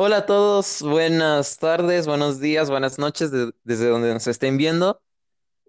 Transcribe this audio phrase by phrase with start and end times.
[0.00, 5.02] Hola a todos, buenas tardes, buenos días, buenas noches de- desde donde nos estén viendo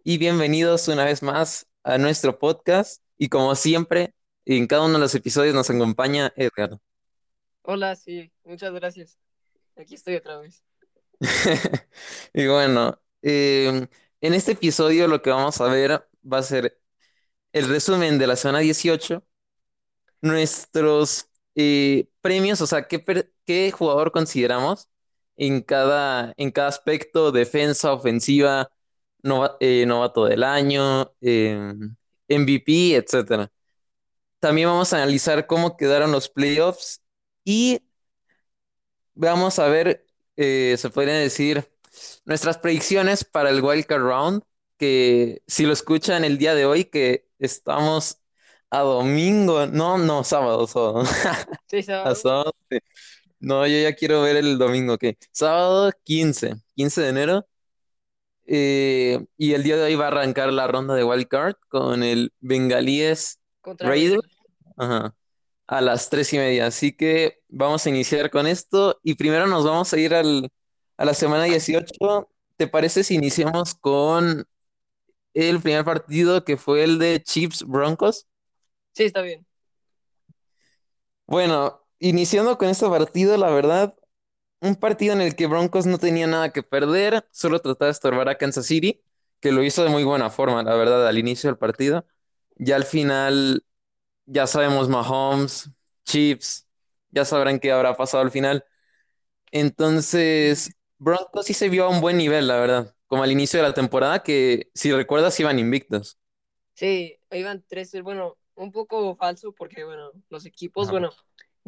[0.03, 4.13] y bienvenidos una vez más a nuestro podcast y como siempre,
[4.45, 6.79] en cada uno de los episodios nos acompaña Edgar.
[7.63, 9.17] Hola, sí, muchas gracias.
[9.75, 10.63] Aquí estoy otra vez.
[12.33, 13.87] Y bueno, eh,
[14.21, 16.79] en este episodio lo que vamos a ver va a ser
[17.53, 19.25] el resumen de la semana 18,
[20.21, 24.89] nuestros eh, premios, o sea, qué, per- qué jugador consideramos
[25.37, 28.71] en cada, en cada aspecto, defensa, ofensiva,
[29.23, 31.73] nova- eh, novato del año, eh,
[32.27, 33.51] MVP, etcétera.
[34.39, 37.01] También vamos a analizar cómo quedaron los playoffs
[37.45, 37.81] y
[39.13, 40.05] vamos a ver,
[40.37, 41.69] eh, se podría decir,
[42.25, 44.43] nuestras predicciones para el Wildcard Round,
[44.77, 48.19] que si lo escuchan el día de hoy, que estamos
[48.69, 51.03] a domingo, no, no, sábado, sábado.
[51.67, 52.15] Sí, A sábado.
[52.15, 52.79] sábado, sí.
[53.39, 55.17] No, yo ya quiero ver el domingo, ¿qué?
[55.31, 57.45] Sábado 15, 15 de enero.
[58.45, 62.03] eh, y el día de hoy va a arrancar la ronda de Wild Card con
[62.03, 64.21] el Bengalíes Contra Raiders
[64.77, 65.15] ajá,
[65.67, 66.67] a las tres y media.
[66.67, 68.99] Así que vamos a iniciar con esto.
[69.03, 70.49] Y primero nos vamos a ir al,
[70.97, 72.29] a la semana 18.
[72.57, 74.45] ¿Te parece si iniciamos con
[75.33, 78.27] el primer partido que fue el de Chiefs Broncos?
[78.93, 79.45] Sí, está bien.
[81.27, 83.95] Bueno, iniciando con este partido, la verdad.
[84.61, 88.29] Un partido en el que Broncos no tenía nada que perder, solo trataba de estorbar
[88.29, 89.03] a Kansas City,
[89.41, 92.05] que lo hizo de muy buena forma, la verdad, al inicio del partido.
[92.57, 93.65] Ya al final,
[94.25, 95.71] ya sabemos Mahomes,
[96.05, 96.67] Chiefs,
[97.11, 98.65] ya sabrán qué habrá pasado al final.
[99.51, 103.67] Entonces, Broncos sí se vio a un buen nivel, la verdad, como al inicio de
[103.69, 106.19] la temporada, que si recuerdas iban invictos.
[106.73, 110.89] Sí, iban tres, bueno, un poco falso porque, bueno, los equipos, Ajá.
[110.89, 111.09] bueno,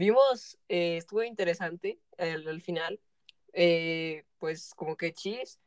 [0.01, 2.99] vimos, eh, estuvo interesante al, al final,
[3.53, 5.59] eh, pues como que Chiefs,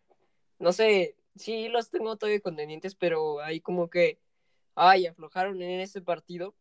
[0.59, 4.19] no sé, sí los tengo todavía contendientes, pero ahí como que,
[4.75, 6.57] ay, aflojaron en ese partido.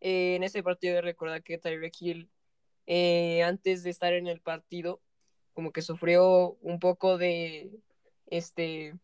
[0.00, 2.30] Eh, en ese partido recuerda que Tyreek Hill,
[3.44, 5.00] antes de estar en el partido,
[5.54, 7.70] como que sufrió un poco de,
[8.26, 8.94] este,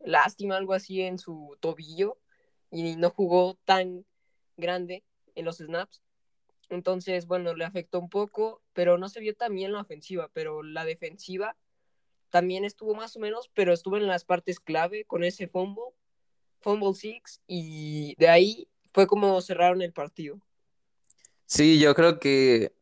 [0.00, 2.18] lástima, algo así en su tobillo
[2.70, 4.04] y no jugó tan
[4.56, 5.04] grande
[5.36, 6.02] en los snaps.
[6.68, 10.62] Entonces, bueno, le afectó un poco, pero no se vio tan bien la ofensiva, pero
[10.62, 11.56] la defensiva
[12.30, 15.94] también estuvo más o menos, pero estuvo en las partes clave con ese fumble,
[16.60, 20.40] fumble six, y de ahí fue como cerraron el partido.
[21.46, 22.74] Sí, yo creo que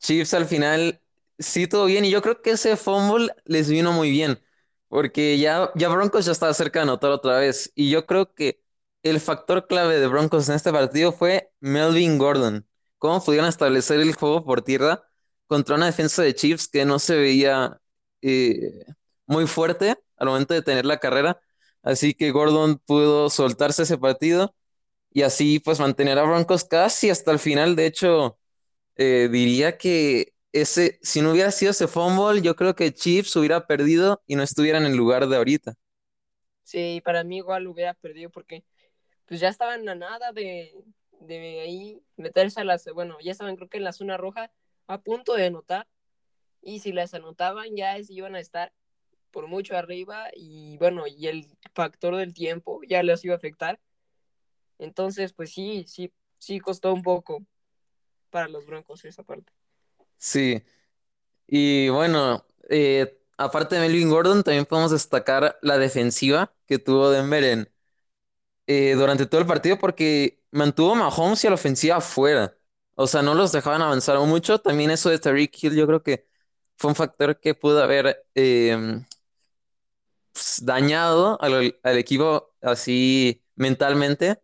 [0.00, 1.00] Chiefs al final
[1.38, 4.40] sí todo bien y yo creo que ese fumble les vino muy bien
[4.88, 8.62] porque ya, ya Broncos ya estaba cerca de anotar otra vez y yo creo que
[9.02, 12.66] el factor clave de Broncos en este partido fue Melvin Gordon.
[12.98, 15.02] Cómo pudieron establecer el juego por tierra
[15.46, 17.80] contra una defensa de Chiefs que no se veía
[18.22, 18.84] eh,
[19.26, 21.40] muy fuerte al momento de tener la carrera.
[21.82, 24.54] Así que Gordon pudo soltarse ese partido
[25.12, 27.76] y así pues mantener a Broncos casi hasta el final.
[27.76, 28.38] De hecho
[28.96, 33.66] eh, diría que ese, si no hubiera sido ese fumble, yo creo que Chiefs hubiera
[33.66, 35.74] perdido y no estuvieran en el lugar de ahorita.
[36.62, 38.64] Sí, para mí igual hubiera perdido porque
[39.26, 40.74] pues ya estaban a nada de,
[41.20, 44.50] de ahí meterse a las, bueno, ya estaban creo que en la zona roja
[44.86, 45.86] a punto de anotar
[46.62, 48.72] y si las anotaban ya iban a estar
[49.30, 53.78] por mucho arriba y bueno, y el factor del tiempo ya les iba a afectar.
[54.78, 57.44] Entonces, pues sí, sí, sí costó un poco
[58.30, 59.52] para los Broncos esa parte.
[60.16, 60.62] Sí,
[61.46, 67.44] y bueno, eh, aparte de Melvin Gordon, también podemos destacar la defensiva que tuvo Denver
[67.44, 67.70] en,
[68.66, 72.56] eh, durante todo el partido porque mantuvo Mahomes y a la ofensiva afuera.
[72.94, 74.58] O sea, no los dejaban avanzar mucho.
[74.60, 76.28] También eso de Tariq Hill, yo creo que
[76.76, 79.02] fue un factor que pudo haber eh,
[80.32, 84.40] pues, dañado al, al equipo así mentalmente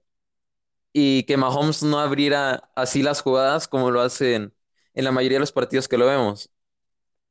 [0.92, 4.54] y que Mahomes no abriera así las jugadas como lo hacen
[4.94, 6.50] en la mayoría de los partidos que lo vemos.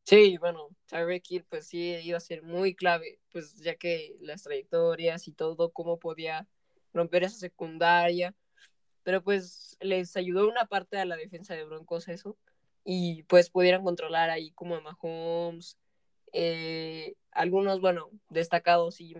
[0.05, 4.43] Sí, bueno, Tyreek Hill pues sí iba a ser muy clave, pues ya que las
[4.43, 6.47] trayectorias y todo, cómo podía
[6.93, 8.35] romper esa secundaria,
[9.03, 12.37] pero pues les ayudó una parte a la defensa de Broncos eso,
[12.83, 15.77] y pues pudieran controlar ahí como a Mahomes,
[16.33, 19.15] eh, algunos, bueno, destacados y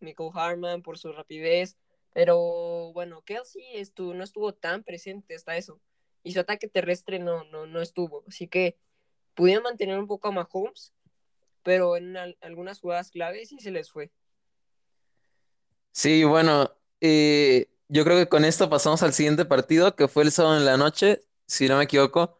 [0.00, 1.76] Michael Harman por su rapidez,
[2.12, 5.80] pero bueno, Kelsey estuvo, no estuvo tan presente hasta eso,
[6.22, 8.76] y su ataque terrestre no, no, no estuvo, así que
[9.34, 10.92] pudieron mantener un poco a Mahomes,
[11.62, 14.10] pero en al algunas jugadas claves sí se les fue.
[15.92, 20.32] Sí, bueno, eh, yo creo que con esto pasamos al siguiente partido, que fue el
[20.32, 22.38] sábado en la noche, si no me equivoco.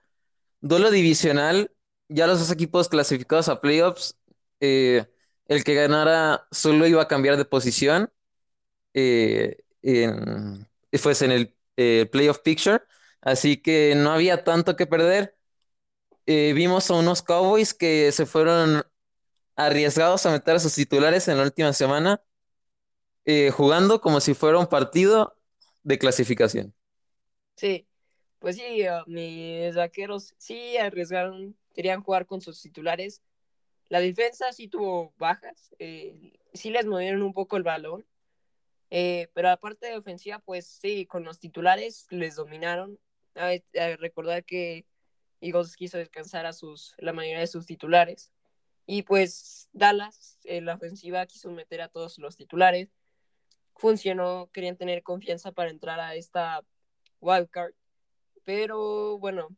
[0.61, 1.73] Duelo divisional
[2.09, 4.19] ya los dos equipos clasificados a playoffs,
[4.61, 5.07] eh,
[5.47, 8.13] el que ganara solo iba a cambiar de posición
[8.95, 10.69] eh, en,
[11.03, 12.83] pues en el eh, playoff picture,
[13.23, 15.37] así que no había tanto que perder.
[16.27, 18.85] Eh, vimos a unos Cowboys que se fueron
[19.57, 22.23] arriesgados a meter a sus titulares en la última semana,
[23.53, 25.38] jugando como si fuera un partido
[25.89, 26.75] de clasificación.
[27.57, 27.89] Sí,
[28.39, 33.23] pues sí, mis vaqueros sí arriesgaron, querían jugar con sus titulares.
[33.89, 38.07] La defensa sí tuvo bajas, eh, sí les movieron un poco el balón,
[38.91, 42.99] eh, pero aparte de ofensiva, pues sí, con los titulares les dominaron.
[43.35, 43.57] A
[43.99, 44.85] recordar que
[45.41, 48.31] Eagles quiso descansar a sus, la mayoría de sus titulares.
[48.85, 52.91] Y pues Dallas, en la ofensiva, quiso meter a todos los titulares.
[53.79, 56.63] Funcionó, querían tener confianza para entrar a esta
[57.21, 57.73] wildcard.
[58.45, 59.49] Pero bueno,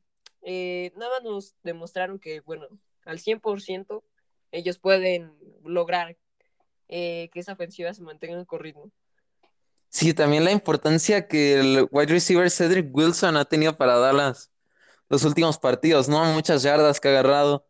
[0.43, 2.69] eh, nada más nos demostraron que, bueno,
[3.05, 4.05] al 100%
[4.53, 5.35] ellos pueden
[5.65, 6.17] lograr
[6.89, 8.91] eh, que esa ofensiva se mantenga con ritmo.
[9.89, 14.53] Sí, también la importancia que el wide receiver Cedric Wilson ha tenido para Dallas
[15.09, 16.25] los últimos partidos, ¿no?
[16.33, 17.67] Muchas yardas que ha agarrado,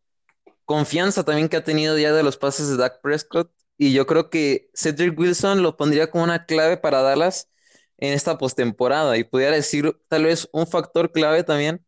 [0.67, 3.50] confianza también que ha tenido ya de los pases de Dak Prescott,
[3.81, 7.50] y yo creo que Cedric Wilson lo pondría como una clave para Dallas
[7.97, 11.85] en esta postemporada, y pudiera decir tal vez un factor clave también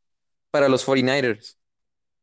[0.50, 1.59] para los 49ers.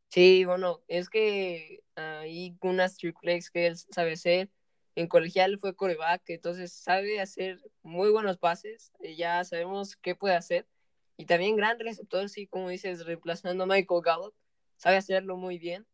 [0.10, 4.50] Sí, bueno, es que hay unas trick plays que él sabe hacer.
[4.95, 8.92] En colegial fue coreback, entonces sabe hacer muy buenos pases.
[9.18, 10.68] Ya sabemos qué puede hacer.
[11.16, 14.33] Y también gran receptor, sí, como dices, reemplazando a Michael Gallup.
[14.77, 15.86] Sabe hacerlo muy bien.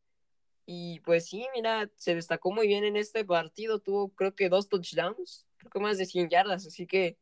[0.66, 3.80] Y pues sí, mira, se destacó muy bien en este partido.
[3.80, 6.66] Tuvo creo que dos touchdowns, creo que más de 100 yardas.
[6.66, 7.18] Así que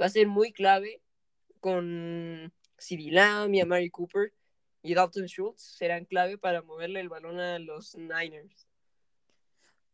[0.00, 1.02] va a ser muy clave
[1.60, 4.32] con CeeDee Lamb y a Mary Cooper
[4.82, 8.66] y Dalton Schultz serán clave para moverle el balón a los Niners.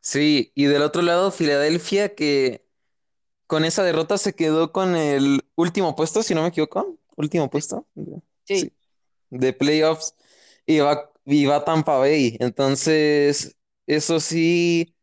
[0.01, 2.65] Sí, y del otro lado, Filadelfia, que
[3.47, 6.99] con esa derrota se quedó con el último puesto, si no me equivoco.
[7.17, 7.87] Último puesto.
[8.45, 8.73] sí, Sí,
[9.31, 10.15] de playoffs.
[10.67, 12.39] Y va, y va Tampa Bay.
[12.41, 13.57] Entonces,
[13.87, 14.97] eso sí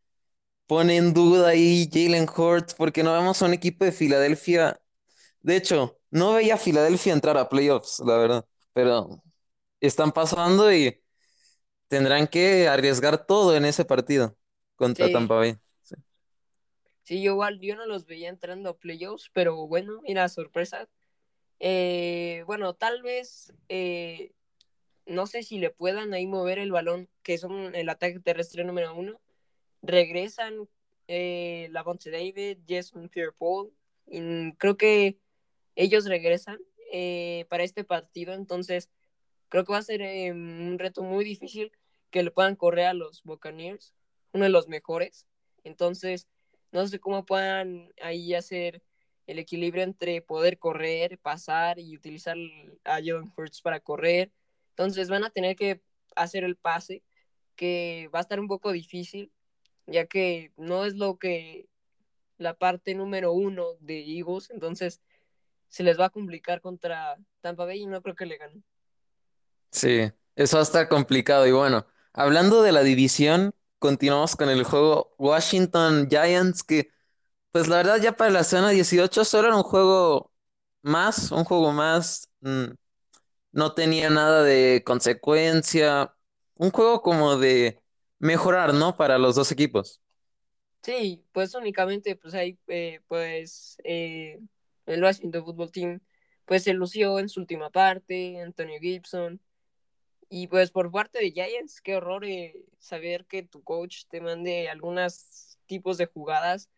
[0.66, 4.80] pone en duda ahí Jalen Hurts, porque no vemos a un equipo de Filadelfia.
[5.42, 8.46] De hecho, no veía a Filadelfia entrar a playoffs, la verdad.
[8.74, 9.22] Pero
[9.80, 11.02] están pasando y
[11.88, 14.36] tendrán que arriesgar todo en ese partido
[14.76, 15.58] contra sí, Tampa Bay.
[15.82, 15.96] Sí.
[17.02, 20.88] sí, yo igual, yo no los veía entrando a playoffs, pero bueno, mira, sorpresa.
[21.60, 24.32] Eh, bueno, tal vez, eh,
[25.06, 28.94] no sé si le puedan ahí mover el balón, que son el ataque terrestre número
[28.94, 29.20] uno.
[29.82, 30.68] Regresan
[31.08, 33.72] eh, Lavonte David, Jason Pierre-Paul,
[34.58, 35.18] creo que
[35.76, 36.58] ellos regresan
[36.92, 38.90] eh, para este partido, entonces
[39.48, 41.72] creo que va a ser eh, un reto muy difícil
[42.10, 43.94] que le puedan correr a los Buccaneers,
[44.32, 45.26] uno de los mejores.
[45.64, 46.28] Entonces,
[46.72, 48.82] no sé cómo puedan ahí hacer
[49.26, 52.36] el equilibrio entre poder correr, pasar y utilizar
[52.84, 54.32] a Jalen Hurts para correr.
[54.74, 55.82] Entonces, van a tener que
[56.16, 57.02] hacer el pase,
[57.56, 59.32] que va a estar un poco difícil,
[59.86, 61.68] ya que no es lo que
[62.38, 65.00] la parte número uno de Eagles, entonces
[65.68, 68.64] se les va a complicar contra Tampa Bay y no creo que le ganen.
[69.70, 71.46] Sí, eso va a estar complicado.
[71.46, 76.90] Y bueno, hablando de la división, continuamos con el juego Washington Giants, que
[77.52, 80.32] pues la verdad ya para la semana 18 solo era un juego
[80.82, 82.66] más, un juego más, mm,
[83.54, 86.14] no tenía nada de consecuencia,
[86.56, 87.82] un juego como de
[88.20, 88.96] mejorar, ¿no?
[88.96, 90.02] Para los dos equipos.
[90.82, 94.38] Sí, pues únicamente pues ahí eh, pues eh,
[94.86, 96.00] el Washington Football Team
[96.44, 99.40] pues se lució en su última parte, Antonio Gibson,
[100.30, 104.68] y pues por parte de Giants, qué horror eh, saber que tu coach te mande
[104.68, 106.70] algunos tipos de jugadas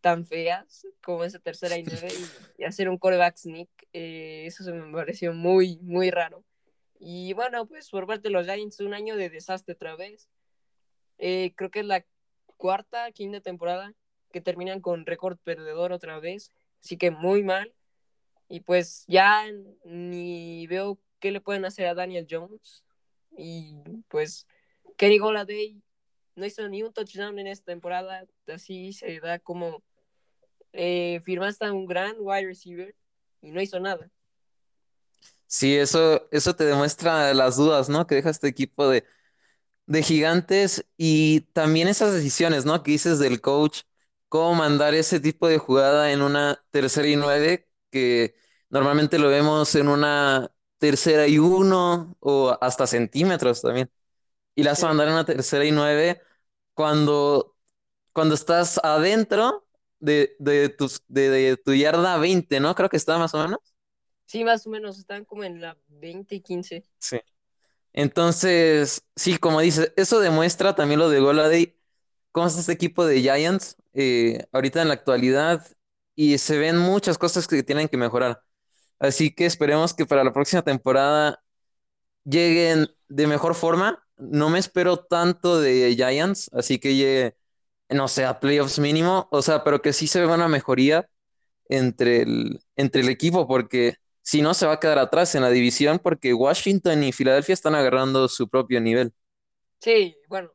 [0.00, 2.24] tan feas como esa tercera y nueve y,
[2.62, 6.44] y hacer un coreback sneak, eh, eso se me pareció muy, muy raro.
[6.98, 10.28] Y bueno, pues por parte de los Giants, un año de desastre otra vez.
[11.18, 12.04] Eh, creo que es la
[12.56, 13.94] cuarta, quinta temporada
[14.32, 16.52] que terminan con récord perdedor otra vez,
[16.82, 17.74] así que muy mal.
[18.48, 19.44] Y pues ya
[19.84, 22.84] ni veo qué le pueden hacer a Daniel Jones.
[23.36, 23.76] Y
[24.08, 24.46] pues
[24.96, 25.80] Kenny Goladay
[26.36, 29.82] no hizo ni un touchdown en esta temporada, así se da como
[30.72, 32.94] eh, firmaste a un gran wide receiver
[33.42, 34.10] y no hizo nada.
[35.46, 38.06] Sí, eso, eso te demuestra las dudas, ¿no?
[38.06, 39.04] Que deja este equipo de,
[39.86, 42.82] de gigantes y también esas decisiones, ¿no?
[42.82, 43.82] Que dices del coach,
[44.28, 48.36] cómo mandar ese tipo de jugada en una tercera y nueve, que
[48.70, 53.90] normalmente lo vemos en una tercera y uno o hasta centímetros también.
[54.54, 56.20] y la vas a mandar en una tercera y nueve
[56.74, 57.56] cuando,
[58.12, 59.66] cuando estás adentro
[60.00, 62.74] de, de, tus, de, de tu yarda 20, ¿no?
[62.74, 63.60] Creo que está más o menos.
[64.26, 66.84] sí, más o menos, están como en la 20 y 15.
[66.98, 67.18] Sí.
[67.92, 71.78] Entonces, sí, como dices, eso demuestra también lo de Goladay,
[72.32, 75.66] cómo está este equipo de Giants eh, ahorita en la actualidad
[76.16, 78.44] y se ven muchas cosas que tienen que mejorar.
[78.98, 81.42] Así que esperemos que para la próxima temporada
[82.24, 84.04] lleguen de mejor forma.
[84.16, 87.36] No me espero tanto de Giants, así que llegue,
[87.90, 91.08] no sé, a playoffs mínimo, o sea, pero que sí se vea una mejoría
[91.68, 95.50] entre el, entre el equipo, porque si no se va a quedar atrás en la
[95.50, 99.12] división, porque Washington y Filadelfia están agarrando su propio nivel.
[99.80, 100.50] Sí, bueno,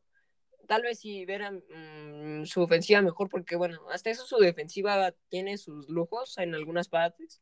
[0.68, 5.58] tal vez si vieran mmm, su ofensiva mejor, porque bueno, hasta eso su defensiva tiene
[5.58, 7.42] sus lujos en algunas partes,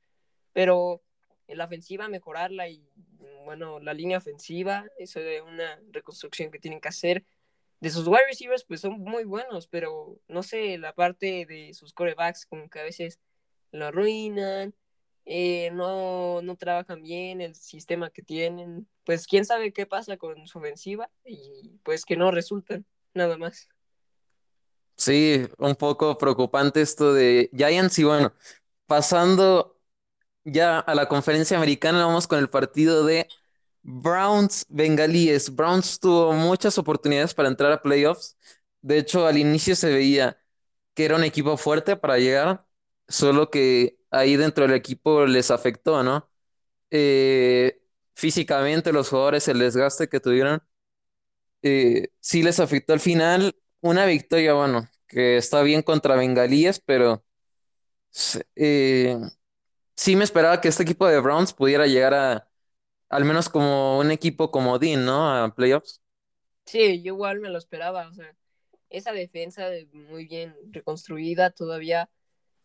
[0.54, 1.04] pero
[1.48, 2.84] en la ofensiva mejorarla y
[3.46, 7.26] bueno, la línea ofensiva, eso de una reconstrucción que tienen que hacer.
[7.84, 11.92] De sus wide receivers, pues son muy buenos, pero no sé, la parte de sus
[11.92, 13.20] corebacks, como que a veces
[13.74, 14.74] lo arruinan,
[15.26, 18.88] eh, no, no trabajan bien el sistema que tienen.
[19.04, 23.68] Pues quién sabe qué pasa con su ofensiva y pues que no resultan, nada más.
[24.96, 28.34] Sí, un poco preocupante esto de Giants y bueno,
[28.86, 29.78] pasando
[30.46, 33.28] ya a la conferencia americana, vamos con el partido de
[33.84, 35.54] Browns Bengalíes.
[35.56, 38.38] Browns tuvo muchas oportunidades para entrar a playoffs.
[38.82, 40.38] De hecho, al inicio se veía
[40.94, 42.66] que era un equipo fuerte para llegar,
[43.08, 46.30] solo que ahí dentro del equipo les afectó, ¿no?
[46.92, 47.82] Eh,
[48.16, 50.64] físicamente los jugadores, el desgaste que tuvieron,
[51.62, 53.56] eh, sí les afectó al final.
[53.82, 57.24] Una victoria, bueno, que está bien contra Bengalíes, pero
[58.56, 59.18] eh,
[59.96, 62.50] sí me esperaba que este equipo de Browns pudiera llegar a
[63.14, 65.30] al menos como un equipo comodín, ¿no?
[65.32, 66.02] A playoffs.
[66.66, 68.36] Sí, yo igual me lo esperaba, o sea,
[68.90, 72.10] esa defensa de muy bien reconstruida todavía.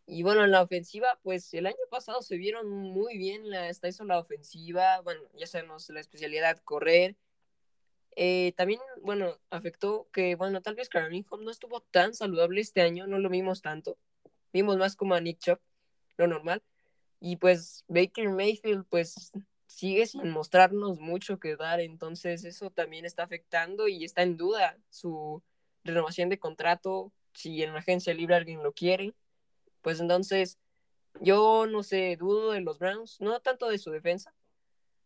[0.06, 3.88] Y bueno, en la ofensiva, pues el año pasado se vieron muy bien, la, hasta
[3.88, 7.16] eso la ofensiva, bueno, ya sabemos la especialidad correr.
[8.16, 12.80] Eh, también, bueno, afectó que, bueno, tal vez Kareem Hunt no estuvo tan saludable este
[12.80, 13.98] año, no lo vimos tanto.
[14.52, 15.60] Vimos más como a Nick Chubb,
[16.16, 16.62] lo normal.
[17.20, 19.30] Y pues Baker Mayfield, pues
[19.68, 24.76] sigue sin mostrarnos mucho que dar, entonces eso también está afectando y está en duda
[24.90, 25.42] su
[25.84, 29.14] renovación de contrato, si en la agencia libre alguien lo quiere,
[29.82, 30.58] pues entonces
[31.20, 34.34] yo no sé, dudo de los Browns, no tanto de su defensa,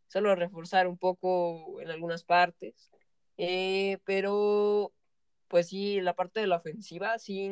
[0.06, 2.90] solo reforzar un poco en algunas partes,
[3.36, 4.92] eh, pero
[5.48, 7.50] pues sí, la parte de la ofensiva sí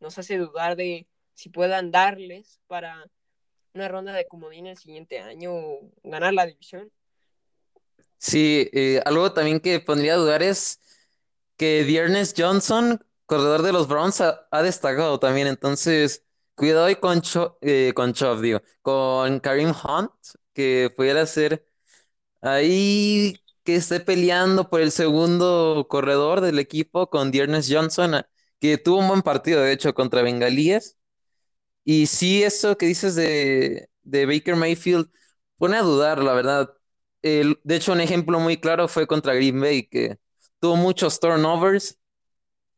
[0.00, 3.10] nos hace dudar de si puedan darles para
[3.74, 5.52] una ronda de comodín el siguiente año,
[6.04, 6.90] ganar la división.
[8.18, 10.80] Sí, eh, algo también que pondría a dudar es
[11.56, 15.48] que Dearness Johnson, corredor de los Browns, ha, destacado también.
[15.48, 20.12] Entonces, cuidado ahí con, Cho, eh, con Chov, digo, con Kareem Hunt,
[20.52, 21.66] que pudiera ser
[22.40, 28.22] ahí que esté peleando por el segundo corredor del equipo con Dearness Johnson,
[28.60, 30.96] que tuvo un buen partido, de hecho, contra Bengalíes.
[31.84, 35.08] Y sí, eso que dices de, de Baker Mayfield
[35.58, 36.70] pone a dudar, la verdad.
[37.22, 40.18] El- de hecho, un ejemplo muy claro fue contra Green Bay, que
[40.60, 41.98] tuvo muchos turnovers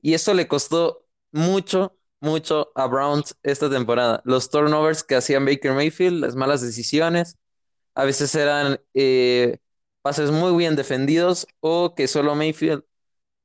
[0.03, 4.23] y eso le costó mucho, mucho a Browns esta temporada.
[4.25, 7.37] Los turnovers que hacían Baker Mayfield, las malas decisiones,
[7.95, 9.59] a veces eran eh,
[10.03, 12.85] pases muy bien defendidos o que solo Mayfield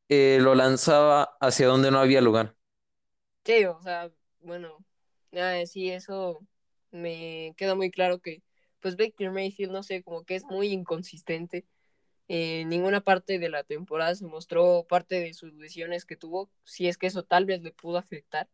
[0.09, 2.55] eh, lo lanzaba hacia donde no había lugar.
[3.45, 4.83] Sí, o sea, bueno,
[5.33, 6.45] ah, sí, eso
[6.91, 8.43] me queda muy claro que,
[8.79, 11.65] pues Baker Mayfield, no sé, como que es muy inconsistente.
[12.27, 16.87] En ninguna parte de la temporada se mostró parte de sus lesiones que tuvo, si
[16.87, 18.49] es que eso tal vez le pudo afectar.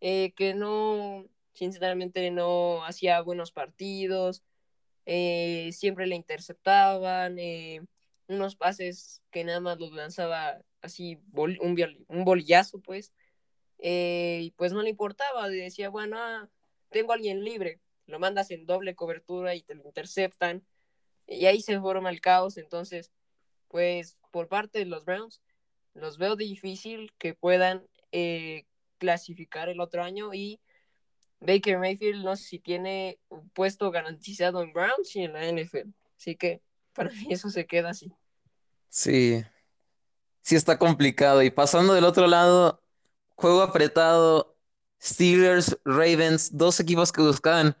[0.00, 4.42] Eh, que no, sinceramente, no hacía buenos partidos,
[5.06, 7.82] eh, siempre le interceptaban, eh,
[8.28, 11.58] unos pases que nada más los lanzaba así, un,
[12.08, 13.12] un bolillazo, pues
[13.78, 16.48] eh, y pues no le importaba, decía, bueno, ah,
[16.90, 20.64] tengo a alguien libre, lo mandas en doble cobertura y te lo interceptan,
[21.26, 23.12] y ahí se forma el caos, entonces,
[23.68, 25.42] pues por parte de los Browns,
[25.94, 28.64] los veo difícil que puedan eh,
[28.98, 30.60] clasificar el otro año y
[31.40, 35.90] Baker Mayfield no sé si tiene un puesto garantizado en Browns y en la NFL,
[36.16, 38.12] así que para mí eso se queda así.
[38.88, 39.44] Sí,
[40.42, 41.42] sí está complicado.
[41.42, 42.82] Y pasando del otro lado,
[43.36, 44.56] juego apretado,
[45.02, 47.76] Steelers, Ravens, dos equipos que buscaban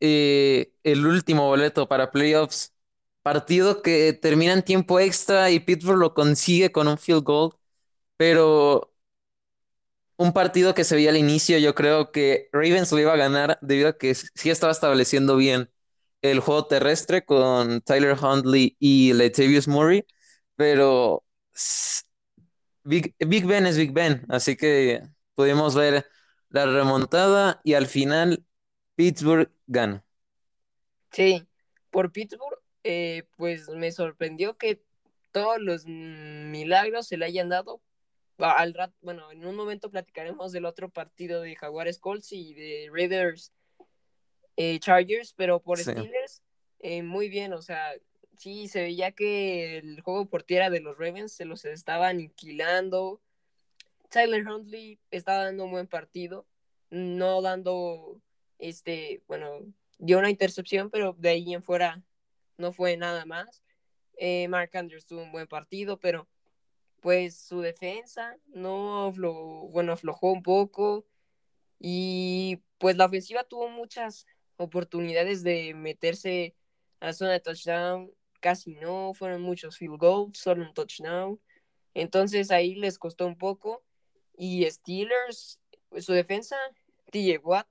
[0.00, 2.74] eh, el último boleto para playoffs.
[3.22, 7.52] partido que termina en tiempo extra y Pittsburgh lo consigue con un field goal,
[8.16, 8.94] pero
[10.16, 13.58] un partido que se veía al inicio, yo creo que Ravens lo iba a ganar
[13.62, 15.70] debido a que sí estaba estableciendo bien
[16.22, 20.06] el juego terrestre con Tyler Huntley y Latavius Murray,
[20.56, 21.24] pero
[22.86, 25.02] Big, Big Ben es Big Ben, así que
[25.34, 26.06] pudimos ver
[26.50, 28.44] la remontada y al final
[28.94, 30.04] Pittsburgh gana.
[31.10, 31.44] Sí,
[31.90, 34.82] por Pittsburgh, eh, pues me sorprendió que
[35.32, 37.82] todos los milagros se le hayan dado.
[38.38, 42.88] Al rato, bueno, en un momento platicaremos del otro partido de Jaguares Colts y de
[42.92, 43.52] Raiders
[44.56, 46.42] eh, Chargers, pero por Steelers,
[46.78, 47.94] eh, muy bien, o sea,
[48.36, 53.20] sí, se veía que el juego por tierra de los Ravens se los estaba aniquilando.
[54.10, 56.46] Tyler Huntley estaba dando un buen partido,
[56.90, 58.20] no dando,
[58.58, 59.60] este, bueno,
[59.98, 62.02] dio una intercepción, pero de ahí en fuera
[62.58, 63.62] no fue nada más.
[64.18, 66.28] Eh, Mark Andrews tuvo un buen partido, pero
[67.00, 71.06] pues su defensa no bueno, aflojó un poco
[71.78, 74.26] y pues la ofensiva tuvo muchas
[74.56, 76.56] oportunidades de meterse
[77.00, 78.10] a zona de touchdown,
[78.46, 81.40] casi no, fueron muchos field goals, solo un touchdown.
[81.94, 83.82] Entonces ahí les costó un poco.
[84.38, 85.58] Y Steelers,
[85.98, 86.56] su defensa,
[87.10, 87.66] TJ Watt,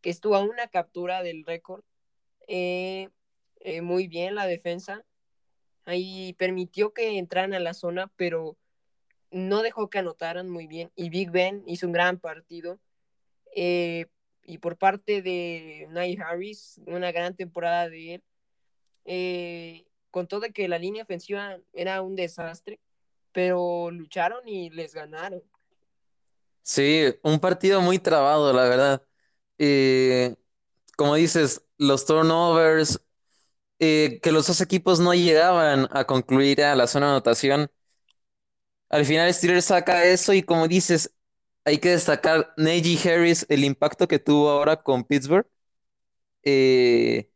[0.00, 1.84] que estuvo a una captura del récord.
[2.48, 3.08] Eh,
[3.60, 5.04] eh, muy bien la defensa.
[5.84, 8.56] Ahí permitió que entraran a la zona, pero
[9.30, 10.90] no dejó que anotaran muy bien.
[10.96, 12.80] Y Big Ben hizo un gran partido.
[13.54, 14.06] Eh,
[14.42, 18.24] y por parte de Nye Harris, una gran temporada de él.
[19.04, 22.80] Eh, con todo que la línea ofensiva era un desastre,
[23.32, 25.42] pero lucharon y les ganaron.
[26.62, 29.06] Sí, un partido muy trabado, la verdad.
[29.58, 30.36] Eh,
[30.96, 33.02] como dices, los turnovers,
[33.80, 37.70] eh, que los dos equipos no llegaban a concluir a la zona de anotación.
[38.88, 41.12] Al final Steelers saca eso y como dices,
[41.64, 45.46] hay que destacar Najee Harris, el impacto que tuvo ahora con Pittsburgh.
[46.44, 47.30] Eh,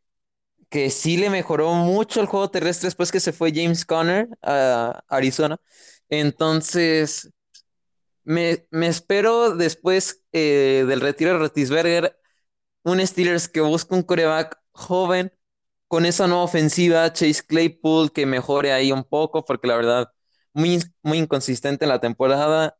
[0.69, 5.03] que sí le mejoró mucho el juego terrestre después que se fue James Conner a
[5.09, 5.59] Arizona.
[6.09, 7.31] Entonces,
[8.23, 12.19] me, espero después eh, del retiro de Rotisberger
[12.83, 15.33] un Steelers que busque un coreback joven
[15.87, 20.13] con esa nueva ofensiva, Chase Claypool que mejore ahí un poco, porque la verdad,
[20.53, 22.77] muy, muy inconsistente en la temporada.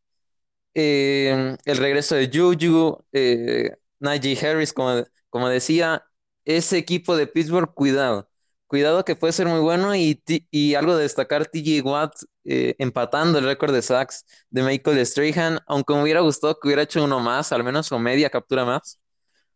[0.76, 6.09] Eh, el regreso de Juju, eh, Najee Harris, como, como decía,
[6.46, 8.30] ese equipo de Pittsburgh, cuidado.
[8.68, 10.22] Cuidado que puede ser muy bueno y,
[10.52, 12.14] y algo de destacar TJ Watt
[12.46, 16.84] eh, empatando el récord de sacks de Michael Strahan, aunque me hubiera gustado que hubiera
[16.84, 19.00] hecho uno más, al menos o media captura más,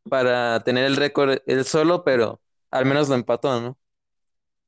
[0.10, 2.42] para tener el récord él solo, pero
[2.72, 3.78] al menos lo empató, ¿no?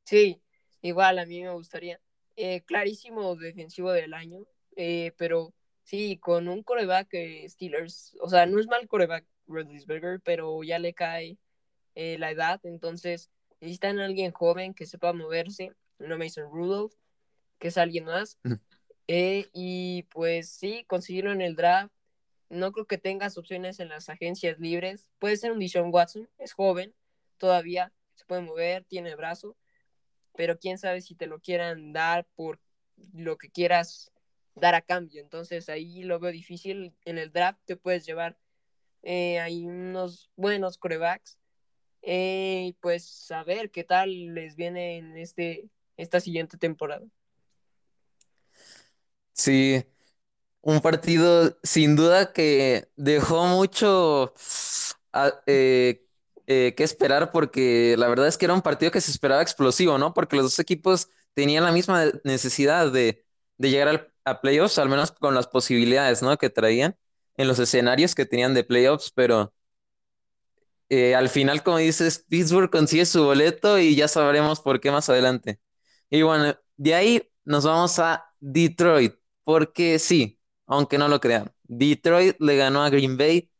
[0.04, 0.42] Sí,
[0.82, 2.00] igual a mí me gustaría.
[2.36, 7.10] Eh, clarísimo defensivo del año, eh, pero sí, con un coreback
[7.48, 11.38] Steelers, o sea, no es mal coreback Rodlisberger, pero ya le cae
[11.96, 16.94] eh, la edad, entonces necesitan a alguien joven que sepa moverse, no Mason Rudolph,
[17.58, 18.38] que es alguien más.
[19.08, 21.94] Eh, y pues sí, conseguirlo en el draft.
[22.50, 25.08] No creo que tengas opciones en las agencias libres.
[25.20, 26.94] Puede ser un Dishon Watson, es joven,
[27.38, 29.58] todavía se puede mover, tiene brazo,
[30.36, 32.60] pero quién sabe si te lo quieran dar por
[33.14, 34.12] lo que quieras
[34.54, 35.22] dar a cambio.
[35.22, 36.94] Entonces ahí lo veo difícil.
[37.06, 38.38] En el draft te puedes llevar
[39.06, 41.38] eh, hay unos buenos corebacks
[42.06, 47.06] eh, pues a ver qué tal les viene en este, esta siguiente temporada.
[49.34, 49.84] Sí,
[50.62, 54.34] un partido sin duda que dejó mucho
[55.46, 56.06] eh,
[56.48, 59.98] eh, que esperar porque la verdad es que era un partido que se esperaba explosivo,
[59.98, 60.14] ¿no?
[60.14, 63.26] Porque los dos equipos tenían la misma necesidad de,
[63.58, 66.38] llegar a playoffs, al menos con las posibilidades, ¿no?
[66.38, 66.98] Que traían
[67.38, 69.54] en los escenarios que tenían de playoffs, pero
[70.90, 75.10] eh, al final, como dices, Pittsburgh consigue su boleto y ya sabremos por qué más
[75.10, 75.60] adelante.
[76.10, 82.38] Y bueno, de ahí nos vamos a Detroit, porque sí, aunque no lo crean, Detroit
[82.40, 83.52] le ganó a Green Bay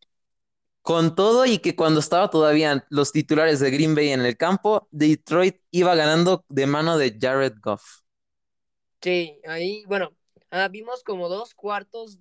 [0.82, 4.88] con todo y que cuando estaba todavía los titulares de Green Bay en el campo,
[4.92, 7.84] Detroit iba ganando de mano de Jared Goff.
[9.02, 10.16] Sí, ahí, bueno,
[10.52, 12.20] ah, vimos como dos cuartos,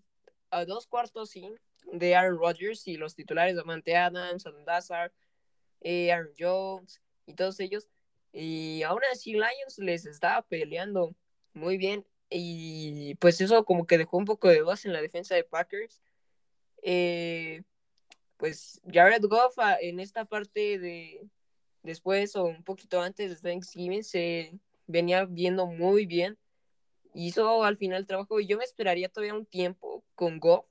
[0.67, 1.49] dos cuartos sí,
[1.93, 5.13] de Aaron Rodgers y los titulares de Mante Adams, Adam Dazzard,
[5.81, 7.89] eh, Aaron Jones y todos ellos.
[8.33, 11.15] Y aún así Lions les estaba peleando
[11.53, 12.05] muy bien.
[12.31, 16.03] Y pues eso como que dejó un poco de dudas en la defensa de Packers.
[16.83, 17.63] Eh,
[18.37, 21.27] pues Jared Goff ah, en esta parte de,
[21.83, 26.37] después o un poquito antes de Thanksgiving se venía viendo muy bien.
[27.15, 30.67] Hizo al final el trabajo y yo me esperaría todavía un tiempo con Goff,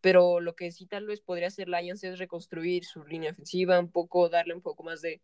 [0.00, 3.90] pero lo que sí tal vez podría hacer Lions es reconstruir su línea ofensiva, un
[3.90, 5.20] poco, darle un poco más de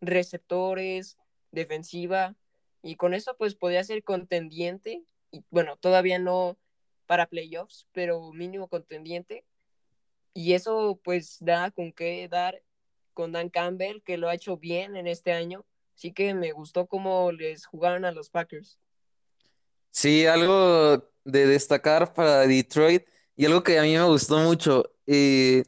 [0.00, 1.16] receptores,
[1.50, 2.36] defensiva,
[2.82, 5.04] y con eso pues podría ser contendiente,
[5.50, 6.58] bueno, todavía no
[7.06, 9.44] para playoffs, pero mínimo contendiente,
[10.34, 12.62] y eso pues da con qué dar
[13.14, 16.86] con Dan Campbell, que lo ha hecho bien en este año, así que me gustó
[16.86, 18.78] cómo les jugaron a los Packers.
[19.90, 23.06] Sí, algo de destacar para Detroit
[23.42, 25.64] y algo que a mí me gustó mucho, eh,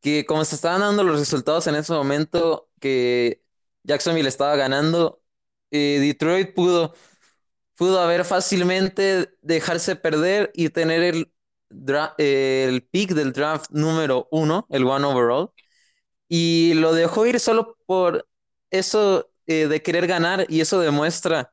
[0.00, 3.42] que como se estaban dando los resultados en ese momento que
[3.84, 5.22] Jacksonville estaba ganando,
[5.70, 6.94] eh, Detroit pudo,
[7.76, 11.32] pudo haber fácilmente dejarse perder y tener el,
[12.18, 15.50] el pick del draft número uno, el one overall,
[16.28, 18.28] y lo dejó ir solo por
[18.70, 21.52] eso eh, de querer ganar y eso demuestra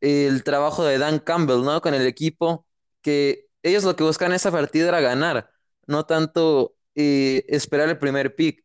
[0.00, 1.80] el trabajo de Dan Campbell, ¿no?
[1.82, 2.66] Con el equipo,
[3.02, 5.50] que ellos lo que buscan esa partida era ganar,
[5.86, 8.64] no tanto eh, esperar el primer pick.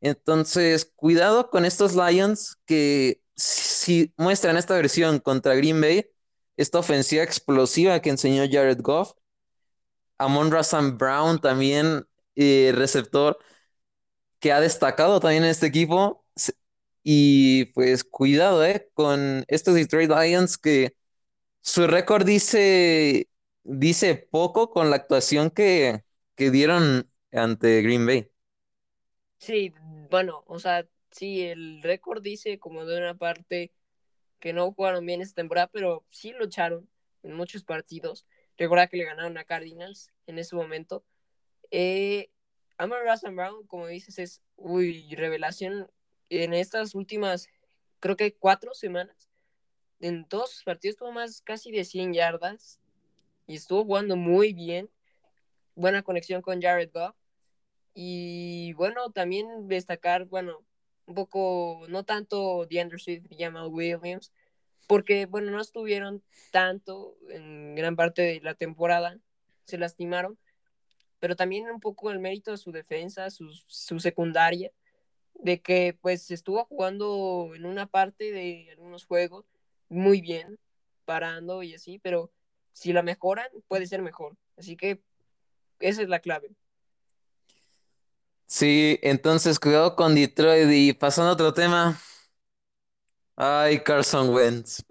[0.00, 6.06] Entonces, cuidado con estos Lions que si muestran esta versión contra Green Bay,
[6.56, 9.12] esta ofensiva explosiva que enseñó Jared Goff,
[10.18, 13.38] Amon Razan Brown también, eh, receptor,
[14.40, 16.24] que ha destacado también en este equipo.
[17.02, 20.96] Y pues cuidado, eh, con estos Detroit Lions que
[21.62, 23.28] su récord dice,
[23.66, 28.30] dice poco con la actuación que, que dieron ante Green Bay.
[29.38, 29.72] Sí,
[30.10, 33.72] bueno, o sea, sí, el récord dice como de una parte
[34.38, 36.88] que no jugaron bien esta temporada, pero sí lucharon
[37.22, 38.26] en muchos partidos.
[38.56, 41.04] Recuerda que le ganaron a Cardinals en ese momento.
[41.70, 42.30] Eh,
[42.78, 45.90] Amon Russell Brown, como dices, es uy, revelación
[46.28, 47.48] en estas últimas,
[48.00, 49.28] creo que cuatro semanas.
[50.00, 52.80] En todos sus partidos tuvo más casi de 100 yardas
[53.46, 54.90] y estuvo jugando muy bien.
[55.74, 57.14] Buena conexión con Jared Goff.
[57.94, 60.64] Y bueno, también destacar, bueno,
[61.06, 64.32] un poco, no tanto DeAndre Swift y Jamal Williams,
[64.86, 69.18] porque, bueno, no estuvieron tanto en gran parte de la temporada,
[69.64, 70.38] se lastimaron,
[71.18, 74.72] pero también un poco el mérito de su defensa, su, su secundaria,
[75.34, 79.46] de que pues estuvo jugando en una parte de algunos juegos
[79.88, 80.58] muy bien,
[81.04, 82.30] parando y así, pero
[82.76, 84.36] si la mejoran, puede ser mejor.
[84.58, 85.02] Así que
[85.80, 86.50] esa es la clave.
[88.46, 91.98] Sí, entonces cuidado con Detroit y pasando a otro tema.
[93.34, 94.82] Ay, Carson Wentz.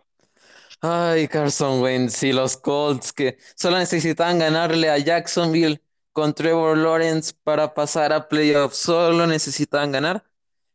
[0.82, 5.80] Ay, Carson Wentz y los Colts que solo necesitaban ganarle a Jacksonville
[6.12, 8.78] con Trevor Lawrence para pasar a playoffs.
[8.78, 10.26] Solo necesitaban ganar.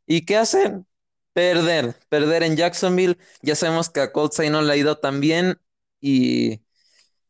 [0.07, 0.87] ¿Y qué hacen?
[1.33, 3.18] Perder, perder en Jacksonville.
[3.42, 5.61] Ya sabemos que a Colts ahí no le ha ido tan bien
[6.01, 6.62] y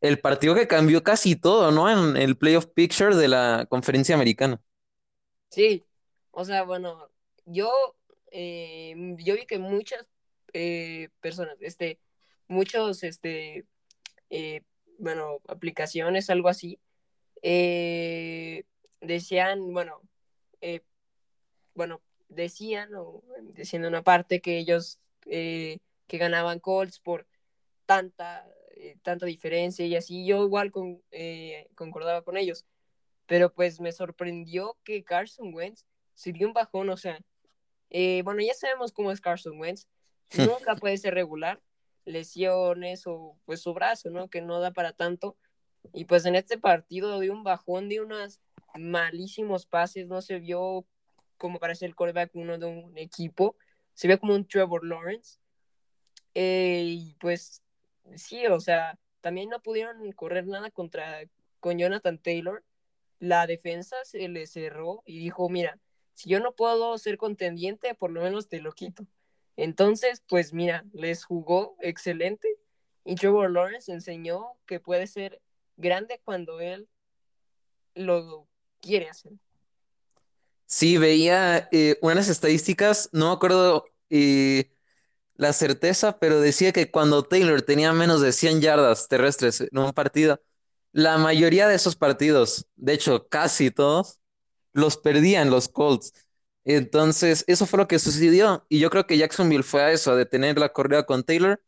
[0.01, 1.91] el partido que cambió casi todo, ¿no?
[1.91, 4.61] En el playoff picture de la conferencia americana.
[5.51, 5.85] Sí,
[6.31, 7.11] o sea, bueno,
[7.45, 7.71] yo,
[8.31, 10.09] eh, yo vi que muchas
[10.53, 11.99] eh, personas, este,
[12.49, 13.67] muchos, este,
[14.31, 14.63] eh,
[14.99, 16.79] bueno, aplicaciones, algo así,
[19.01, 20.01] decían, bueno,
[21.75, 23.23] bueno, decían, o
[23.55, 27.27] diciendo una parte que ellos, que ganaban Colts por
[27.87, 28.47] tanta,
[29.03, 31.03] tanta diferencia y así, yo igual con,
[31.75, 32.65] concordaba con ellos
[33.31, 37.21] pero pues me sorprendió que Carson Wentz se dio un bajón, o sea,
[37.89, 39.87] eh, bueno, ya sabemos cómo es Carson Wentz,
[40.37, 41.63] nunca puede ser regular,
[42.05, 44.29] lesiones o pues su brazo, ¿no?
[44.29, 45.37] Que no da para tanto.
[45.93, 48.41] Y pues en este partido dio un bajón, dio unos
[48.75, 50.85] malísimos pases, no se vio
[51.37, 53.55] como para ser el coreback uno de un equipo,
[53.95, 55.39] se vio como un Trevor Lawrence.
[56.35, 57.63] Eh, y pues
[58.17, 61.23] sí, o sea, también no pudieron correr nada contra
[61.61, 62.65] con Jonathan Taylor
[63.21, 65.79] la defensa se le cerró y dijo, mira,
[66.15, 69.07] si yo no puedo ser contendiente, por lo menos te lo quito.
[69.57, 72.49] Entonces, pues mira, les jugó excelente
[73.05, 75.41] y Trevor Lawrence enseñó que puede ser
[75.77, 76.89] grande cuando él
[77.95, 78.49] lo
[78.81, 79.33] quiere hacer.
[80.65, 84.71] Sí, veía eh, unas estadísticas, no me acuerdo eh,
[85.41, 89.93] la certeza, pero decía que cuando Taylor tenía menos de 100 yardas terrestres en un
[89.93, 90.39] partido,
[90.93, 94.21] la mayoría de esos partidos, de hecho casi todos,
[94.75, 96.13] los perdían los Colts.
[96.65, 98.67] Entonces, eso fue lo que sucedió.
[98.69, 101.59] Y yo creo que Jacksonville fue a eso, a detener la corrida con Taylor.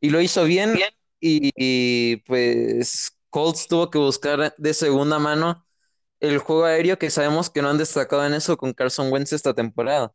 [0.00, 0.76] Y lo hizo bien.
[1.20, 5.64] Y, pues Colts tuvo que buscar de segunda mano
[6.18, 9.54] el juego aéreo, que sabemos que no han destacado en eso con Carson Wentz esta
[9.54, 10.12] temporada.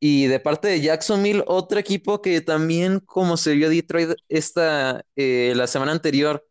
[0.00, 5.52] Y de parte de Jacksonville, otro equipo que también, como se vio Detroit esta, eh,
[5.56, 6.46] la semana anterior,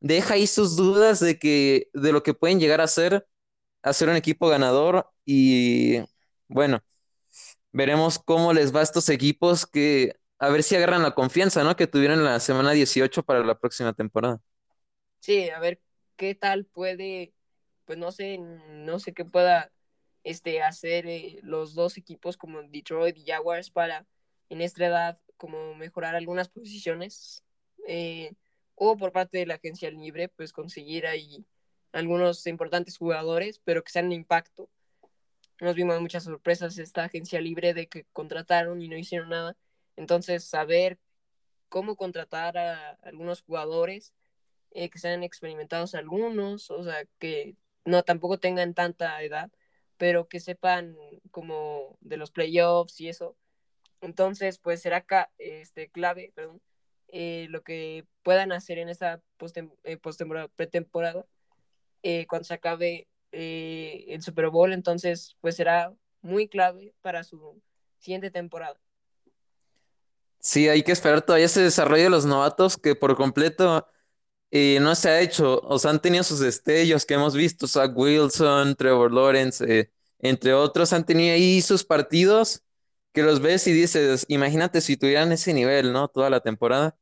[0.00, 3.26] deja ahí sus dudas de, que, de lo que pueden llegar a ser,
[3.82, 5.10] a ser un equipo ganador.
[5.26, 5.98] Y
[6.48, 6.82] bueno,
[7.72, 11.76] veremos cómo les va a estos equipos que a ver si agarran la confianza, ¿no?
[11.76, 14.40] Que tuvieron la semana 18 para la próxima temporada.
[15.20, 15.80] Sí, a ver
[16.16, 17.34] qué tal puede,
[17.86, 19.72] pues no sé, no sé qué pueda
[20.24, 24.06] este, hacer eh, los dos equipos como Detroit y Jaguars para
[24.48, 27.44] en esta edad como mejorar algunas posiciones
[27.86, 28.32] eh,
[28.74, 31.44] o por parte de la agencia libre pues conseguir ahí
[31.92, 34.70] algunos importantes jugadores pero que sean de impacto.
[35.60, 39.56] Nos vimos muchas sorpresas esta agencia libre de que contrataron y no hicieron nada.
[39.96, 40.98] Entonces saber
[41.68, 44.14] cómo contratar a algunos jugadores
[44.70, 49.50] eh, que sean experimentados algunos o sea que no tampoco tengan tanta edad
[49.96, 50.96] pero que sepan
[51.30, 53.36] como de los playoffs y eso.
[54.00, 55.04] Entonces, pues será
[55.38, 56.32] este, clave,
[57.08, 59.22] eh, lo que puedan hacer en esa
[59.84, 61.24] eh, postemporada, pretemporada,
[62.02, 67.60] eh, cuando se acabe el Super Bowl, entonces, pues será muy clave para su
[67.98, 68.78] siguiente temporada.
[70.38, 73.88] Sí, hay que esperar todavía ese desarrollo de los novatos que por completo
[74.52, 75.60] no se ha hecho.
[75.64, 80.92] O sea, han tenido sus destellos que hemos visto, Zach Wilson, Trevor Lawrence, entre otros,
[80.92, 82.62] han tenido ahí sus partidos
[83.12, 86.08] que los ves y dices, imagínate si tuvieran ese nivel, ¿no?
[86.08, 86.96] Toda la temporada.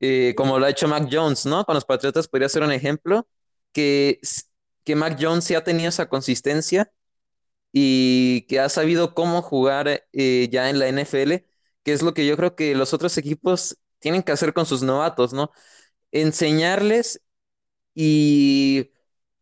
[0.00, 1.64] Eh, como lo ha hecho Mac Jones, ¿no?
[1.64, 3.28] Con los Patriotas podría ser un ejemplo,
[3.72, 4.20] que,
[4.84, 6.92] que Mac Jones sí ha tenido esa consistencia
[7.72, 11.46] y que ha sabido cómo jugar eh, ya en la NFL,
[11.84, 14.82] que es lo que yo creo que los otros equipos tienen que hacer con sus
[14.82, 15.50] novatos, ¿no?
[16.12, 17.22] Enseñarles
[17.94, 18.90] y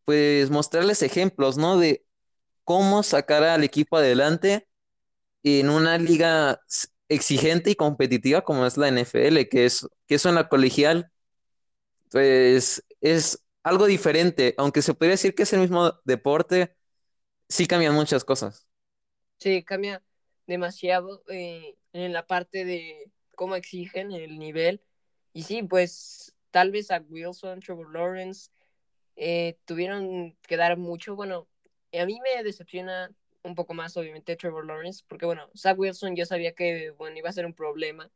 [0.05, 1.79] pues mostrarles ejemplos, ¿no?
[1.79, 2.07] De
[2.65, 4.69] cómo sacar al equipo adelante
[5.45, 6.61] en una liga
[7.09, 11.13] exigente y competitiva como es la NFL, que es que eso en la colegial,
[12.11, 16.75] pues es algo diferente, aunque se podría decir que es el mismo deporte,
[17.49, 18.69] sí cambian muchas cosas.
[19.39, 20.03] Sí, cambia
[20.47, 24.83] demasiado eh, en la parte de cómo exigen el nivel.
[25.33, 28.51] Y sí, pues tal vez a Wilson, Trevor Lawrence
[29.17, 31.17] eh, tuvieron que dar mucho.
[31.17, 31.49] Bueno,
[31.93, 33.11] a mí me decepciona
[33.43, 37.29] un poco más, obviamente, Trevor Lawrence, porque, bueno, Zach Wilson yo sabía que, bueno, iba
[37.29, 38.11] a ser un problema,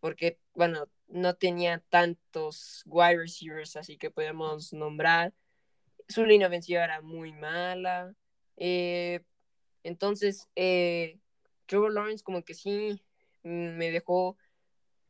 [0.00, 5.32] porque, bueno, no tenía tantos wide receivers, así que podemos nombrar.
[6.08, 8.14] Su línea ofensiva era muy mala.
[8.56, 9.20] Eh,
[9.82, 11.18] entonces, eh,
[11.66, 13.02] Trevor Lawrence como que sí
[13.42, 14.36] me dejó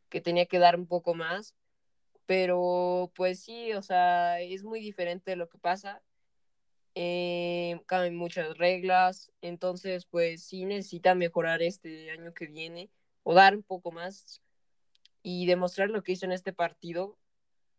[0.09, 1.55] que tenía que dar un poco más,
[2.29, 6.03] pero pues sí, o sea, es muy diferente lo que pasa
[6.95, 12.91] eh, cambian muchas reglas, entonces pues sí necesita mejorar este año que viene
[13.23, 14.43] o dar un poco más
[15.23, 17.17] y demostrar lo que hizo en este partido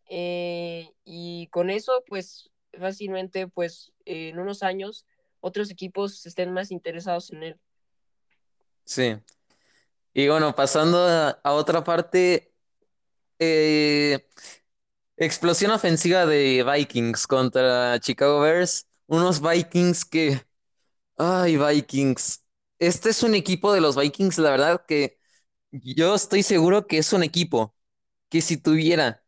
[0.10, 5.06] eh, y con eso pues fácilmente pues en unos años
[5.42, 7.60] otros equipos estén más interesados en él.
[8.86, 9.16] Sí.
[10.14, 12.49] Y bueno, pasando a, otra parte,
[13.40, 14.28] eh,
[15.18, 20.42] explosión ofensiva de Vikings contra Chicago Bears unos Vikings que...
[21.18, 22.44] Ay, Vikings.
[22.80, 25.20] Este es un equipo de los Vikings, la verdad que
[25.72, 27.76] yo estoy seguro que es un equipo
[28.30, 29.24] que si tuviera,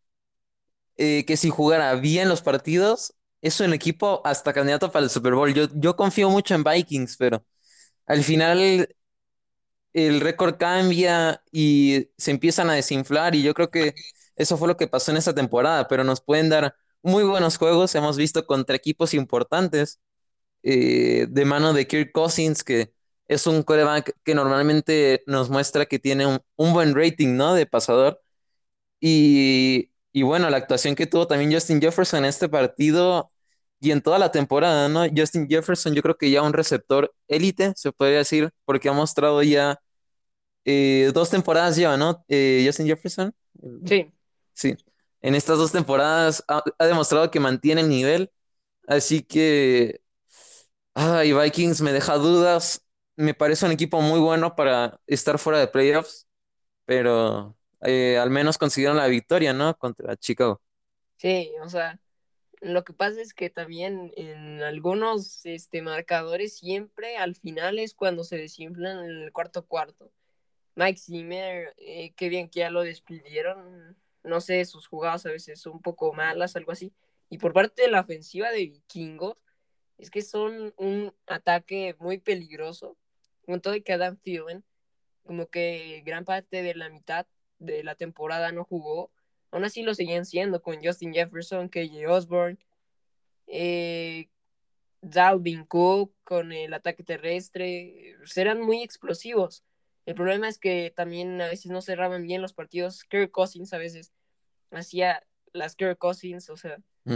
[0.97, 5.34] eh, que si jugara bien los partidos, es un equipo hasta candidato para el Super
[5.34, 5.54] Bowl.
[5.54, 7.45] Yo, yo confío mucho en Vikings, pero
[8.08, 8.89] al final
[9.93, 13.95] el récord cambia y se empiezan a desinflar y yo creo que
[14.36, 17.95] eso fue lo que pasó en esta temporada, pero nos pueden dar muy buenos juegos.
[17.95, 19.99] Hemos visto contra equipos importantes
[20.63, 22.93] eh, de mano de Kirk Cousins, que
[23.27, 27.54] es un coreback que normalmente nos muestra que tiene un, buen rating, ¿no?
[27.54, 28.21] De pasador.
[28.99, 33.31] Y, y, bueno, la actuación que tuvo también Justin Jefferson en este partido
[33.82, 35.06] y en toda la temporada, ¿no?
[35.15, 39.44] Justin Jefferson, yo creo que ya un receptor élite, se podría decir, porque ha mostrado
[39.44, 39.80] ya
[40.65, 42.24] eh, dos temporadas ya, ¿no?
[42.30, 43.34] Eh, Justin Jefferson.
[43.86, 44.12] Sí.
[44.54, 44.78] Sí
[45.22, 48.32] en estas dos temporadas ha, demostrado que mantiene el nivel.
[48.88, 50.02] Así que,
[50.94, 52.86] ay, Vikings me deja dudas.
[53.15, 56.28] Me parece un equipo muy bueno para estar fuera de playoffs,
[56.86, 59.78] pero eh, al menos consiguieron la victoria, ¿no?
[59.78, 60.62] Contra Chicago.
[61.17, 62.00] Sí, o sea,
[62.62, 68.24] lo que pasa es que también en algunos este, marcadores siempre al final es cuando
[68.24, 70.12] se desinflan el cuarto cuarto.
[70.76, 75.60] Mike Zimmer, eh, qué bien que ya lo despidieron no sé, sus jugadas a veces
[75.60, 76.93] son un poco malas, algo así.
[77.30, 79.38] Y por parte de la ofensiva de Vikingos,
[79.97, 82.97] es que son un ataque muy peligroso.
[83.45, 84.19] con todo y que Adam
[85.24, 87.28] como que gran parte de la mitad
[87.60, 89.12] de la temporada no jugó,
[89.51, 92.57] aún así lo seguían siendo con Justin Jefferson, KJ Osborne,
[93.47, 94.29] eh,
[95.01, 99.63] Dalvin Cook con el ataque terrestre, eran muy explosivos.
[100.05, 103.03] El problema es que también a veces no cerraban bien los partidos.
[103.03, 104.11] Kirk Cousins a veces
[104.71, 107.15] hacía las Kirk Cousins, o sea, mm.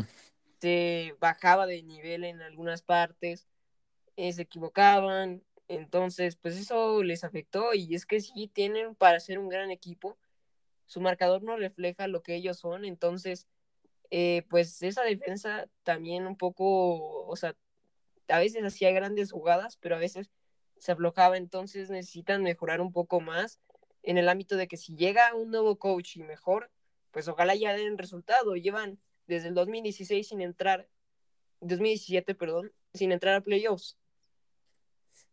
[0.60, 3.48] se bajaba de nivel en algunas partes,
[4.18, 9.40] eh, se equivocaban, entonces pues eso les afectó y es que sí tienen para ser
[9.40, 10.18] un gran equipo,
[10.86, 13.48] su marcador no refleja lo que ellos son, entonces
[14.12, 17.56] eh, pues esa defensa también un poco, o sea,
[18.28, 20.30] a veces hacía grandes jugadas, pero a veces
[20.80, 23.60] se aflojaba, entonces necesitan mejorar un poco más
[24.04, 26.72] en el ámbito de que si llega un nuevo coach y mejor,
[27.12, 28.56] pues ojalá ya den resultado.
[28.56, 30.88] Llevan desde el 2016 sin entrar,
[31.62, 33.98] 2017, perdón, sin entrar a playoffs.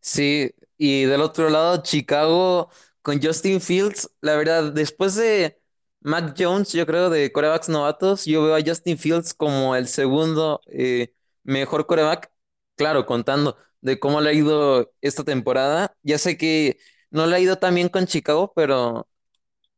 [0.00, 2.70] Sí, y del otro lado, Chicago
[3.02, 5.60] con Justin Fields, la verdad, después de
[6.00, 10.60] Mac Jones, yo creo, de corebacks novatos, yo veo a Justin Fields como el segundo
[10.66, 12.32] eh, mejor coreback,
[12.76, 15.94] claro, contando de cómo le ha ido esta temporada.
[16.02, 16.78] Ya sé que
[17.10, 19.08] no le ha ido tan bien con Chicago, pero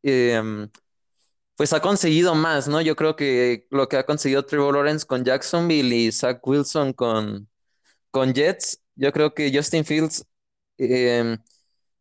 [0.02, 0.70] em,
[1.56, 2.80] pues ha conseguido más, ¿no?
[2.80, 7.48] Yo creo que lo que ha conseguido Trevor Lawrence con Jacksonville y Zach Wilson con,
[8.10, 10.26] con Jets, yo creo que Justin Fields,
[10.78, 11.38] em,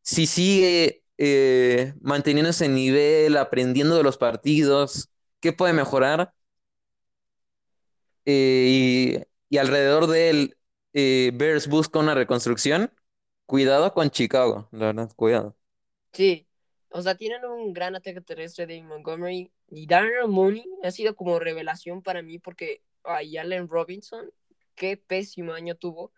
[0.03, 5.09] si sigue eh, manteniendo ese nivel, aprendiendo de los partidos,
[5.39, 6.33] ¿qué puede mejorar?
[8.25, 10.57] Eh, y, y, alrededor de él,
[10.91, 12.91] eh, Bears busca una reconstrucción.
[13.45, 15.55] Cuidado con Chicago, la verdad, cuidado.
[16.11, 16.45] Sí,
[16.89, 21.39] o sea, tienen un gran ataque terrestre de Montgomery y Darnell Mooney ha sido como
[21.39, 24.29] revelación para mí porque ay, Allen Robinson,
[24.75, 26.11] qué pésimo año tuvo.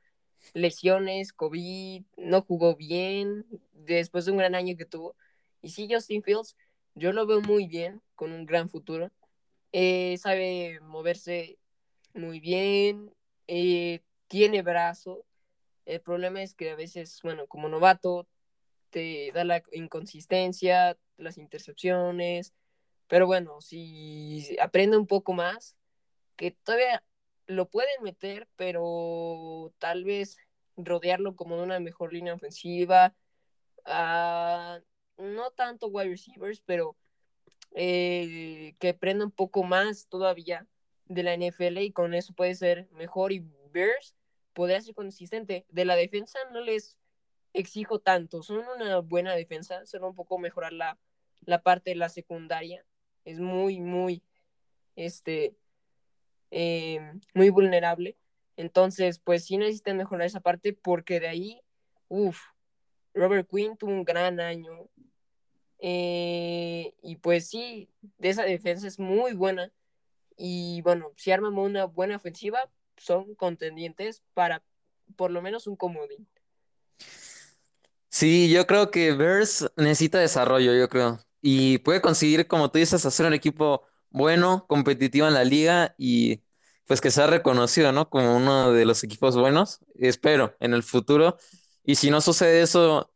[0.53, 5.15] Lesiones, COVID, no jugó bien después de un gran año que tuvo.
[5.61, 6.55] Y sí, Justin Fields,
[6.95, 9.11] yo lo veo muy bien, con un gran futuro.
[9.71, 11.57] Eh, sabe moverse
[12.13, 13.13] muy bien,
[13.47, 15.25] eh, tiene brazo.
[15.85, 18.27] El problema es que a veces, bueno, como novato,
[18.89, 22.53] te da la inconsistencia, las intercepciones.
[23.07, 25.75] Pero bueno, si aprende un poco más,
[26.35, 27.03] que todavía
[27.47, 30.37] lo pueden meter, pero tal vez
[30.77, 33.15] rodearlo como de una mejor línea ofensiva.
[33.85, 34.81] Uh,
[35.17, 36.97] no tanto wide receivers, pero
[37.75, 40.67] eh, que aprenda un poco más todavía
[41.05, 44.15] de la NFL y con eso puede ser mejor y Bears
[44.53, 45.65] podría ser consistente.
[45.69, 46.97] De la defensa no les
[47.53, 50.97] exijo tanto, son una buena defensa, solo un poco mejorar la,
[51.41, 52.85] la parte de la secundaria.
[53.23, 54.23] Es muy, muy,
[54.95, 55.55] este,
[56.57, 57.01] eh,
[57.33, 58.15] muy vulnerable.
[58.55, 61.61] Entonces, pues sí necesitan mejorar esa parte porque de ahí,
[62.07, 62.39] uff,
[63.13, 64.87] Robert Quinn tuvo un gran año.
[65.79, 67.89] Eh, y pues sí,
[68.19, 69.69] de esa defensa es muy buena.
[70.37, 74.63] Y bueno, si arman una buena ofensiva, son contendientes para
[75.17, 76.25] por lo menos un comodín.
[78.07, 81.19] Sí, yo creo que Bears necesita desarrollo, yo creo.
[81.41, 86.44] Y puede conseguir, como tú dices, hacer un equipo bueno, competitivo en la liga y
[86.87, 88.09] pues que sea reconocido, ¿no?
[88.09, 89.79] Como uno de los equipos buenos.
[89.95, 91.37] Espero en el futuro.
[91.83, 93.11] Y si no sucede eso,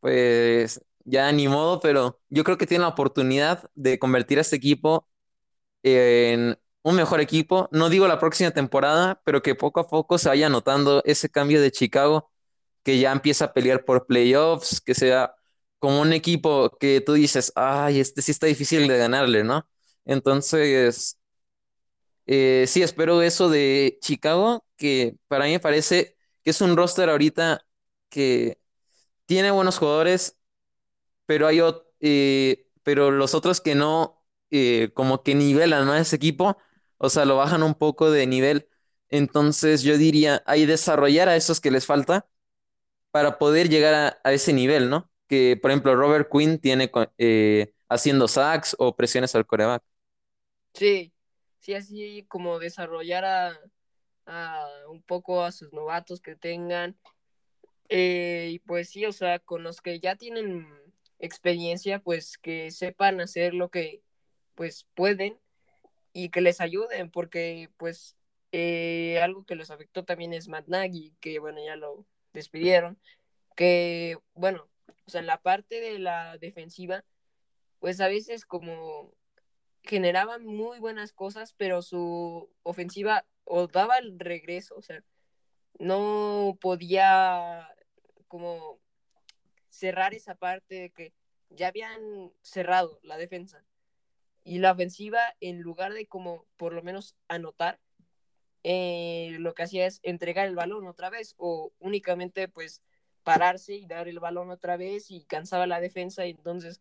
[0.00, 4.56] pues ya ni modo, pero yo creo que tiene la oportunidad de convertir a este
[4.56, 5.08] equipo
[5.82, 7.68] en un mejor equipo.
[7.72, 11.60] No digo la próxima temporada, pero que poco a poco se vaya notando ese cambio
[11.62, 12.30] de Chicago,
[12.82, 15.34] que ya empieza a pelear por playoffs, que sea
[15.78, 19.68] como un equipo que tú dices, ay, este sí está difícil de ganarle, ¿no?
[20.04, 21.18] Entonces,
[22.26, 27.08] eh, sí, espero eso de Chicago, que para mí me parece que es un roster
[27.10, 27.66] ahorita
[28.08, 28.58] que
[29.26, 30.38] tiene buenos jugadores,
[31.26, 31.60] pero hay
[32.00, 36.56] eh, pero los otros que no, eh, como que nivelan más ese equipo,
[36.98, 38.68] o sea, lo bajan un poco de nivel.
[39.10, 42.28] Entonces yo diría, hay desarrollar a esos que les falta
[43.10, 45.10] para poder llegar a, ese nivel, ¿no?
[45.28, 49.82] Que, por ejemplo, Robert Quinn tiene eh, haciendo sacks o presiones al coreback.
[50.74, 51.13] Sí,
[51.64, 53.58] sí, así como desarrollar a,
[54.88, 56.96] un poco a sus novatos que tengan.
[57.88, 60.66] Eh, y pues sí, o sea, con los que ya tienen
[61.18, 64.02] experiencia, pues que sepan hacer lo que
[64.54, 65.38] pues pueden
[66.12, 68.16] y que les ayuden, porque pues
[68.52, 72.98] eh, algo que les afectó también es Matt Nagy, que bueno, ya lo despidieron,
[73.56, 74.68] que bueno,
[75.06, 77.04] o sea, en la parte de la defensiva,
[77.78, 79.14] pues a veces como
[79.84, 85.04] generaban muy buenas cosas, pero su ofensiva o daba el regreso, o sea,
[85.78, 87.68] no podía
[88.28, 88.80] como
[89.68, 91.12] cerrar esa parte de que
[91.50, 93.64] ya habían cerrado la defensa.
[94.42, 97.80] Y la ofensiva en lugar de como por lo menos anotar
[98.62, 102.82] eh, lo que hacía es entregar el balón otra vez o únicamente pues
[103.22, 106.80] pararse y dar el balón otra vez y cansaba la defensa y entonces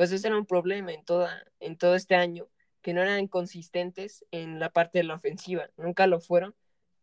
[0.00, 2.48] pues ese era un problema en toda en todo este año
[2.80, 6.54] que no eran consistentes en la parte de la ofensiva nunca lo fueron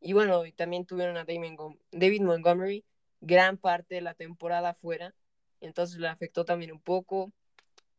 [0.01, 2.85] y bueno también tuvieron a David Montgomery
[3.21, 5.13] gran parte de la temporada fuera
[5.61, 7.31] entonces le afectó también un poco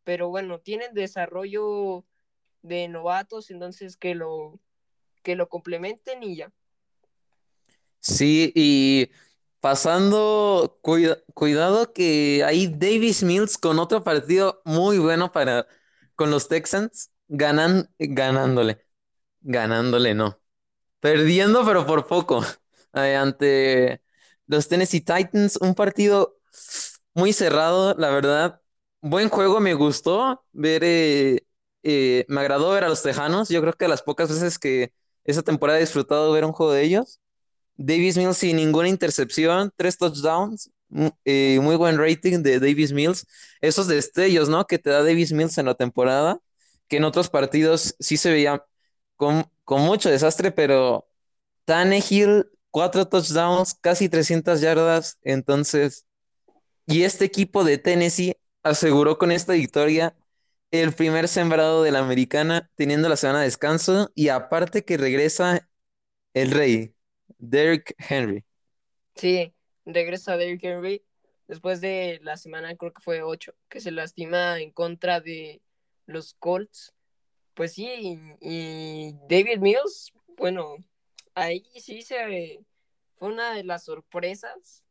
[0.02, 2.04] pero bueno tienen desarrollo
[2.62, 4.58] de novatos entonces que lo
[5.22, 6.52] que lo complementen y ya.
[8.00, 9.10] Sí, y
[9.60, 10.78] pasando,
[11.34, 15.66] cuidado que hay Davis Mills con otro partido muy bueno para
[16.14, 18.84] con los Texans, ganan, ganándole,
[19.40, 20.40] ganándole, no,
[21.00, 22.44] perdiendo pero por poco
[22.94, 24.02] eh, ante
[24.46, 26.38] los Tennessee Titans, un partido
[27.14, 28.60] muy cerrado, la verdad,
[29.00, 31.46] buen juego, me gustó ver, eh,
[31.82, 34.92] eh, me agradó ver a los Tejanos, yo creo que las pocas veces que
[35.24, 37.20] esa temporada he disfrutado ver un juego de ellos.
[37.78, 40.70] Davis Mills sin ninguna intercepción, tres touchdowns,
[41.24, 43.26] eh, muy buen rating de Davis Mills.
[43.60, 44.66] Esos destellos, ¿no?
[44.66, 46.40] Que te da Davis Mills en la temporada,
[46.88, 48.64] que en otros partidos sí se veía
[49.16, 51.08] con, con mucho desastre, pero
[51.64, 55.18] Tannehill, cuatro touchdowns, casi 300 yardas.
[55.22, 56.06] Entonces,
[56.86, 60.16] y este equipo de Tennessee aseguró con esta victoria
[60.70, 65.68] el primer sembrado de la americana, teniendo la semana de descanso, y aparte que regresa
[66.34, 66.94] el rey,
[67.38, 68.44] Derrick Henry.
[69.14, 71.02] Sí, regresa Derrick Henry
[71.48, 75.62] después de la semana, creo que fue 8, que se lastima en contra de
[76.06, 76.94] los Colts.
[77.54, 80.76] Pues sí, y, David Mills, bueno,
[81.34, 82.60] ahí sí se
[83.16, 84.84] fue una de las sorpresas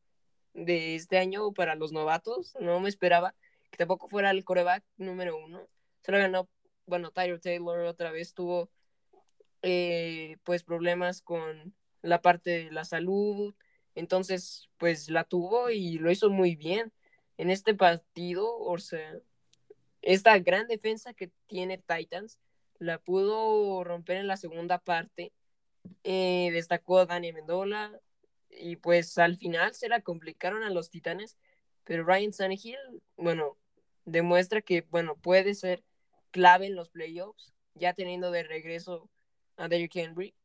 [0.53, 2.55] de este año para los novatos.
[2.59, 3.35] No me esperaba
[3.71, 5.67] que tampoco fuera el coreback número uno.
[6.05, 6.49] Solo ganó,
[6.85, 8.69] bueno, Tyler Taylor otra vez tuvo
[9.61, 13.53] eh, pues problemas con la parte de la salud,
[13.95, 16.93] entonces pues la tuvo y lo hizo muy bien
[17.37, 19.15] en este partido, o sea,
[20.01, 22.39] esta gran defensa que tiene Titans
[22.79, 25.31] la pudo romper en la segunda parte,
[26.03, 27.99] eh, destacó Dani Mendola
[28.49, 31.37] y pues al final se la complicaron a los Titanes,
[31.83, 32.77] pero Ryan Tannehill,
[33.15, 33.57] bueno,
[34.05, 35.83] demuestra que, bueno, puede ser
[36.31, 39.09] clave en los playoffs, ya teniendo de regreso
[39.57, 40.35] a Derrick Henry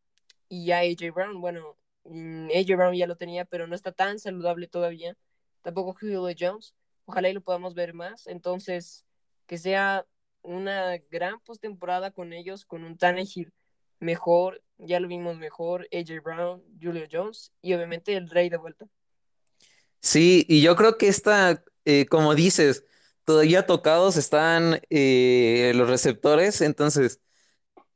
[0.53, 1.41] y a AJ Brown.
[1.41, 5.17] Bueno, mm, AJ Brown ya lo tenía, pero no está tan saludable todavía.
[5.63, 6.75] Tampoco Julio Jones.
[7.07, 8.27] Ojalá y lo podamos ver más.
[8.27, 9.07] Entonces,
[9.47, 10.05] que sea
[10.43, 13.51] una gran postemporada con ellos, con un Tannehill
[13.99, 18.87] mejor, ya lo vimos mejor, AJ Brown, Julio Jones y obviamente el rey de vuelta.
[20.01, 22.85] Sí, y yo creo que esta, eh, como dices,
[23.25, 27.21] todavía tocados están eh, los receptores, entonces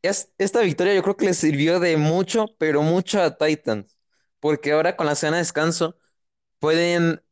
[0.07, 3.97] esta victoria yo creo que les sirvió de mucho, pero mucho a Titans,
[4.41, 5.99] porque ahora con la semana de descanso
[6.61, 7.23] pueden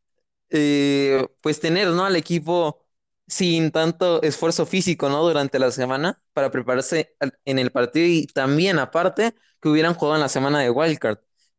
[0.50, 2.04] eh, pues tener ¿no?
[2.06, 2.86] al equipo
[3.28, 5.22] sin tanto esfuerzo físico ¿no?
[5.24, 10.22] durante la semana para prepararse en el partido y también aparte que hubieran jugado en
[10.22, 11.18] la semana de Wildcard.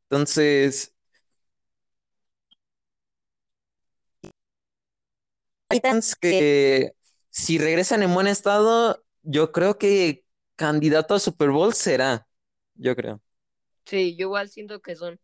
[0.09, 0.93] Entonces,
[5.69, 6.91] Titans que
[7.29, 10.24] si regresan en buen estado, yo creo que
[10.55, 12.27] candidato a Super Bowl será,
[12.75, 13.21] yo creo.
[13.85, 15.19] Sí, yo igual siento que son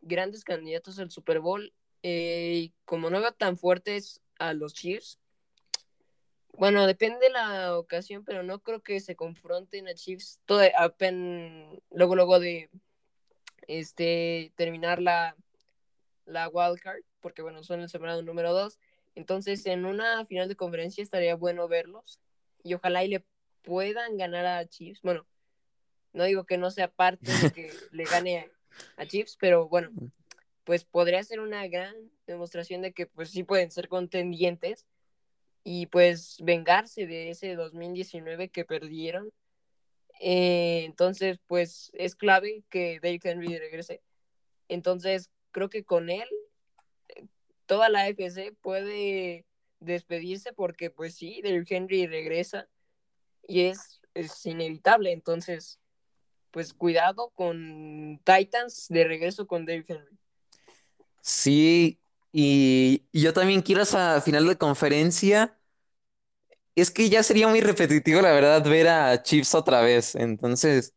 [0.00, 1.72] grandes candidatos al Super Bowl.
[2.02, 5.18] Eh, como no veo tan fuertes a los Chiefs,
[6.54, 10.60] bueno, depende de la ocasión, pero no creo que se confronten a Chiefs todo,
[11.90, 12.68] luego, luego de
[13.66, 15.34] este, terminar la,
[16.26, 18.78] la wild card, porque bueno, son el sembrado número 2.
[19.14, 22.20] Entonces, en una final de conferencia estaría bueno verlos
[22.62, 23.24] y ojalá y le
[23.62, 25.00] puedan ganar a Chiefs.
[25.02, 25.26] Bueno,
[26.12, 28.50] no digo que no sea parte de que le gane
[28.96, 29.90] a Chiefs, pero bueno,
[30.64, 31.94] pues podría ser una gran
[32.26, 34.86] demostración de que pues sí pueden ser contendientes
[35.64, 39.32] y pues vengarse de ese 2019 que perdieron.
[40.20, 44.02] Eh, entonces, pues es clave que Dave Henry regrese.
[44.68, 46.28] Entonces, creo que con él
[47.66, 49.44] toda la FC puede
[49.80, 52.68] despedirse porque pues sí, Derrick Henry regresa
[53.46, 55.12] y es, es inevitable.
[55.12, 55.78] Entonces,
[56.50, 60.18] pues cuidado con Titans de regreso con Derrick Henry.
[61.20, 62.00] Sí,
[62.32, 65.56] y, yo también quiero esa final de conferencia.
[66.74, 70.14] Es que ya sería muy repetitivo, la verdad, ver a Chiefs otra vez.
[70.14, 70.94] Entonces,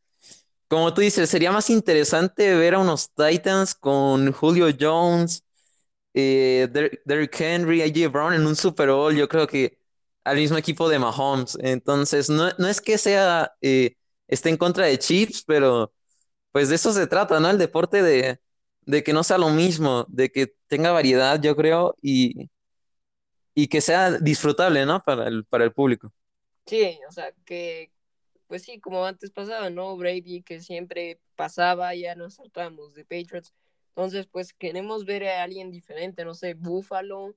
[0.68, 5.44] como tú dices, sería más interesante ver a unos Titans con Julio Jones,
[6.14, 9.80] eh, Der- Derrick Henry, AJ Brown en un Super Bowl, yo creo que
[10.26, 11.58] al mismo equipo de Mahomes.
[11.62, 13.96] Entonces, no, no es que sea, eh,
[14.28, 15.94] esté en contra de Chiefs, pero
[16.52, 17.50] pues de eso se trata, ¿no?
[17.50, 18.40] El deporte de,
[18.84, 22.50] de que no sea lo mismo, de que tenga variedad, yo creo, y,
[23.54, 25.02] y que sea disfrutable, ¿no?
[25.04, 26.14] Para el, para el público.
[26.66, 27.92] Sí, o sea, que,
[28.48, 29.96] pues sí, como antes pasaba, ¿no?
[29.98, 33.54] Brady que siempre pasaba, ya nos saltábamos de Patriots.
[33.90, 37.36] Entonces, pues queremos ver a alguien diferente, no sé, Buffalo,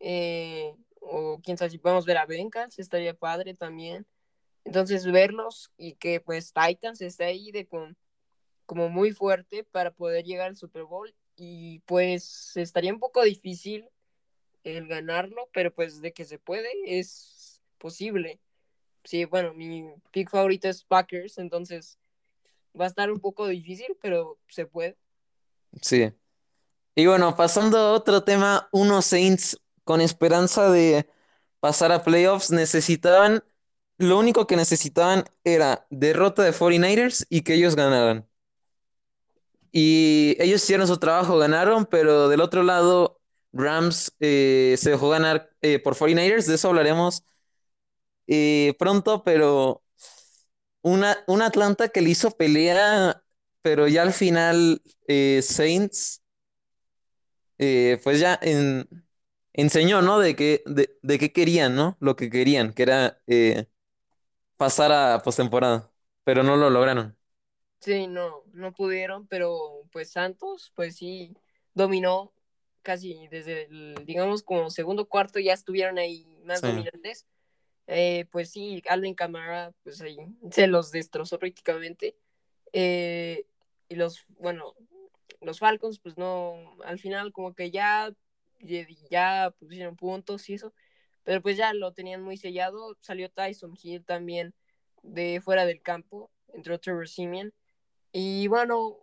[0.00, 0.74] eh,
[1.06, 4.06] o quién sabe si podemos ver a Bengals, estaría padre también.
[4.64, 7.96] Entonces, verlos y que pues Titans esté ahí de con,
[8.66, 13.88] como muy fuerte para poder llegar al Super Bowl y pues estaría un poco difícil
[14.62, 18.40] el ganarlo, pero pues de que se puede es posible.
[19.04, 21.98] Sí, bueno, mi pick favorito es Packers, entonces
[22.78, 24.96] va a estar un poco difícil, pero se puede.
[25.82, 26.10] Sí.
[26.94, 31.08] Y bueno, pasando a otro tema, unos Saints con esperanza de
[31.60, 33.44] pasar a playoffs necesitaban,
[33.98, 38.28] lo único que necesitaban era derrota de 49ers y que ellos ganaran.
[39.72, 43.20] Y ellos hicieron su trabajo, ganaron, pero del otro lado,
[43.52, 47.24] Rams eh, se dejó ganar eh, por 49ers, de eso hablaremos
[48.26, 49.82] eh, pronto, pero
[50.82, 53.22] una, un Atlanta que le hizo pelea,
[53.62, 54.82] pero ya al final
[55.42, 56.22] Saints,
[58.02, 59.03] pues ya en-
[59.54, 60.20] enseñó, ¿no?
[60.20, 61.98] De qué, de, de qué querían, ¿no?
[62.00, 63.68] Lo que querían, que era eh,
[64.56, 65.92] pasar a postemporada,
[66.24, 67.16] pero no lo lograron.
[67.80, 71.34] Sí, no, no pudieron, pero pues Santos, pues sí,
[71.74, 72.32] dominó
[72.82, 76.64] casi desde el, digamos, como segundo cuarto ya estuvieron ahí más Sí.
[76.64, 77.26] dominantes.
[77.88, 80.18] Eh, pues sí, Alvin Kamara, pues ahí
[80.52, 82.16] se los destrozó prácticamente.
[82.72, 83.46] Eh,
[83.88, 84.74] y los, bueno,
[85.40, 88.12] los Falcons, pues no, al final como que ya,
[89.10, 90.72] ya pusieron puntos y eso,
[91.22, 92.96] pero pues ya lo tenían muy sellado.
[93.00, 94.54] Salió Tyson Hill también
[95.02, 97.52] de fuera del campo, entró Trevor Simeon.
[98.12, 98.98] Y bueno,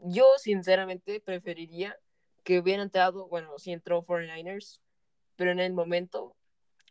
[0.00, 1.98] yo sinceramente preferiría
[2.44, 4.80] que hubiera entrado, bueno, sí entró 49ers,
[5.36, 6.36] pero en el momento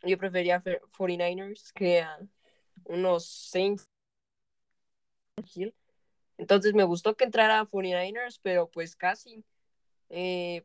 [0.02, 2.18] yo prefería 49ers que a
[2.84, 3.88] unos Saints.
[5.54, 5.74] Hill.
[6.38, 9.44] Entonces me gustó que entrara 49ers, pero pues casi,
[10.10, 10.64] eh,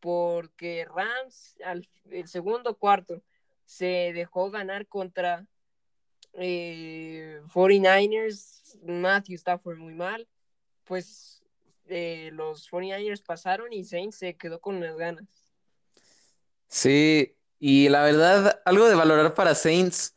[0.00, 3.22] porque Rams al el segundo cuarto
[3.64, 5.46] se dejó ganar contra
[6.34, 10.26] eh, 49ers, Matthew Stafford muy mal,
[10.84, 11.42] pues
[11.86, 15.24] eh, los 49ers pasaron y Saints se quedó con las ganas.
[16.68, 20.14] Sí, y la verdad, algo de valorar para Saints,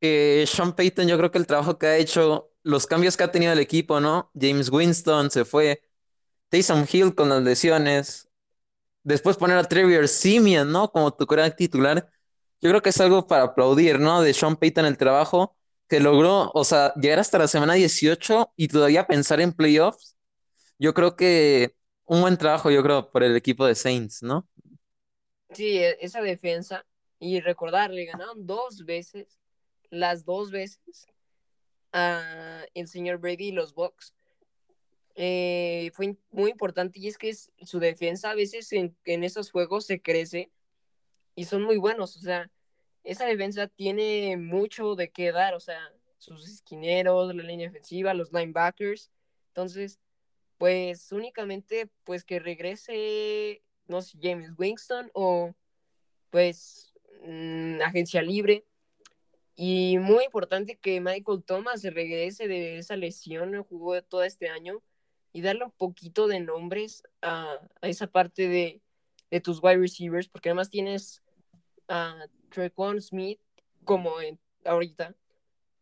[0.00, 3.32] eh, Sean Payton, yo creo que el trabajo que ha hecho, los cambios que ha
[3.32, 4.30] tenido el equipo, ¿no?
[4.38, 5.82] James Winston se fue,
[6.48, 8.28] Taysom Hill con las lesiones,
[9.02, 10.90] después poner a Trevor Simeon, ¿no?
[10.90, 12.08] Como tu crack titular,
[12.60, 14.22] yo creo que es algo para aplaudir, ¿no?
[14.22, 15.56] De Sean Payton el trabajo
[15.88, 20.16] que logró, o sea, llegar hasta la semana 18 y todavía pensar en playoffs,
[20.78, 21.74] yo creo que
[22.06, 24.48] un buen trabajo, yo creo, por el equipo de Saints, ¿no?
[25.50, 26.86] Sí, e, esa defensa,
[27.18, 29.38] y recordar, le ganaron dos veces,
[29.90, 31.06] las dos veces,
[31.92, 34.14] a el señor Brady y los Bucks.
[35.14, 40.00] Eh, fue muy importante y es que su defensa a veces en, esos juegos se
[40.00, 40.50] crece
[41.34, 42.50] y son muy buenos, o sea,
[43.04, 48.32] esa defensa tiene mucho de qué dar, o sea, sus esquineros, la línea defensiva, los
[48.32, 49.10] linebackers,
[49.48, 50.00] entonces,
[50.56, 55.54] pues únicamente pues que regrese, no sé, James Winston o
[56.30, 56.94] pues
[57.26, 58.64] mmm, agencia libre
[59.54, 64.82] y muy importante que Michael Thomas se regrese de esa lesión, jugó todo este año
[65.32, 68.82] y darle un poquito de nombres a, esa parte de,
[69.30, 71.22] de, tus wide receivers, porque además tienes
[71.88, 73.40] a Trequan Smith
[73.84, 74.12] como
[74.64, 75.14] ahorita,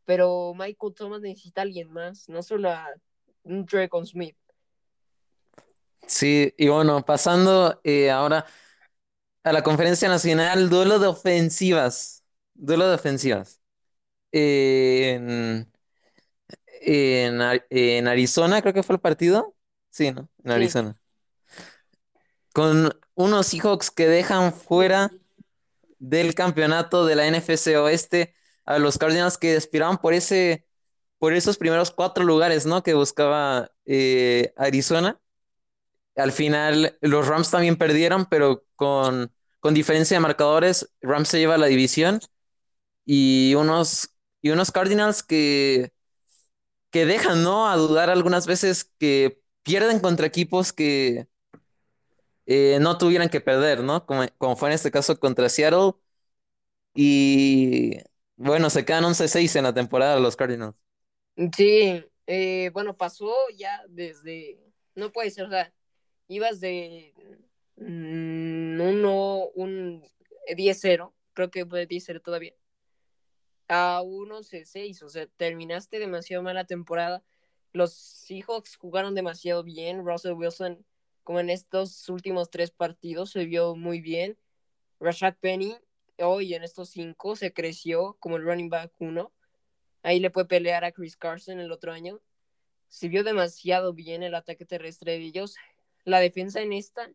[0.04, 2.88] pero Michael Thomas necesita a alguien más, no solo a
[3.42, 4.36] un Trequan Smith.
[6.06, 8.46] Sí, y bueno, pasando eh, ahora
[9.44, 12.24] a la conferencia nacional, duelo de ofensivas,
[12.54, 13.60] duelo de ofensivas.
[14.32, 15.64] Eh,
[16.80, 19.54] en, en, Arizona creo que fue el partido.
[19.90, 20.28] Sí, ¿no?
[20.44, 21.00] En Arizona.
[21.46, 21.62] Sí.
[22.52, 25.10] Con unos Seahawks que dejan fuera
[25.98, 30.66] del campeonato de la NFC Oeste a los Cardinals que aspiraban por ese
[31.20, 32.82] por esos primeros cuatro lugares, ¿no?
[32.82, 35.20] Que buscaba eh, Arizona.
[36.16, 41.58] Al final, los Rams también perdieron, pero con, con diferencia de marcadores, Rams se lleva
[41.58, 42.20] la división.
[43.04, 44.10] Y unos,
[44.40, 45.92] y unos Cardinals que,
[46.90, 47.68] que dejan, ¿no?
[47.68, 51.28] A dudar algunas veces que pierden contra equipos que,
[52.46, 54.06] eh, no tuvieran que perder, ¿no?
[54.06, 55.92] Como, como fue en este caso contra Seattle.
[56.94, 57.98] Y
[58.36, 60.74] bueno, se quedan 11-6 en la temporada los Cardinals.
[61.56, 64.58] Sí, eh, bueno, pasó ya desde,
[64.94, 65.72] no puede ser, o sea,
[66.28, 67.14] ibas de
[67.76, 70.04] mm, uno, un
[70.56, 72.52] 10-0, creo que fue 10-0 todavía,
[73.70, 77.22] a un 11-6, o sea, terminaste demasiado mal la temporada.
[77.72, 80.84] Los Seahawks jugaron demasiado bien, Russell Wilson,
[81.22, 84.36] como en estos últimos tres partidos, se vio muy bien.
[84.98, 85.76] Rashad Penny,
[86.18, 89.32] hoy en estos cinco, se creció como el running back uno
[90.02, 92.20] Ahí le puede pelear a Chris Carson el otro año.
[92.88, 95.56] Se vio demasiado bien el ataque terrestre de ellos.
[96.04, 97.08] La defensa en esta,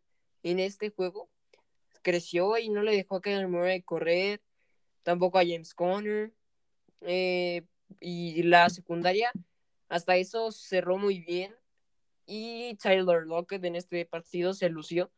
[0.44, 1.30] en este juego,
[2.02, 4.42] creció y no le dejó a Kyler Murray correr,
[5.04, 6.32] tampoco a James Conner.
[7.02, 7.64] Eh,
[8.00, 9.32] y la secundaria,
[9.90, 11.56] hasta eso cerró muy bien.
[12.26, 15.12] Y Tyler Lockett en este partido se lució.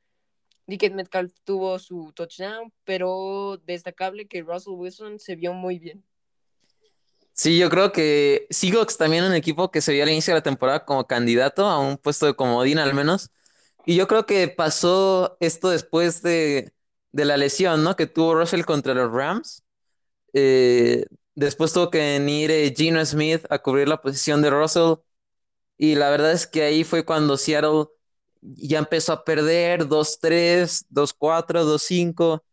[0.67, 6.03] Dickett Metcalf tuvo su touchdown, pero destacable que Russell Wilson se vio muy bien.
[7.32, 10.43] Sí, yo creo que Seahawks también un equipo que se vio al inicio de la
[10.43, 13.30] temporada como candidato a un puesto de comodín al menos.
[13.86, 16.73] Y yo creo que pasó esto después de,
[17.11, 17.95] de la lesión, ¿no?
[17.95, 19.63] Que tuvo Russell contra los Rams.
[20.34, 21.05] Eh,
[21.38, 24.95] después tuvo que venir eh, Gino Smith a cubrir la posición de Russell.
[25.77, 27.85] Y la verdad es que ahí fue cuando Seattle
[28.41, 32.43] ya empezó a perder 2-3, 2-4, 2-5.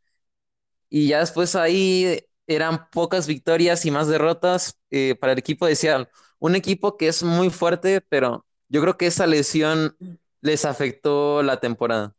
[0.91, 5.77] Y ya después ahí eran pocas victorias y más derrotas eh, para el equipo de
[5.77, 6.09] Seattle.
[6.39, 9.97] Un equipo que es muy fuerte, pero yo creo que esa lesión
[10.43, 12.15] les afectó la temporada.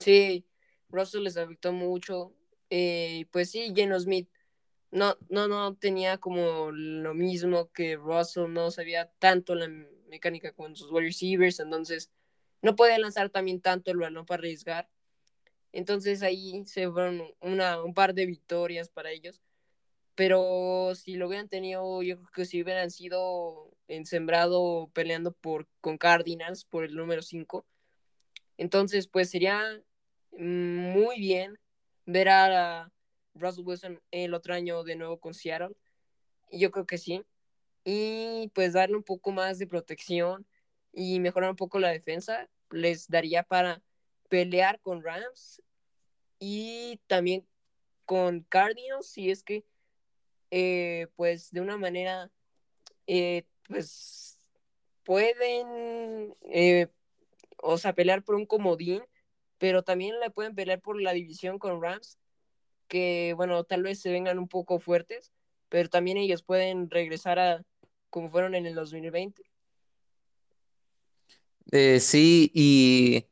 [0.00, 0.46] Sí,
[0.88, 2.34] Russell les afectó mucho.
[2.70, 4.28] Eh, pues sí, Geno Smith
[4.94, 9.68] no, no, no tenía como lo mismo que Russell, no sabía tanto la
[10.08, 12.12] mecánica con sus wide receivers, entonces
[12.62, 14.88] no podía lanzar también tanto el balón para arriesgar.
[15.72, 19.42] Entonces ahí se fueron una, un par de victorias para ellos.
[20.14, 25.66] Pero si lo hubieran tenido, yo creo que si hubieran sido en sembrado peleando por,
[25.80, 27.66] con Cardinals por el número 5.
[28.58, 29.82] Entonces, pues sería
[30.30, 31.58] muy bien
[32.06, 32.92] ver a
[33.34, 35.76] Russell Wilson el otro año de nuevo con Seattle.
[36.50, 37.24] Yo creo que sí.
[37.84, 40.46] Y pues darle un poco más de protección
[40.92, 43.82] y mejorar un poco la defensa les daría para
[44.28, 45.62] pelear con Rams
[46.38, 47.46] y también
[48.04, 49.64] con Cardinals si es que
[50.50, 52.30] eh, pues de una manera
[53.06, 54.38] eh, pues
[55.04, 56.88] pueden eh,
[57.58, 59.02] o sea pelear por un comodín
[59.58, 62.18] pero también le pueden pelear por la división con Rams
[62.88, 65.32] que bueno tal vez se vengan un poco fuertes
[65.68, 67.64] pero también ellos pueden regresar a
[68.10, 69.42] como fueron en el 2020
[71.98, 73.26] sí y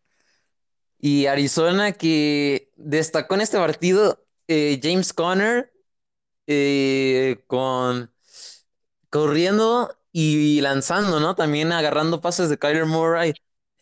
[0.98, 5.72] y Arizona que destacó en este partido eh, James Conner
[6.46, 8.12] eh, con
[9.10, 11.34] corriendo y lanzando, ¿no?
[11.34, 13.34] También agarrando pases de Kyler Murray.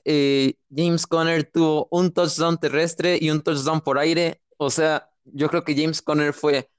[0.04, 4.40] Eh, James Conner tuvo un touchdown terrestre y un touchdown por aire.
[4.56, 6.70] O sea, yo creo que James Conner fue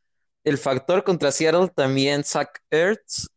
[0.43, 1.69] el factor contra Seattle.
[1.75, 3.27] También Zach Ertz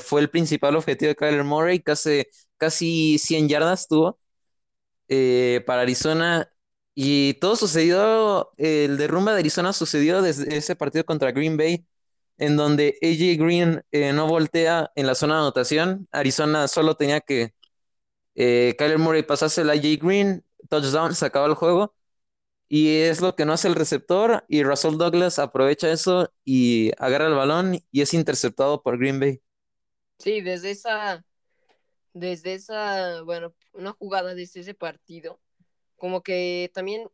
[0.00, 1.80] fue el principal objetivo de Kyler Murray.
[1.80, 2.24] Casi,
[2.58, 4.18] casi 100 yardas tuvo.
[5.08, 6.50] Eh, para Arizona.
[6.94, 11.84] Y todo sucedió, el derrumbe de Arizona sucedió desde ese partido contra Green Bay,
[12.38, 16.08] en donde AJ Green eh, no voltea en la zona de anotación.
[16.12, 17.54] Arizona solo tenía que
[18.36, 21.94] eh, Kyler Murray pasase el AJ Green, touchdown, se acaba el juego.
[22.68, 24.44] Y es lo que no hace el receptor.
[24.48, 29.40] Y Russell Douglas aprovecha eso y agarra el balón y es interceptado por Green Bay.
[30.18, 31.24] Sí, desde esa
[32.14, 35.40] desde esa, bueno, una jugada desde ese partido,
[35.96, 37.10] como que también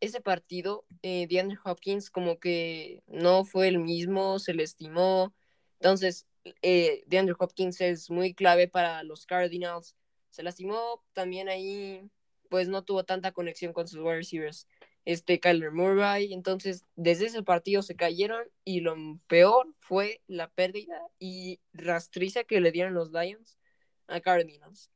[0.00, 5.34] ese partido, eh, DeAndre Hopkins como que no fue el mismo, se le estimó.
[5.80, 6.26] Entonces,
[6.62, 9.96] eh, DeAndre Hopkins es muy clave para los Cardinals.
[10.30, 12.08] Se lastimó también ahí,
[12.48, 14.68] pues no tuvo tanta conexión con sus wide receivers.
[15.04, 18.96] Este Kyler Murray, entonces desde ese partido se cayeron y lo
[19.26, 23.58] peor fue la pérdida y rastriza que le dieron los Lions
[24.06, 24.90] a Cardinals.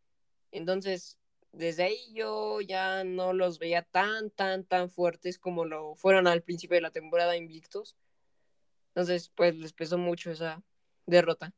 [0.50, 1.18] Entonces,
[1.52, 6.42] desde ahí yo ya no los veía tan, tan, tan fuertes como lo fueron al
[6.42, 7.96] principio de la temporada invictos.
[8.88, 10.62] Entonces, pues les pesó mucho esa
[11.06, 11.52] derrota.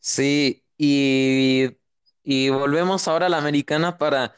[0.00, 1.76] Sí, y,
[2.22, 4.34] y volvemos ahora a la americana para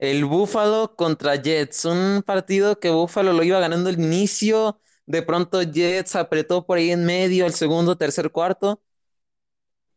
[0.00, 1.86] el Buffalo contra Jets.
[1.86, 4.80] Un partido que Buffalo lo iba ganando al inicio.
[5.06, 8.82] De pronto Jets apretó por ahí en medio, el segundo, tercer, cuarto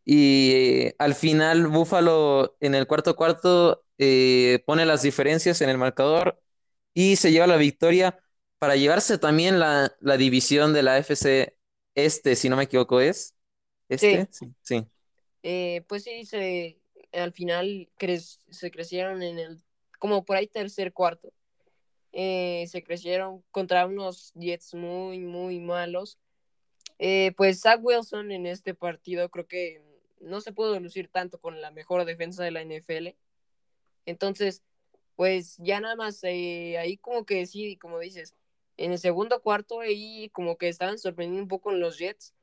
[0.06, 6.41] Y al final Buffalo en el cuarto cuarto eh, pone las diferencias en el marcador
[6.93, 8.20] y se lleva la victoria
[8.60, 11.58] para llevarse también la, la división de la FC
[11.95, 13.36] Este, si no me equivoco, ¿es?
[13.95, 14.28] Sí, ¿Este?
[14.32, 14.54] Sí.
[14.62, 14.88] sí.
[15.43, 16.80] eh, pues sí, se,
[17.14, 19.64] al final cre- se crecieron en el,
[20.04, 21.32] como por ahí tercer cuarto.
[22.12, 26.20] Eh, se crecieron contra unos Jets muy, muy malos.
[26.99, 29.82] Eh, pues Zach Wilson en este partido creo que
[30.20, 33.16] no se pudo lucir tanto con la mejor defensa de la NFL.
[34.06, 34.62] Entonces,
[35.16, 38.36] pues ya nada más eh, ahí como que sí, como dices,
[38.76, 42.34] en el segundo cuarto ahí como que estaban sorprendiendo un poco en los Jets,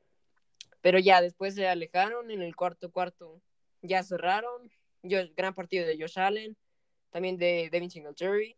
[0.81, 3.39] pero ya después se alejaron en el cuarto cuarto,
[3.83, 4.71] ya cerraron,
[5.03, 6.57] yo, gran partido de Josh Allen,
[7.11, 8.57] también de Devin Singletary,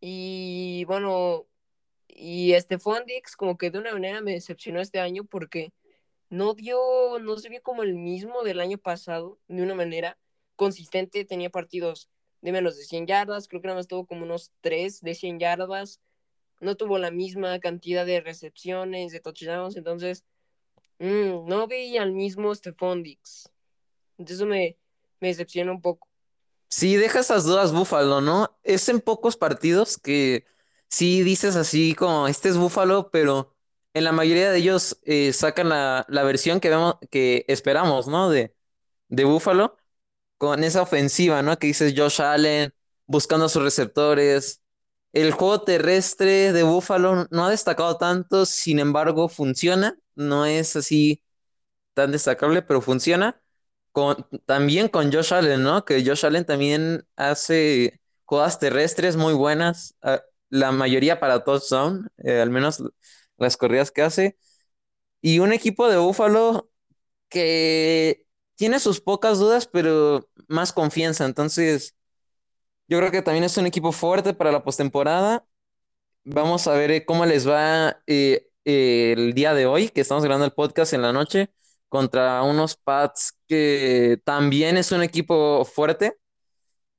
[0.00, 1.46] y bueno,
[2.08, 5.72] y este Fondix como que de una manera me decepcionó este año porque
[6.28, 10.18] no dio, no se vio como el mismo del año pasado, de una manera
[10.56, 12.08] consistente, tenía partidos
[12.40, 15.38] de menos de 100 yardas, creo que nada más tuvo como unos 3 de 100
[15.38, 16.00] yardas,
[16.60, 20.24] no tuvo la misma cantidad de recepciones, de touchdowns, entonces
[20.98, 23.50] mmm, no vi al mismo Stephon Dix.
[24.18, 24.76] Entonces eso me,
[25.20, 26.08] me decepciona un poco.
[26.72, 28.58] Sí, deja esas dudas Búfalo, ¿no?
[28.62, 30.46] Es en pocos partidos que
[30.88, 33.54] sí dices así como, este es Búfalo, pero
[33.92, 38.30] en la mayoría de ellos eh, sacan la, la versión que vemos, que esperamos, ¿no?
[38.30, 38.54] De,
[39.08, 39.76] de Búfalo,
[40.38, 41.58] con esa ofensiva, ¿no?
[41.58, 42.74] Que dices Josh Allen,
[43.06, 44.62] buscando a sus receptores.
[45.12, 49.98] El juego terrestre de Búfalo no ha destacado tanto, sin embargo, funciona.
[50.16, 51.22] No es así
[51.94, 53.41] tan destacable, pero funciona.
[53.92, 55.84] Con, también con Josh Allen, ¿no?
[55.84, 62.40] Que Josh Allen también hace jugadas terrestres muy buenas, ah, la mayoría para touchdown, eh,
[62.40, 62.82] al menos
[63.38, 64.38] las corridas que hace.
[65.20, 66.70] Y un equipo de Buffalo
[67.28, 68.26] que
[68.56, 71.26] tiene sus pocas dudas, pero más confianza.
[71.26, 71.96] Entonces,
[72.88, 75.46] yo creo que también es un equipo fuerte para la postemporada.
[76.24, 80.46] Vamos a ver eh, cómo les va eh, el día de hoy, que estamos grabando
[80.46, 81.50] el podcast en la noche,
[81.92, 86.16] contra unos Pats que también es un equipo fuerte.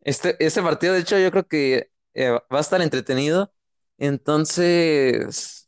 [0.02, 3.52] Este, este partido, de hecho, yo creo que eh, va a estar entretenido.
[3.98, 5.68] Entonces,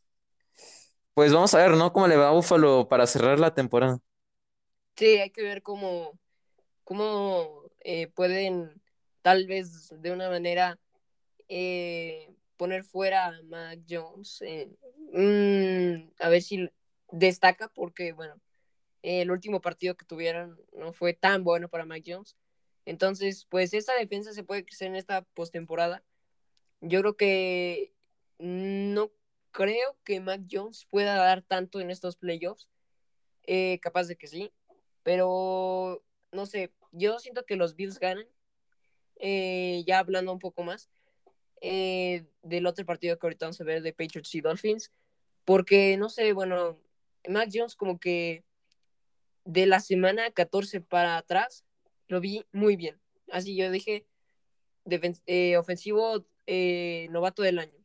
[1.12, 1.92] pues vamos a ver, ¿no?
[1.92, 3.98] Cómo le va a Buffalo para cerrar la temporada.
[4.96, 6.16] Sí, hay que ver cómo,
[6.84, 8.80] cómo eh, pueden
[9.22, 10.78] tal vez de una manera
[11.48, 14.40] eh, poner fuera a Mac Jones.
[15.12, 16.70] Mm, a ver si
[17.10, 18.40] destaca porque, bueno,
[19.06, 22.36] el último partido que tuvieron no fue tan bueno para Mac Jones.
[22.84, 26.02] Entonces, pues esa defensa se puede crecer en esta postemporada.
[26.80, 27.92] Yo creo que
[28.38, 29.12] no
[29.52, 32.68] creo que Mac Jones pueda dar tanto en estos playoffs.
[33.44, 34.52] Eh, capaz de que sí,
[35.04, 38.26] pero no sé, yo siento que los Bills ganan.
[39.20, 40.90] Eh, ya hablando un poco más
[41.60, 44.92] eh, del otro partido que ahorita vamos a ver de Patriots y Dolphins,
[45.44, 46.78] porque no sé, bueno,
[47.28, 48.44] Mac Jones como que
[49.46, 51.64] de la semana 14 para atrás
[52.08, 53.00] lo vi muy bien.
[53.30, 54.06] Así yo dije,
[55.26, 57.84] eh, ofensivo eh, novato del año.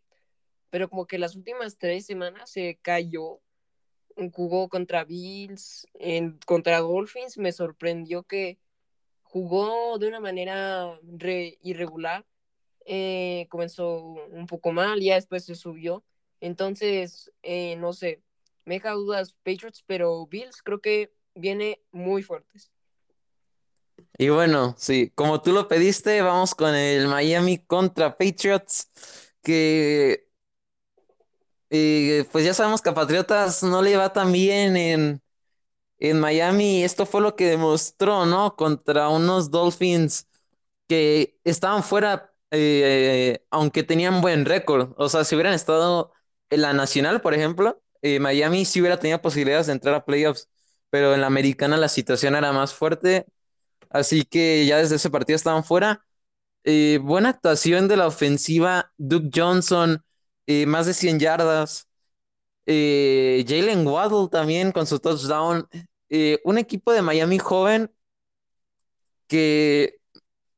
[0.69, 3.39] Pero como que las últimas tres semanas se cayó.
[4.33, 7.37] Jugó contra Bills, en, contra Dolphins.
[7.37, 8.59] Me sorprendió que
[9.23, 12.25] jugó de una manera re, irregular.
[12.85, 16.03] Eh, comenzó un poco mal, ya después se subió.
[16.39, 18.21] Entonces, eh, no sé,
[18.65, 22.71] me deja dudas Patriots, pero Bills creo que viene muy fuertes.
[24.17, 28.89] Y bueno, sí, como tú lo pediste, vamos con el Miami contra Patriots,
[29.41, 30.29] que
[31.69, 35.21] eh, pues ya sabemos que a Patriotas no le va tan bien en,
[35.99, 36.83] en Miami.
[36.83, 38.55] Esto fue lo que demostró, ¿no?
[38.55, 40.27] Contra unos Dolphins
[40.87, 44.93] que estaban fuera, eh, aunque tenían buen récord.
[44.97, 46.13] O sea, si hubieran estado
[46.49, 50.49] en la nacional, por ejemplo, eh, Miami sí hubiera tenido posibilidades de entrar a playoffs,
[50.91, 53.27] pero en la americana la situación era más fuerte.
[53.89, 56.05] Así que ya desde ese partido estaban fuera.
[56.65, 58.93] Eh, buena actuación de la ofensiva.
[58.97, 60.05] Duke Johnson,
[60.47, 61.87] eh, más de 100 yardas.
[62.67, 65.67] Eh, Jalen Waddle también con su touchdown.
[66.45, 67.91] Un equipo de Miami joven
[69.27, 69.99] que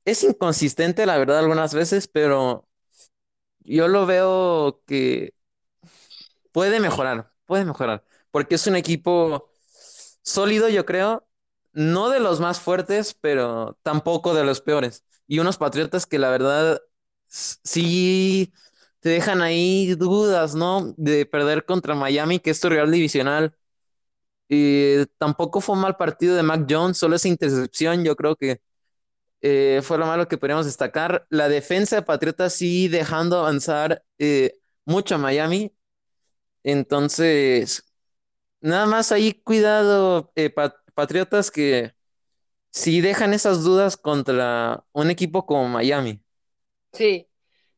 [0.06, 2.68] es inconsistente, la verdad, algunas veces, pero
[3.62, 5.34] yo lo veo que
[6.52, 9.50] puede mejorar, puede mejorar, porque es un equipo
[10.24, 11.28] sólido, yo creo,
[11.74, 15.06] no de los más fuertes, pero tampoco de los peores.
[15.28, 16.82] Y unos Patriotas que la verdad
[17.28, 18.54] sí
[19.00, 20.94] te dejan ahí dudas, ¿no?
[20.98, 23.56] De perder contra Miami, que es tu rival divisional.
[24.50, 28.62] Y tampoco fue un mal partido de Mac Jones, solo esa intercepción, yo creo que
[29.42, 31.26] eh, fue lo malo que podríamos destacar.
[31.30, 34.56] La defensa de Patriotas sí dejando avanzar eh,
[34.86, 35.74] mucho a Miami.
[36.64, 37.86] Entonces,
[38.64, 41.96] nada más ahí cuidado, eh, Pa- Patriotas, que
[42.72, 46.24] si dejan esas dudas contra un equipo como Miami.
[46.94, 47.28] Sí,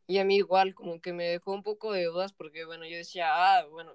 [0.07, 2.97] y a mí igual como que me dejó un poco de dudas porque, bueno, yo
[2.97, 3.93] decía, ah, bueno,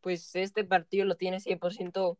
[0.00, 2.18] pues este partido lo tiene 100%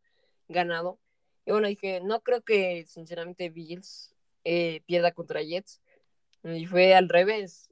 [0.49, 1.01] ganado.
[1.47, 5.83] Y bueno, dije, no creo que sinceramente Bills eh, pierda contra Jets.
[6.45, 7.71] Y fue al revés.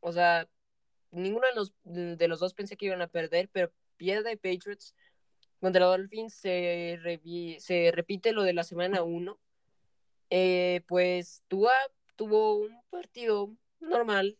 [0.00, 0.48] O sea,
[1.10, 4.94] ninguno de los, de los dos pensé que iban a perder, pero pierde Patriots
[5.64, 6.34] contra Dolphins.
[6.34, 9.38] Se, revi- se repite lo de la semana 1.
[10.30, 11.72] Eh, pues Tua
[12.16, 13.50] tuvo un partido
[13.80, 14.38] normal,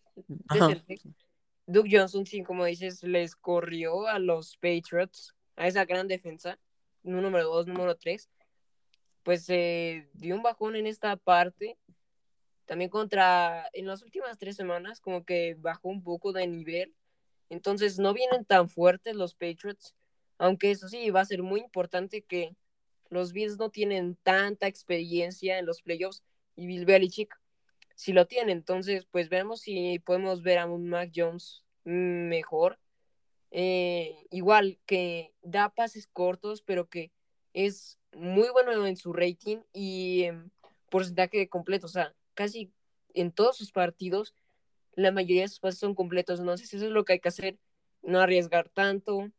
[0.53, 1.01] decente.
[1.67, 6.59] Duke Johnson, sí, como dices, les corrió a los Patriots, a esa gran defensa,
[7.03, 8.29] número 2, número 3.
[9.23, 11.79] Pues eh, dio un bajón en esta parte.
[12.67, 16.95] También contra, en las últimas tres semanas, como que bajó un poco de nivel.
[17.51, 19.95] Entonces no vienen tan fuertes los Patriots,
[20.39, 22.57] aunque eso sí, va a ser muy importante que
[23.09, 26.23] los Bills no tienen tanta experiencia en los playoffs
[26.57, 27.39] y Bill Belichick
[27.95, 28.53] si lo tiene.
[28.53, 32.79] Entonces, pues vemos si podemos ver a un Mac Jones mejor.
[33.51, 37.13] Eh, igual que da pases cortos, pero que
[37.53, 40.51] es muy bueno en su rating y en
[40.91, 41.87] porcentaje completo.
[41.87, 42.73] O sea, casi
[43.15, 44.35] en todos sus partidos,
[44.95, 46.41] la mayoría de sus pases son completos.
[46.41, 47.59] Entonces, eso es lo que hay que hacer.
[48.03, 49.31] No arriesgar tanto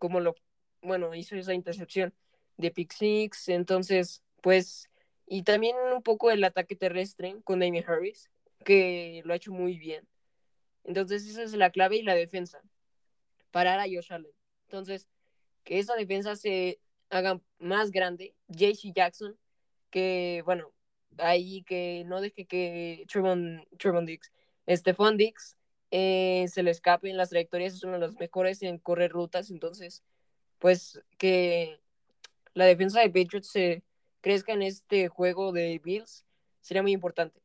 [0.00, 0.34] como lo,
[0.82, 2.12] bueno, hizo esa intercepción
[2.56, 3.48] de pick six.
[3.48, 4.90] Entonces, pues,
[5.26, 8.30] y también un poco el ataque terrestre con Damien Harris,
[8.64, 10.08] que lo ha hecho muy bien.
[10.82, 12.60] Entonces, esa es la clave y la defensa.
[13.52, 14.32] Parar a Josh Allen.
[14.64, 15.06] Entonces,
[15.62, 16.80] que esa defensa se
[17.10, 18.34] haga más grande.
[18.48, 19.36] JC Jackson,
[19.90, 20.72] que, bueno,
[21.18, 24.32] ahí que no deje que Trevon, Trevon Dix,
[24.66, 25.56] Stephon Dix,
[25.90, 29.50] eh, se le escape en las trayectorias, es uno de los mejores en correr rutas.
[29.50, 30.02] Entonces,
[30.58, 31.80] pues que
[32.54, 33.82] la defensa de Patriots se
[34.20, 36.24] crezca en este juego de Bills
[36.60, 37.40] sería muy importante.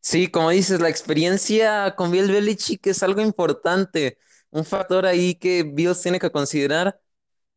[0.00, 4.18] Sí, como dices, la experiencia con Bill Belichick es algo importante,
[4.50, 7.00] un factor ahí que Bills tiene que considerar.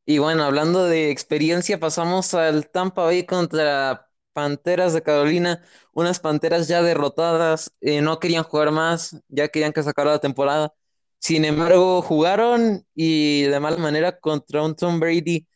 [0.06, 5.64] Y bueno, hablando de experiencia, pasamos al Tampa Bay contra Panteras de Carolina,
[5.94, 10.74] unas Panteras ya derrotadas, eh, no querían jugar más, ya querían que se la temporada.
[11.20, 15.48] Sin embargo, jugaron y de mala manera contra un Tom Brady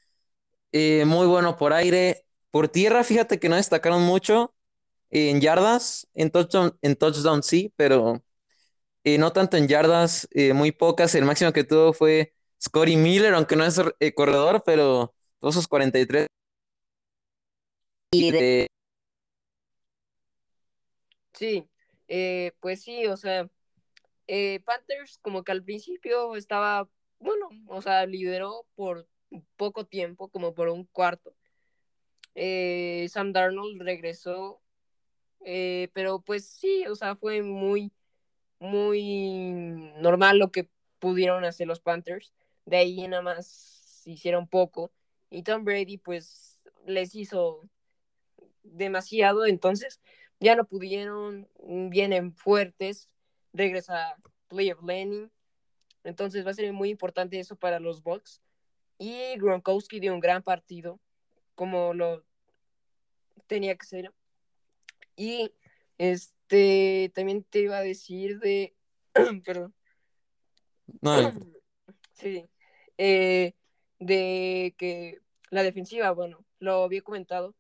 [0.72, 2.26] eh, muy bueno por aire.
[2.52, 4.56] Por tierra, fíjate que no destacaron mucho
[5.12, 8.24] en yardas, en touchdown, en touchdown sí, pero
[9.04, 11.16] eh, no tanto en yardas, muy pocas.
[11.16, 13.82] El máximo que tuvo fue Scotty Miller, aunque no es
[14.16, 16.28] corredor, pero todos sus 43.
[18.18, 18.68] Y de-
[21.34, 21.68] Sí,
[22.08, 23.50] eh, pues sí, o sea,
[24.28, 26.90] eh, Panthers como que al principio estaba,
[27.20, 29.08] bueno, o sea, lideró por
[29.58, 31.36] poco tiempo, como por un cuarto.
[32.36, 34.62] Eh, Sam Darnold regresó,
[35.94, 37.92] pero pues sí, o sea, fue muy,
[38.60, 39.54] muy
[39.98, 42.34] normal lo que pudieron hacer los Panthers.
[42.66, 44.92] De ahí nada más hicieron poco.
[45.30, 47.62] Y Tom Brady pues les hizo
[48.66, 50.02] demasiado, entonces
[50.40, 51.48] ya no pudieron,
[51.90, 53.10] vienen fuertes,
[53.54, 54.16] regresa
[54.48, 55.30] Play of Lenny,
[56.04, 58.42] entonces va a ser muy importante eso para los Bucks.
[58.98, 61.00] Y Gronkowski dio un gran partido,
[61.56, 62.24] como lo
[63.48, 64.14] tenía que ser.
[65.16, 65.52] Y
[65.98, 68.76] este también te iba a decir de,
[69.46, 69.74] perdón,
[71.02, 71.34] no,
[72.14, 72.46] sí,
[72.98, 73.54] eh,
[74.00, 77.56] de que la defensiva, bueno, lo había comentado,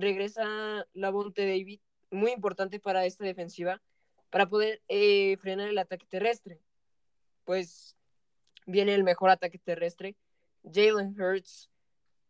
[0.00, 1.80] regresa la Bonte David,
[2.10, 3.82] muy importante para esta defensiva,
[4.30, 6.60] para poder eh, frenar el ataque terrestre.
[7.44, 7.96] Pues
[8.66, 10.16] viene el mejor ataque terrestre,
[10.62, 11.70] Jalen Hurts.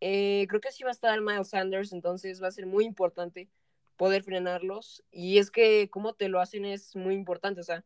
[0.01, 3.49] Eh, creo que sí va a estar Miles Sanders, entonces va a ser muy importante
[3.97, 5.03] poder frenarlos.
[5.11, 7.85] Y es que cómo te lo hacen es muy importante, o sea,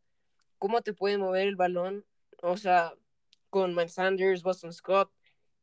[0.58, 2.04] cómo te pueden mover el balón,
[2.42, 2.94] o sea,
[3.50, 5.10] con Miles Sanders, Boston Scott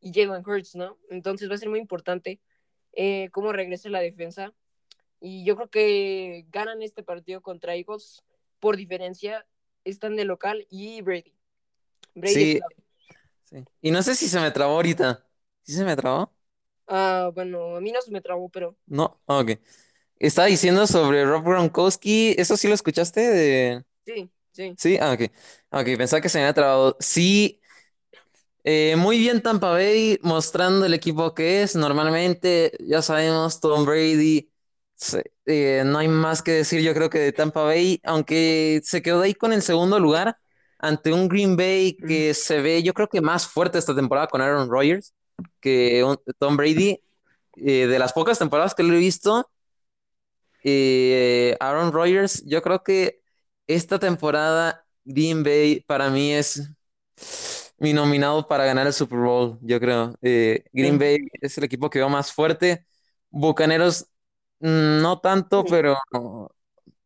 [0.01, 0.97] y Jalen Hurts, ¿no?
[1.09, 2.39] Entonces va a ser muy importante
[2.94, 4.54] eh, cómo regrese la defensa.
[5.22, 8.24] Y yo creo que ganan este partido contra Eagles
[8.60, 9.46] por diferencia.
[9.86, 11.34] Están de local y Brady.
[12.16, 12.66] Brady sí,
[13.46, 13.66] sí.
[13.82, 15.26] Y no sé si se me trabó ahorita.
[15.64, 16.36] ¿Sí se me trabó?
[16.88, 19.52] Ah, bueno, a mí no se me trabó, pero No, Ah, ok.
[20.20, 23.22] Estaba diciendo sobre Rob Gronkowski, ¿eso sí lo escuchaste?
[23.22, 23.86] De...
[24.06, 24.78] sí, sí.
[24.78, 25.24] Sí, ah, ok.
[25.72, 26.98] Ok, pensaba que se me había trabado.
[27.00, 27.62] Sí,
[28.64, 31.76] Eh, muy bien Tampa Bay mostrando el equipo que es.
[31.76, 34.51] Normalmente, ya sabemos, Tom Brady,
[35.45, 39.22] eh, no hay más que decir yo creo que de Tampa Bay, aunque se quedó
[39.22, 40.38] ahí con el segundo lugar
[40.78, 44.28] ante un Green Bay Mm, que se ve yo creo que más fuerte esta temporada
[44.28, 45.14] con Aaron Rodgers
[45.62, 46.99] que un- Tom Brady.
[47.57, 49.49] Eh, de las pocas temporadas que lo he visto,
[51.60, 53.22] Aaron Rodgers, yo creo que
[53.68, 56.70] esta temporada Green Bay para mí es
[57.80, 60.16] mi nominado para ganar el Super Bowl, yo creo.
[60.22, 62.86] Eh, Green Bay es el equipo que veo más fuerte.
[63.30, 64.08] Bucaneros,
[64.60, 65.98] mm, no tanto, Sí, pero,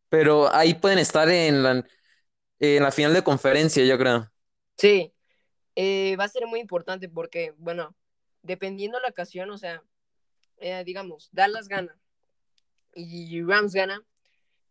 [0.08, 1.84] pero ahí pueden estar en la,
[2.60, 4.30] en la final de conferencia, yo creo.
[4.76, 5.14] Sí,
[5.76, 7.96] eh, va a ser muy importante porque, bueno,
[8.42, 9.82] dependiendo la ocasión, o sea,
[10.58, 11.98] eh, digamos, Dallas gana
[12.94, 14.02] y Rams gana,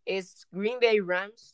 [0.06, 1.53] es Green Bay Rams.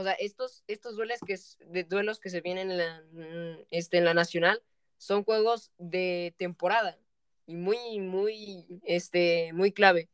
[0.00, 3.98] O sea, estos, estos duelos que, de duelos que se vienen en la, mm, este,
[3.98, 4.62] en la nacional
[4.96, 6.98] son juegos de temporada
[7.46, 10.08] y muy, muy, este, muy clave.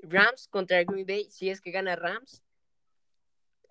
[0.00, 2.42] Rams contra Green Bay, si es que gana Rams,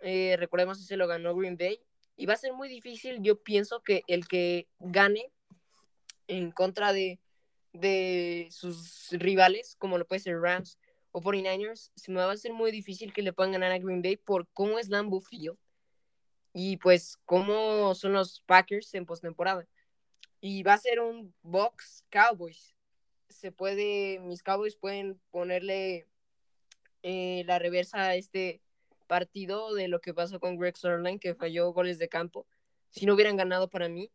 [0.01, 1.79] eh, recordemos que se lo ganó Green Bay,
[2.15, 5.31] y va a ser muy difícil, yo pienso que el que gane
[6.27, 7.19] en contra de,
[7.73, 10.79] de sus rivales, como lo puede ser Rams
[11.13, 14.01] o 49ers, se me va a ser muy difícil que le puedan ganar a Green
[14.01, 15.57] Bay por cómo es Lambeau Field
[16.53, 19.67] y pues cómo son los Packers en postemporada.
[20.41, 22.75] Y va a ser un box Cowboys.
[23.29, 26.07] Se puede, mis Cowboys pueden ponerle
[27.03, 28.61] eh, la reversa a este
[29.07, 32.47] partido de lo que pasó con Greg Sörlein, que falló goles de campo.
[32.89, 34.11] Si no hubieran ganado para mí,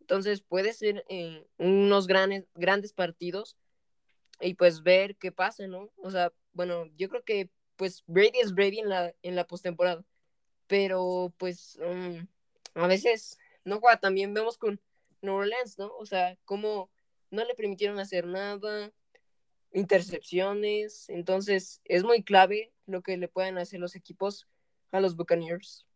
[0.00, 3.56] entonces puede ser eh, unos grandes, grandes partidos
[4.40, 5.90] y pues ver qué pasa, ¿no?
[5.96, 10.04] O sea, bueno, yo creo que pues Brady es Brady en la, en la postemporada,
[10.66, 12.26] pero pues um,
[12.74, 14.80] a veces no también, vemos con
[15.22, 15.92] New Orleans, ¿no?
[15.98, 16.90] O sea, cómo
[17.30, 18.92] no le permitieron hacer nada,
[19.72, 24.46] intercepciones, entonces es muy clave lo que le puedan hacer los equipos
[24.92, 25.86] a los Buccaneers.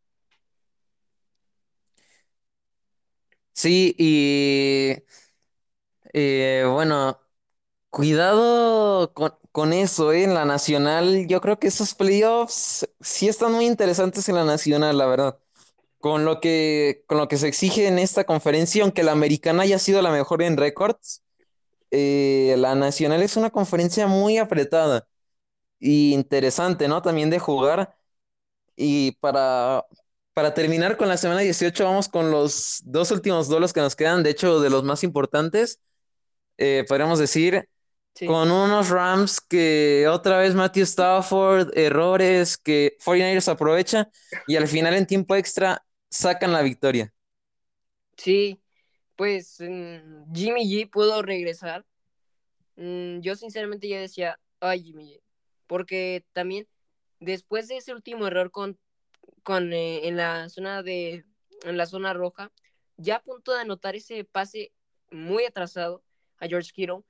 [3.52, 4.96] Sí, y
[6.12, 7.20] eh, bueno,
[7.90, 10.24] cuidado con, con eso, ¿eh?
[10.24, 14.98] En la nacional, yo creo que esos playoffs sí están muy interesantes en la nacional,
[14.98, 15.38] la verdad.
[16.00, 19.78] Con lo que, con lo que se exige en esta conferencia, aunque la americana haya
[19.78, 21.22] sido la mejor en récords,
[21.90, 25.08] eh, la nacional es una conferencia muy apretada
[25.80, 27.02] y interesante, ¿no?
[27.02, 27.96] También de jugar.
[28.76, 29.84] Y para,
[30.34, 34.22] para terminar con la semana 18 vamos con los dos últimos duelos que nos quedan,
[34.22, 35.80] de hecho, de los más importantes,
[36.58, 37.68] eh, podríamos decir,
[38.14, 44.10] Sí, con unos Rams que otra vez Matthew Stafford, errores que 49ers aprovecha
[44.46, 47.12] y al final en tiempo extra sacan la victoria.
[48.16, 48.62] sí,
[49.16, 51.86] pues mm, Jimmy G pudo regresar.
[52.76, 55.22] Mm, yo sinceramente ya decía, ay Jimmy G,
[55.68, 56.68] porque también
[57.20, 58.78] después de ese último error con,
[59.44, 61.26] con eh, en la zona de
[61.64, 62.52] en la zona roja,
[62.98, 64.72] ya a punto de anotar ese pase
[65.10, 66.04] muy atrasado
[66.38, 67.02] a George Kittle,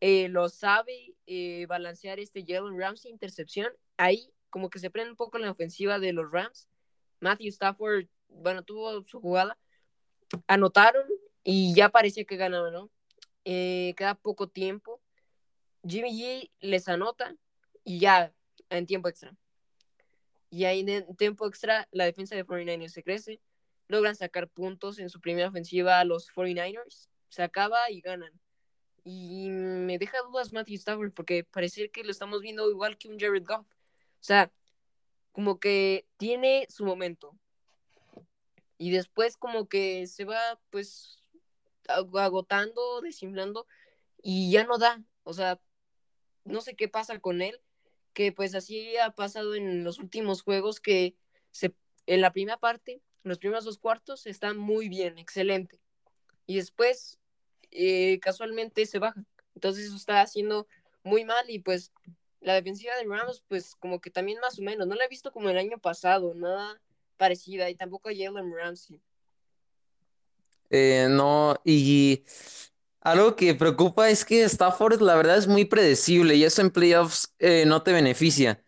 [0.00, 3.72] eh, lo sabe eh, balancear este Jalen Ramsey intercepción.
[3.96, 6.68] Ahí como que se prende un poco la ofensiva de los Rams.
[7.20, 9.58] Matthew Stafford, bueno, tuvo su jugada,
[10.46, 11.06] anotaron
[11.44, 12.90] y ya parecía que ganaban, ¿no?
[13.44, 15.00] Eh, queda poco tiempo.
[15.86, 17.36] Jimmy G les anota
[17.84, 18.32] y ya
[18.70, 19.34] en tiempo extra.
[20.50, 23.40] Y ahí en tiempo extra la defensa de 49ers se crece,
[23.88, 28.32] logran sacar puntos en su primera ofensiva a los 49ers, se acaba y ganan.
[29.08, 33.20] Y me deja dudas Matthew Stafford porque parece que lo estamos viendo igual que un
[33.20, 33.64] Jared Goff.
[33.64, 34.50] O sea,
[35.30, 37.38] como que tiene su momento.
[38.78, 41.22] Y después como que se va pues
[41.88, 43.68] agotando, desinflando
[44.20, 45.00] y ya no da.
[45.22, 45.60] O sea,
[46.44, 47.60] no sé qué pasa con él,
[48.12, 51.14] que pues así ha pasado en los últimos juegos que
[51.52, 51.76] se,
[52.06, 55.80] en la primera parte, en los primeros dos cuartos, está muy bien, excelente.
[56.44, 57.20] Y después,
[57.70, 59.24] eh, casualmente se baja.
[59.54, 60.66] Entonces eso está haciendo
[61.02, 61.92] muy mal y pues
[62.40, 64.86] la defensiva de Rams, pues como que también más o menos.
[64.86, 66.80] No la he visto como el año pasado, nada
[67.16, 69.00] parecida y tampoco a Jalen Ramsey.
[70.70, 72.24] Eh, no, y
[73.00, 77.34] algo que preocupa es que Stafford la verdad es muy predecible y eso en playoffs
[77.38, 78.64] eh, no te beneficia,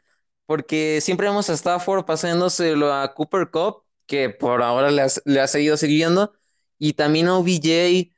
[0.47, 5.41] porque siempre vemos a Stafford pasándoselo a Cooper Cup, que por ahora le, has- le
[5.41, 6.35] ha seguido siguiendo,
[6.79, 8.13] y también a OBJ,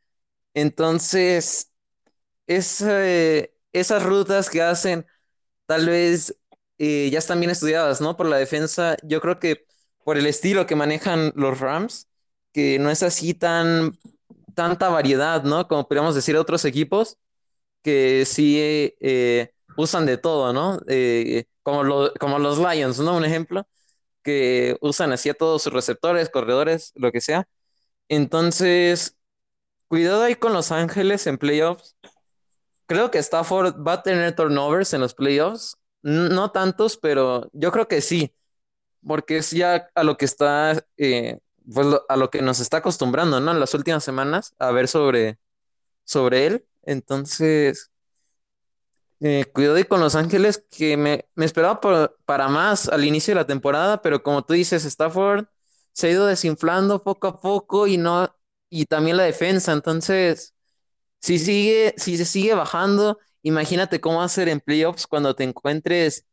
[0.55, 1.73] entonces
[2.47, 5.07] es, eh, esas rutas que hacen
[5.67, 6.37] tal vez
[6.79, 8.17] eh, ya están bien estudiadas, ¿no?
[8.17, 9.67] Por la defensa, yo creo que
[10.05, 12.09] por el estilo que manejan los Rams,
[12.53, 13.99] que no es así tan
[14.55, 15.69] tanta variedad, ¿no?
[15.69, 17.19] Como podríamos decir otros equipos
[17.83, 18.59] que sí
[19.01, 20.81] eh, usan de todo, ¿no?
[20.89, 23.17] Eh, como, lo, como los Lions, ¿no?
[23.17, 23.67] Un ejemplo,
[24.23, 27.49] que usan así a todos sus receptores, corredores, lo que sea.
[28.09, 29.17] Entonces,
[29.91, 31.97] cuidado ahí con Los Ángeles en playoffs.
[32.87, 35.77] Creo que Stafford va a tener turnovers en los playoffs.
[36.03, 38.33] No tantos, pero yo creo que sí,
[39.05, 41.41] porque es ya a lo que está, eh,
[41.75, 43.51] pues a lo que nos está acostumbrando, ¿no?
[43.51, 45.41] En las últimas semanas a ver sobre,
[46.05, 46.67] sobre él.
[46.83, 47.91] Entonces,
[49.19, 51.81] eh, cuidado ahí con Los Ángeles, que me, me esperaba
[52.25, 55.47] para más al inicio de la temporada, pero como tú dices, Stafford
[55.93, 58.33] se ha ido desinflando poco a poco y no,
[58.71, 59.73] y también la defensa.
[59.75, 60.55] Entonces,
[61.21, 65.45] si sigue, si se sigue bajando, imagínate cómo va a ser en playoffs cuando te
[65.45, 66.27] encuentres,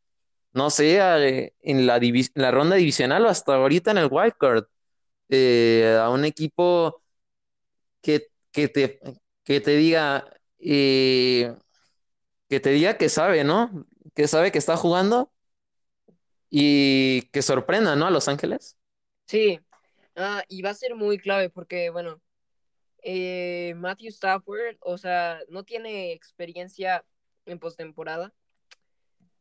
[0.52, 2.00] no sé, en la,
[2.34, 4.64] la ronda divisional o hasta ahorita en el wildcard.
[5.30, 7.02] Eh, a un equipo
[8.02, 9.00] que, que, te,
[9.44, 10.24] que te diga,
[10.58, 11.54] eh,
[12.48, 13.86] que te diga que sabe, ¿no?
[14.14, 15.32] Que sabe que está jugando
[16.50, 18.06] y que sorprenda, ¿no?
[18.06, 18.76] A Los Ángeles.
[19.26, 19.60] Sí,
[20.16, 22.20] ah, y va a ser muy clave porque, bueno,
[23.02, 27.04] eh, Matthew Stafford, o sea, no tiene experiencia
[27.46, 28.34] en postemporada.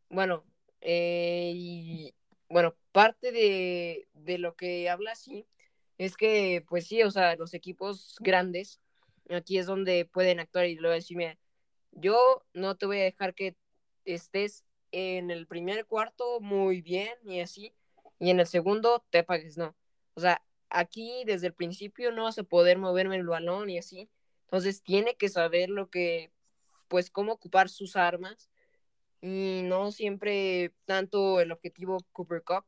[0.09, 0.45] Bueno,
[0.81, 2.13] eh, y
[2.49, 5.47] bueno, parte de, de lo que habla así
[5.97, 8.79] es que, pues sí, o sea, los equipos grandes,
[9.29, 11.39] aquí es donde pueden actuar y luego decirme,
[11.91, 13.55] yo no te voy a dejar que
[14.05, 17.73] estés en el primer cuarto muy bien y así,
[18.19, 19.75] y en el segundo te pagues, no.
[20.13, 24.09] O sea, aquí desde el principio no vas a poder moverme el balón y así.
[24.45, 26.31] Entonces tiene que saber lo que,
[26.87, 28.49] pues, cómo ocupar sus armas
[29.21, 32.65] y no siempre tanto el objetivo Cooper Cup.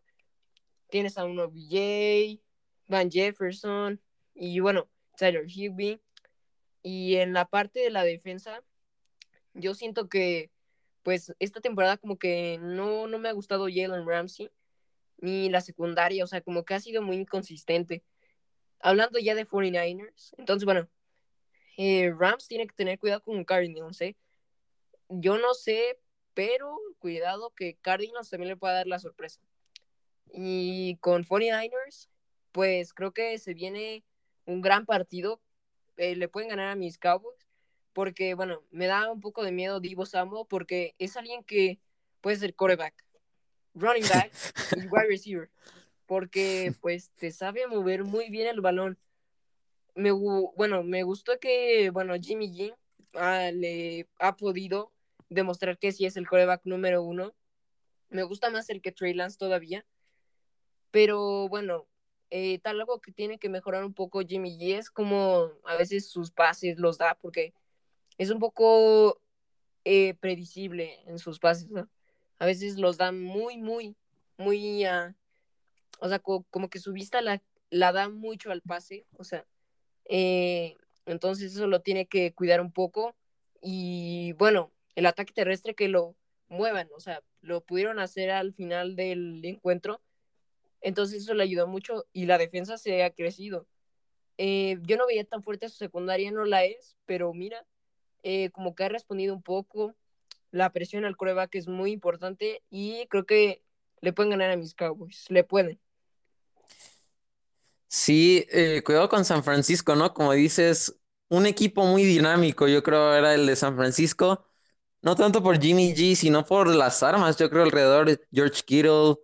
[0.90, 2.42] Tienes a uno BJ,
[2.88, 4.02] Van Jefferson
[4.34, 6.02] y bueno, Tyler Hugby.
[6.82, 8.64] Y en la parte de la defensa,
[9.54, 10.52] yo siento que,
[11.04, 14.50] pues, esta temporada como que no, no me ha gustado Jalen Ramsey
[15.22, 18.04] ni la secundaria, o sea, como que ha sido muy inconsistente.
[18.80, 20.88] Hablando ya de 49ers, entonces, bueno,
[21.78, 24.16] eh, Rams tiene que tener cuidado con Cardinals, ¿eh?
[25.10, 26.00] Yo no sé,
[26.34, 29.42] pero cuidado que Cardinals también le pueda dar la sorpresa.
[30.32, 32.10] Y con 49ers,
[32.52, 34.04] pues creo que se viene
[34.46, 35.42] un gran partido.
[35.98, 37.48] Eh, le pueden ganar a mis Cowboys,
[37.94, 40.06] porque, bueno, me da un poco de miedo Divo
[40.48, 41.80] porque es alguien que
[42.22, 43.09] puede ser quarterback
[43.80, 44.32] running back
[44.78, 45.50] y wide receiver,
[46.06, 48.98] porque pues te sabe mover muy bien el balón.
[49.96, 52.76] Me, bueno, me gustó que, bueno, Jimmy G
[53.16, 54.92] ah, le ha podido
[55.30, 57.34] demostrar que sí es el coreback número uno.
[58.10, 59.86] Me gusta más el que Trey Lance todavía.
[60.92, 61.88] Pero bueno,
[62.32, 66.10] eh, tal algo que tiene que mejorar un poco Jimmy G es como a veces
[66.10, 67.54] sus pases los da, porque
[68.18, 69.22] es un poco
[69.86, 71.90] eh, predecible en sus pases, ¿no?
[72.40, 73.96] A veces los da muy, muy,
[74.38, 75.14] muy, uh,
[76.00, 79.46] o sea, como que su vista la, da mucho al pase, o sea,
[80.06, 80.76] eh,
[81.06, 83.16] entonces eso lo tiene que cuidar un poco
[83.62, 86.16] y bueno, el ataque terrestre que lo
[86.48, 90.02] muevan, o sea, lo pudieron hacer al final del encuentro,
[90.82, 93.68] entonces eso le ayudó mucho y la defensa se ha crecido.
[94.38, 97.66] Eh, yo no veía tan fuerte su secundaria, no la es, pero mira,
[98.24, 99.96] eh, como que ha respondido un poco,
[100.52, 103.64] la presión al coreback es muy importante y creo que
[104.02, 105.80] le pueden ganar a mis Cowboys, le pueden.
[107.88, 110.14] Sí, eh, cuidado con San Francisco, ¿no?
[110.14, 110.96] Como dices,
[111.30, 114.46] un equipo muy dinámico, yo creo era el de San Francisco,
[115.02, 119.16] no tanto por Jimmy G, sino por las armas, yo creo alrededor de George Kittle,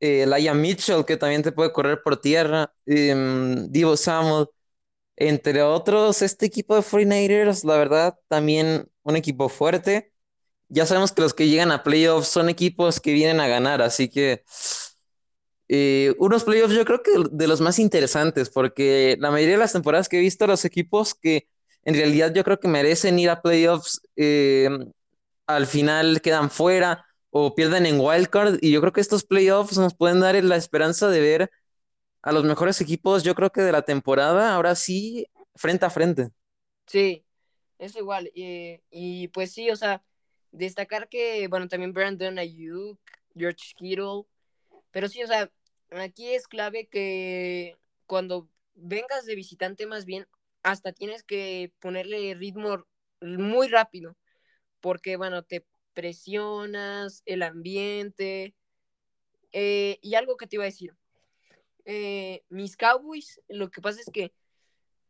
[0.00, 4.48] eh, Laia Mitchell, que también te puede correr por tierra, em, Divo Samuel,
[5.16, 10.12] entre otros, este equipo de 49ers, la verdad, también un equipo fuerte
[10.68, 14.08] ya sabemos que los que llegan a playoffs son equipos que vienen a ganar, así
[14.08, 14.44] que
[15.68, 19.72] eh, unos playoffs yo creo que de los más interesantes, porque la mayoría de las
[19.72, 21.48] temporadas que he visto, los equipos que
[21.84, 24.68] en realidad yo creo que merecen ir a playoffs, eh,
[25.46, 29.94] al final quedan fuera o pierden en wildcard, y yo creo que estos playoffs nos
[29.94, 31.50] pueden dar la esperanza de ver
[32.22, 36.30] a los mejores equipos, yo creo que de la temporada, ahora sí, frente a frente.
[36.86, 37.24] Sí,
[37.78, 40.02] es igual, y, y pues sí, o sea
[40.56, 42.98] Destacar que, bueno, también Brandon Ayuk,
[43.36, 44.24] George Kittle,
[44.90, 45.52] pero sí, o sea,
[45.90, 47.76] aquí es clave que
[48.06, 50.26] cuando vengas de visitante más bien,
[50.62, 52.86] hasta tienes que ponerle ritmo
[53.20, 54.16] muy rápido,
[54.80, 58.54] porque, bueno, te presionas, el ambiente,
[59.52, 60.94] eh, y algo que te iba a decir,
[61.84, 64.32] eh, mis Cowboys, lo que pasa es que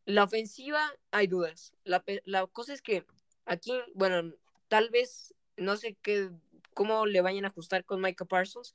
[0.07, 1.73] la ofensiva hay dudas.
[1.85, 3.07] La, la, cosa es que
[3.45, 4.35] aquí, bueno,
[4.67, 6.31] tal vez no sé qué,
[6.75, 8.75] cómo le vayan a ajustar con Micah Parsons,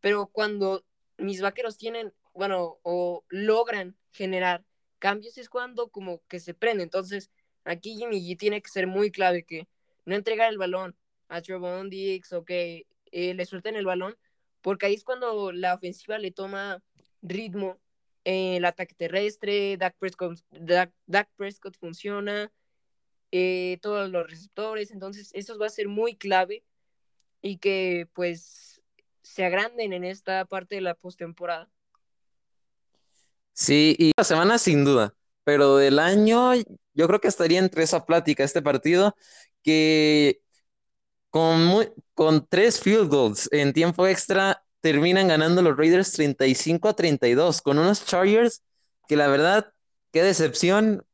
[0.00, 0.84] pero cuando
[1.18, 4.64] mis vaqueros tienen, bueno, o logran generar
[4.98, 6.82] cambios es cuando como que se prende.
[6.82, 7.30] Entonces,
[7.64, 9.68] aquí Jimmy G tiene que ser muy clave que
[10.04, 10.96] no entregar el balón
[11.28, 14.16] a Trevon Diggs o que eh, le suelten el balón,
[14.60, 16.82] porque ahí es cuando la ofensiva le toma
[17.22, 17.78] ritmo,
[18.24, 22.50] eh, el ataque terrestre, Dak Prescott, Dak, Prescott funciona,
[23.36, 26.62] eh, todos los receptores, entonces eso va a ser muy clave
[27.42, 28.80] y que pues
[29.22, 31.68] se agranden en esta parte de la postemporada.
[33.52, 38.06] Sí, y la semana sin duda, pero del año yo creo que estaría entre esa
[38.06, 39.16] plática, este partido,
[39.64, 40.40] que
[41.28, 47.62] con, con tres field goals en tiempo extra terminan ganando los Raiders 35 a 32,
[47.62, 48.62] con unos Chargers
[49.08, 49.72] que la verdad,
[50.12, 51.04] qué decepción.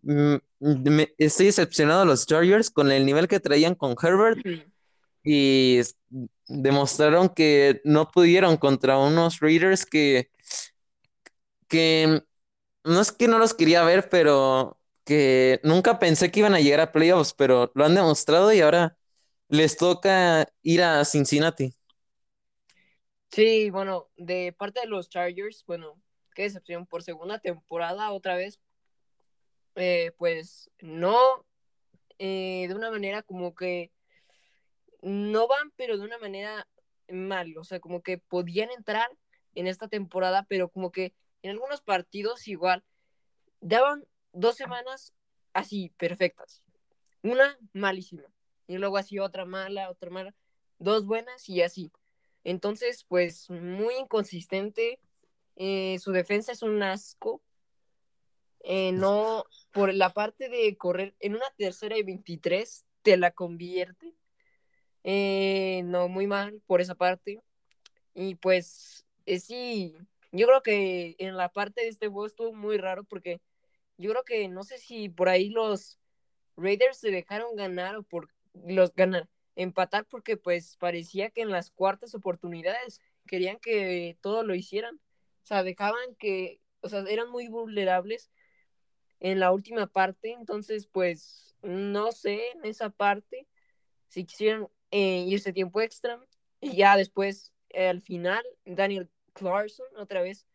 [0.60, 4.40] Mm, estoy decepcionado de los Chargers con el nivel que traían con Herbert
[5.24, 5.80] y
[6.48, 10.30] demostraron que no pudieron contra unos Raiders que,
[11.68, 12.22] que
[12.84, 16.80] no es que no los quería ver, pero que nunca pensé que iban a llegar
[16.80, 18.98] a playoffs, pero lo han demostrado y ahora
[19.48, 21.74] les toca ir a Cincinnati.
[23.30, 26.00] Sí, bueno, de parte de los Chargers, bueno,
[26.34, 28.60] qué decepción por segunda temporada otra vez.
[29.76, 31.46] Eh, pues no
[32.18, 33.92] eh, de una manera como que
[35.02, 36.68] no van, pero de una manera
[37.08, 39.08] mal, o sea, como que podían entrar
[39.54, 42.84] en esta temporada, pero como que en algunos partidos igual
[43.60, 45.14] daban dos semanas
[45.52, 46.62] así perfectas.
[47.22, 48.24] Una malísima.
[48.66, 50.34] Y luego así otra mala, otra mala.
[50.78, 51.90] Dos buenas y así.
[52.44, 55.00] Entonces, pues muy inconsistente.
[55.56, 57.42] Eh, su defensa es un asco.
[58.60, 64.14] Eh, no, por la parte de correr en una tercera y 23, te la convierte.
[65.04, 67.40] Eh, no, muy mal por esa parte.
[68.14, 69.94] Y pues, sí,
[70.32, 73.40] yo creo que en la parte de este juego estuvo muy raro porque
[73.96, 75.98] yo creo que no sé si por ahí los
[76.56, 81.70] Raiders se dejaron ganar o por los ganar, empatar porque pues parecía que en las
[81.70, 84.96] cuartas oportunidades querían que todo lo hicieran.
[84.96, 88.30] O sea, dejaban que, o sea, eran muy vulnerables
[89.20, 93.46] en la última parte, entonces pues no sé en esa parte
[94.08, 96.18] si quisieran eh, irse tiempo extra
[96.60, 100.46] y ya después al final Daniel Clarkson otra vez,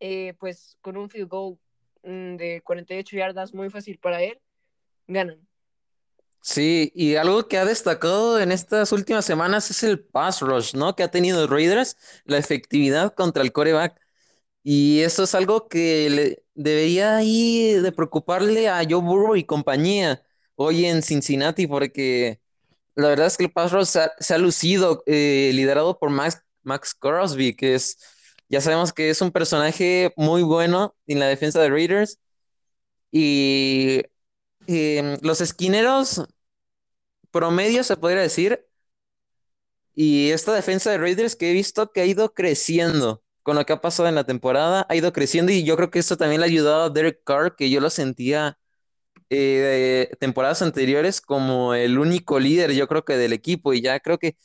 [0.00, 1.58] eh, pues con un field goal
[2.02, 4.40] mm, de 48 yardas muy fácil para él,
[5.06, 5.46] ganan.
[6.40, 10.94] Sí, y algo que ha destacado en estas últimas semanas es el pass rush, ¿no?
[10.94, 14.00] Que ha tenido Raiders, la efectividad contra el coreback.
[14.62, 20.22] Y eso es algo que le debería ir de preocuparle a Joe Burrow y compañía
[20.56, 22.40] hoy en Cincinnati, porque
[22.94, 23.72] la verdad es que el pass
[24.18, 27.98] se ha, lucido, eh, liderado por Max, Max Crosby, que es
[28.48, 32.18] ya sabemos que es un personaje muy bueno en la defensa de Raiders.
[33.10, 34.02] Y
[34.66, 36.22] em, los esquineros
[37.30, 38.66] promedio, se podría decir.
[39.94, 43.72] Y esta defensa de Raiders que he visto que ha ido creciendo con lo que
[43.72, 46.46] ha pasado en la temporada, ha ido creciendo y yo creo que esto también le
[46.48, 48.58] ha ayudado a Derek Carr, que yo lo sentía
[49.30, 54.18] eh, temporadas anteriores como el único líder, yo creo que del equipo y ya creo
[54.18, 54.36] que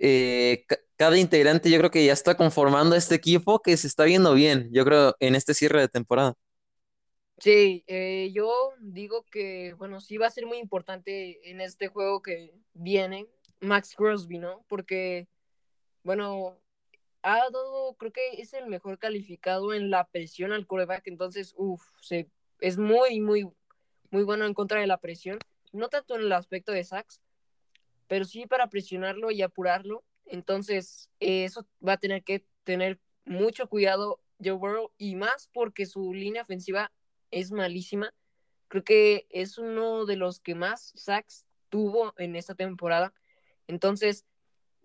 [0.00, 0.66] eh,
[0.96, 4.70] cada integrante yo creo que ya está conformando este equipo que se está viendo bien,
[4.72, 6.34] yo creo, en este cierre de temporada.
[7.38, 12.22] Sí, eh, yo digo que, bueno, sí va a ser muy importante en este juego
[12.22, 13.26] que viene
[13.60, 14.64] Max Crosby, ¿no?
[14.68, 15.28] Porque,
[16.04, 16.58] bueno,
[17.22, 21.82] ha dado, creo que es el mejor calificado en la presión al coreback, entonces, uff,
[22.60, 23.48] es muy, muy,
[24.10, 25.38] muy bueno en contra de la presión,
[25.72, 27.20] no tanto en el aspecto de sacks,
[28.08, 34.20] pero sí para presionarlo y apurarlo entonces, eso va a tener que tener mucho cuidado
[34.42, 36.90] Joe Burrow y más porque su línea ofensiva
[37.30, 38.14] es malísima.
[38.68, 43.12] Creo que es uno de los que más sacks tuvo en esta temporada.
[43.66, 44.24] Entonces,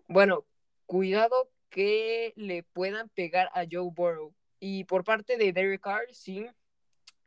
[0.06, 0.44] bueno,
[0.86, 4.34] cuidado que le puedan pegar a Joe Burrow.
[4.60, 6.46] Y por parte de Derek Carr, sí,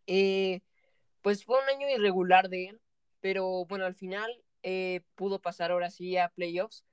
[0.08, 0.62] eh,
[1.22, 2.82] pues fue un año irregular de él,
[3.22, 6.84] pero bueno, al final eh, pudo pasar ahora sí a playoffs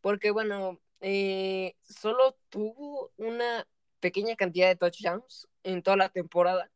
[0.00, 3.66] porque bueno, eh, solo tuvo una
[4.00, 6.70] pequeña cantidad de touchdowns en toda la temporada,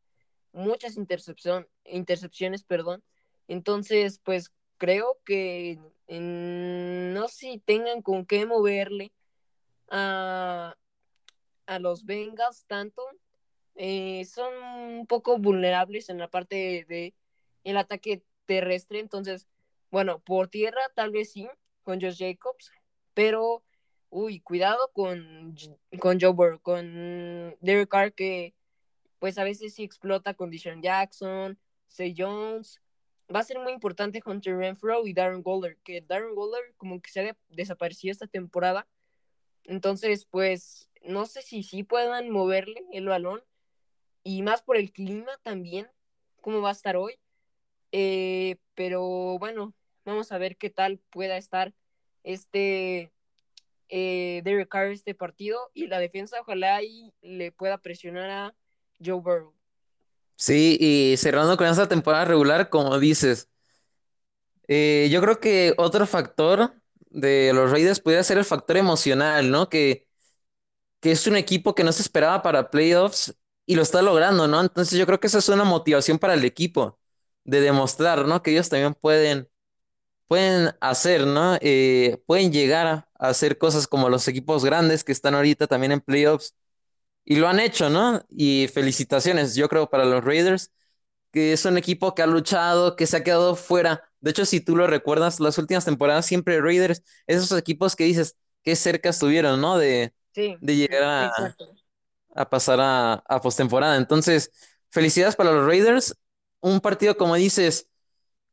[0.51, 3.03] muchas intercepción, intercepciones, perdón.
[3.47, 9.11] Entonces, pues creo que no sé si tengan con qué moverle
[9.93, 10.75] a,
[11.67, 13.03] a los Bengals tanto,
[13.75, 14.53] eh, son
[14.99, 17.13] un poco vulnerables en la parte de,
[17.63, 19.47] el ataque terrestre, entonces,
[19.91, 21.47] bueno, por tierra tal vez sí,
[21.83, 22.71] con Josh Jacobs,
[23.13, 23.63] pero,
[24.09, 25.55] uy, cuidado con,
[25.99, 28.55] con Joe Burrow, con Derek Carr, que
[29.19, 31.57] pues a veces sí explota con Dishon Jackson,
[31.87, 32.81] Say Jones,
[33.33, 37.11] va a ser muy importante Hunter Renfro y Darren Goller, que Darren Goller como que
[37.11, 38.87] se ha desaparecido esta temporada.
[39.65, 43.43] Entonces, pues, no sé si sí puedan moverle el balón.
[44.23, 45.89] Y más por el clima también,
[46.41, 47.19] cómo va a estar hoy.
[47.91, 49.73] Eh, pero bueno,
[50.05, 51.73] vamos a ver qué tal pueda estar
[52.23, 53.11] este
[53.89, 55.71] eh, Derek Carr este partido.
[55.73, 58.55] Y la defensa, ojalá y le pueda presionar a
[59.03, 59.53] Joe Burrow.
[60.35, 63.49] Sí, y cerrando con esta temporada regular, como dices,
[64.67, 66.73] eh, yo creo que otro factor
[67.13, 69.69] de los Raiders podría ser el factor emocional, ¿no?
[69.69, 70.07] Que,
[71.01, 73.35] que es un equipo que no se esperaba para playoffs
[73.65, 74.61] y lo está logrando, ¿no?
[74.61, 76.99] Entonces yo creo que esa es una motivación para el equipo
[77.45, 78.41] de demostrar, ¿no?
[78.43, 79.49] Que ellos también pueden,
[80.27, 81.57] pueden hacer, ¿no?
[81.61, 86.01] Eh, pueden llegar a hacer cosas como los equipos grandes que están ahorita también en
[86.01, 86.55] playoffs
[87.25, 88.25] y lo han hecho, ¿no?
[88.29, 90.71] Y felicitaciones, yo creo, para los Raiders,
[91.31, 94.03] que es un equipo que ha luchado, que se ha quedado fuera.
[94.23, 98.37] De hecho, si tú lo recuerdas, las últimas temporadas siempre Raiders, esos equipos que dices,
[98.63, 99.77] qué cerca estuvieron, ¿no?
[99.77, 100.13] De,
[100.61, 101.57] de llegar a,
[102.35, 103.97] a, pasar a, a postemporada.
[103.97, 104.51] Entonces,
[104.89, 106.15] felicidades para los Raiders.
[106.61, 107.89] Un partido, como dices,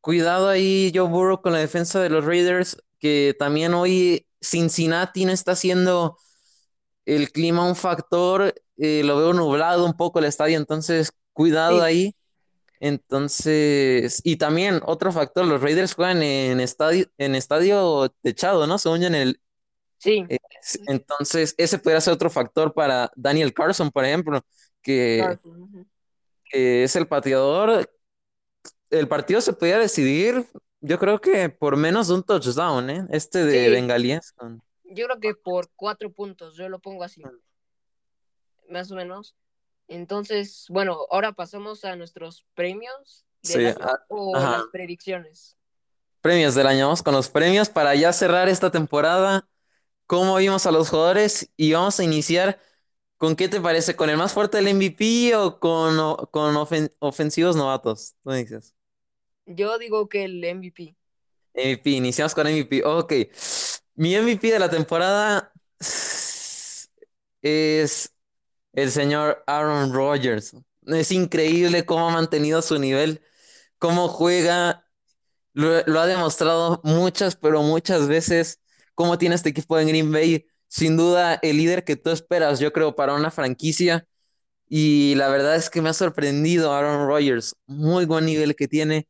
[0.01, 5.33] cuidado ahí, Joe Burrow, con la defensa de los Raiders, que también hoy Cincinnati no
[5.33, 6.19] está haciendo
[7.07, 12.15] el clima un factor, eh, lo veo nublado un poco el estadio, entonces cuidado ahí.
[12.81, 18.79] Entonces, y también otro factor, los Raiders juegan en estadio, en estadio techado, ¿no?
[18.79, 19.41] Según en el...
[19.99, 20.25] Sí.
[20.31, 20.39] Eh,
[20.87, 24.41] entonces, ese podría ser otro factor para Daniel Carson, por ejemplo,
[24.83, 25.39] que,
[26.53, 27.89] es el pateador.
[28.89, 30.47] El partido se podía decidir,
[30.81, 33.07] yo creo que por menos de un touchdown, ¿eh?
[33.11, 34.35] Este de Bengalíes.
[34.85, 37.23] Yo creo que por cuatro puntos, yo lo pongo así.
[38.71, 39.37] Más o menos.
[39.91, 45.57] Entonces, bueno, ahora pasamos a nuestros premios del ah, o las predicciones.
[46.21, 46.85] Premios del año.
[46.85, 49.49] Vamos con los premios para ya cerrar esta temporada.
[50.07, 51.51] ¿Cómo vimos a los jugadores?
[51.57, 52.61] Y vamos a iniciar
[53.17, 56.57] con qué te parece, ¿con el más fuerte del MVP o con, con
[57.01, 58.15] ofensivos novatos?
[58.23, 58.77] Tú dices.
[59.45, 60.95] Yo digo que el MVP.
[61.53, 62.85] MVP, iniciamos con MVP.
[62.85, 63.13] Ok.
[63.97, 65.53] Mi MVP de la temporada
[67.43, 68.13] es
[68.73, 70.57] el señor Aaron Rodgers.
[70.87, 73.23] Es increíble cómo ha mantenido su nivel,
[73.79, 74.87] cómo juega.
[75.53, 78.61] Lo, ha demostrado muchas, pero muchas veces,
[78.95, 80.47] cómo tiene este equipo en Green Bay.
[80.69, 84.07] Sin duda, el líder que tú esperas, yo creo, para una franquicia.
[84.69, 87.57] Y la verdad es que me ha sorprendido Aaron Rodgers.
[87.67, 89.09] Muy buen nivel que tiene.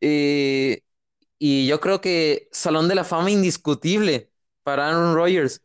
[0.00, 0.82] Eh,
[1.38, 4.30] y yo creo que Salón de la Fama indiscutible
[4.62, 5.62] para Aaron Rodgers.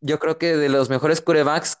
[0.00, 1.78] Yo creo que de los mejores corebacks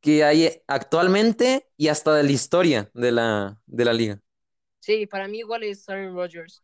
[0.00, 4.20] que hay actualmente y hasta de la historia de la, de la liga.
[4.80, 6.62] Sí, para mí igual es Aaron Rodgers.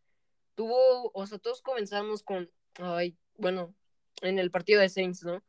[0.54, 3.74] Tuvo, o sea, todos comenzamos con, ay, bueno,
[4.22, 5.42] en el partido de Saints, ¿no?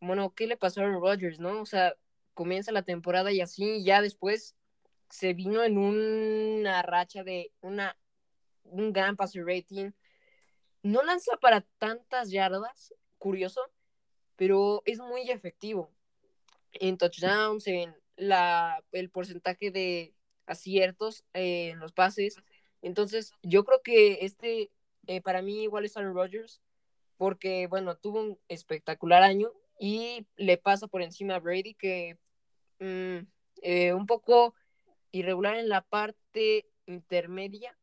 [0.00, 1.60] Bueno, ¿qué le pasó a Aaron Rodgers, no?
[1.60, 1.94] O sea,
[2.34, 4.56] comienza la temporada y así, ya después
[5.08, 7.96] se vino en una racha de una
[8.64, 9.92] un gran pase rating.
[10.82, 13.60] No lanza para tantas yardas, curioso,
[14.34, 15.95] pero es muy efectivo
[16.80, 20.14] en touchdowns, en la, el porcentaje de
[20.46, 22.36] aciertos eh, en los pases.
[22.82, 24.70] Entonces, yo creo que este,
[25.06, 26.60] eh, para mí, igual es Aaron Rodgers,
[27.16, 32.18] porque, bueno, tuvo un espectacular año y le pasa por encima a Brady, que
[32.78, 33.26] mm,
[33.62, 34.54] eh, un poco
[35.10, 37.76] irregular en la parte intermedia,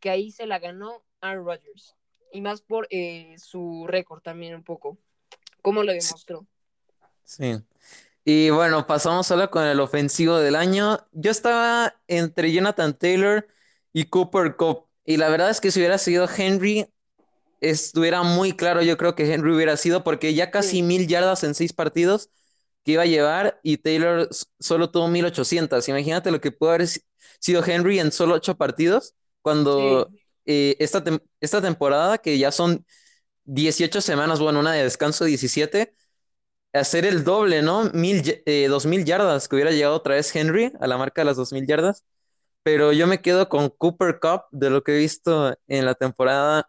[0.00, 1.94] que ahí se la ganó Aaron Rodgers.
[2.32, 2.88] Y más por
[3.36, 4.98] su récord también un poco.
[5.62, 6.46] ¿Cómo lo demostró?
[7.22, 7.62] Sí.
[8.24, 10.98] Y bueno, pasamos ahora con el ofensivo del año.
[11.12, 13.46] Yo estaba entre Jonathan Taylor
[13.92, 14.86] y Cooper Cup.
[15.04, 16.86] Y la verdad es que si hubiera sido Henry,
[17.60, 21.54] estuviera muy claro, yo creo que Henry hubiera sido, porque ya casi mil yardas en
[21.54, 22.30] seis partidos
[22.84, 24.28] que iba a llevar y Taylor
[24.58, 25.88] solo tuvo 1800.
[25.88, 26.88] Imagínate lo que pudo haber
[27.40, 30.10] sido Henry en solo ocho partidos cuando
[30.46, 31.02] eh, esta,
[31.40, 32.86] esta temporada, que ya son
[33.44, 35.94] 18 semanas, bueno, una de descanso 17,
[36.74, 37.90] hacer el doble, ¿no?
[37.94, 41.26] Mil, eh, dos mil yardas, que hubiera llegado otra vez Henry a la marca de
[41.26, 42.04] las dos mil yardas.
[42.62, 46.68] Pero yo me quedo con Cooper Cup, de lo que he visto en la temporada.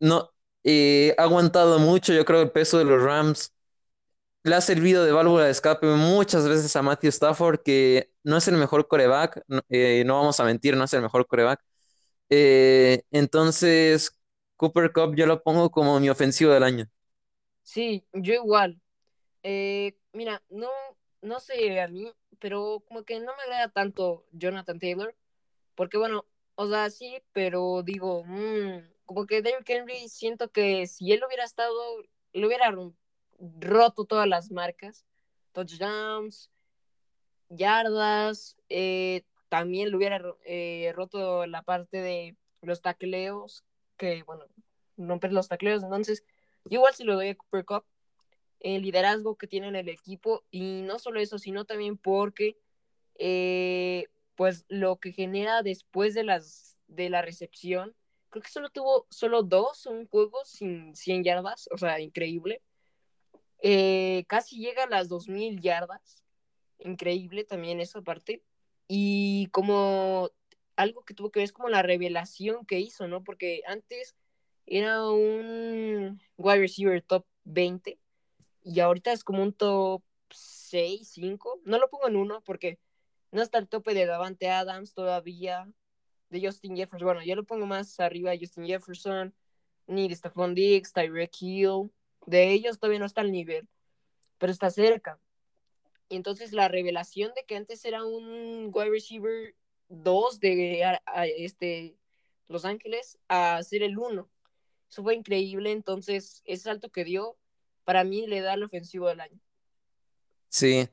[0.00, 0.30] No,
[0.64, 3.52] eh, ha aguantado mucho, yo creo, el peso de los Rams.
[4.44, 8.48] le ha servido de válvula de escape muchas veces a Matthew Stafford, que no es
[8.48, 11.60] el mejor coreback, no, eh, vamos a mentir, no es el mejor coreback.
[13.10, 14.10] Entonces,
[14.56, 16.86] Cooper Cup yo lo pongo como mi ofensivo del año.
[17.62, 18.80] Sí, yo igual.
[19.42, 20.68] Eh, mira, no,
[21.22, 25.14] no sé a mí, pero como que no me agrada tanto Jonathan Taylor,
[25.74, 26.24] porque bueno,
[26.54, 31.44] o sea, sí, pero digo, mmm, como que Derrick Henry siento que si él hubiera
[31.44, 31.72] estado,
[32.32, 32.74] le hubiera
[33.60, 35.04] roto todas las marcas,
[35.52, 36.50] touchdowns,
[37.48, 43.64] yardas, eh, también le hubiera eh, roto la parte de los tacleos,
[43.96, 44.44] que bueno,
[44.96, 46.24] romper los tacleos, entonces
[46.68, 47.84] igual si lo doy a Cooper Cup,
[48.60, 52.58] el liderazgo que tiene en el equipo y no solo eso, sino también porque
[53.16, 57.94] eh, pues lo que genera después de las de la recepción,
[58.30, 62.62] creo que solo tuvo solo dos un juego sin 100 yardas, o sea, increíble.
[63.60, 66.24] Eh, casi llega a las 2000 yardas,
[66.78, 68.42] increíble también esa parte.
[68.88, 70.30] Y como
[70.76, 73.22] algo que tuvo que ver es como la revelación que hizo, ¿no?
[73.24, 74.16] Porque antes
[74.66, 77.98] era un wide receiver top 20
[78.68, 81.62] y ahorita es como un top 6, 5.
[81.64, 82.78] No lo pongo en uno porque
[83.32, 85.66] no está el tope de Davante Adams todavía,
[86.28, 87.06] de Justin Jefferson.
[87.06, 89.34] Bueno, yo lo pongo más arriba de Justin Jefferson,
[89.86, 91.90] ni de Stephon Diggs, Tyreek Hill.
[92.26, 93.66] De ellos todavía no está al nivel,
[94.36, 95.18] pero está cerca.
[96.10, 99.54] Y entonces la revelación de que antes era un wide receiver
[99.88, 100.98] 2 de
[101.38, 101.96] este,
[102.48, 104.28] Los Ángeles a ser el 1.
[104.90, 105.72] Eso fue increíble.
[105.72, 107.38] Entonces, ese salto que dio,
[107.88, 109.40] para mí le da el ofensivo del año.
[110.48, 110.88] Sí.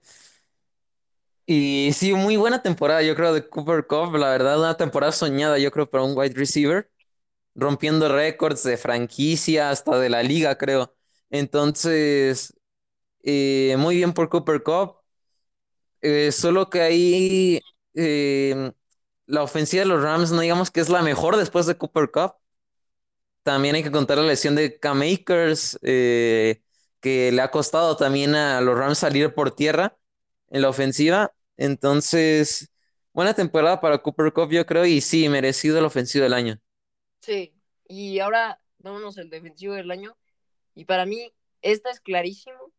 [1.46, 4.16] Y sí, muy buena temporada, yo creo, de Cooper Cup.
[4.16, 6.90] La verdad, una temporada soñada, yo creo, para un wide receiver.
[7.56, 10.96] Rompiendo récords de franquicia hasta de la liga, creo.
[11.30, 12.54] Entonces,
[13.24, 14.98] eh, muy bien por Cooper Cup.
[16.02, 17.62] Eh, solo que ahí
[17.96, 18.72] eh,
[19.26, 22.36] la ofensiva de los Rams no digamos que es la mejor después de Cooper Cup.
[23.44, 25.78] También hay que contar la lesión de Cam Akers,
[27.06, 29.96] que le ha costado también a los Rams salir por tierra
[30.50, 31.36] en la ofensiva.
[31.56, 32.72] Entonces,
[33.14, 36.60] buena temporada para Cooper Cup, yo creo, y sí, merecido el ofensivo del año.
[37.22, 37.54] Sí,
[37.88, 40.18] y ahora vámonos el defensivo del año.
[40.74, 42.74] Y para mí, esta es clarísimo,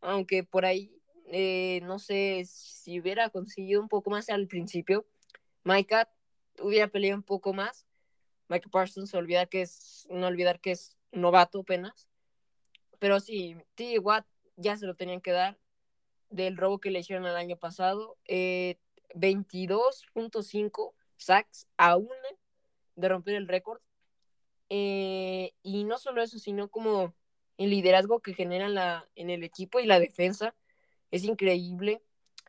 [0.00, 5.04] aunque por ahí, eh, no sé, si hubiera conseguido un poco más al principio,
[5.64, 6.08] Micah
[6.62, 7.84] hubiera peleado un poco más.
[8.48, 12.08] Mike Parsons, olvidar que es, no olvidar que es novato apenas.
[12.98, 13.98] Pero sí, T.
[13.98, 15.58] Watt ya se lo tenían que dar
[16.30, 18.16] del robo que le hicieron el año pasado.
[18.26, 22.14] 22.5 eh, sacks a una
[22.96, 23.80] de romper el récord.
[24.68, 27.14] Eh, y no solo eso, sino como
[27.56, 30.54] el liderazgo que genera la, en el equipo y la defensa.
[31.10, 32.02] Es increíble.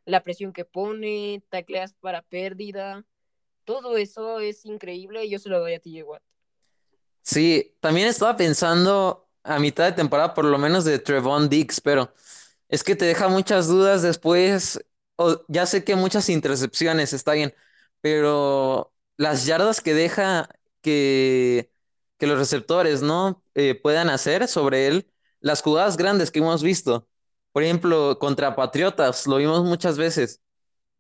[0.05, 3.05] La presión que pone, tacleas para pérdida.
[3.65, 6.23] Todo eso es increíble yo se lo doy a TJ Watt.
[7.21, 12.13] Sí, también estaba pensando a mitad de temporada, por lo menos de Trevon Diggs, pero
[12.69, 14.79] es que te deja muchas dudas después.
[15.47, 17.53] ya sé que muchas intercepciones, está bien,
[18.01, 20.49] pero las yardas que deja
[20.81, 21.71] que,
[22.17, 27.07] que los receptores no eh, puedan hacer sobre él, las jugadas grandes que hemos visto,
[27.51, 30.41] por ejemplo, contra Patriotas, lo vimos muchas veces.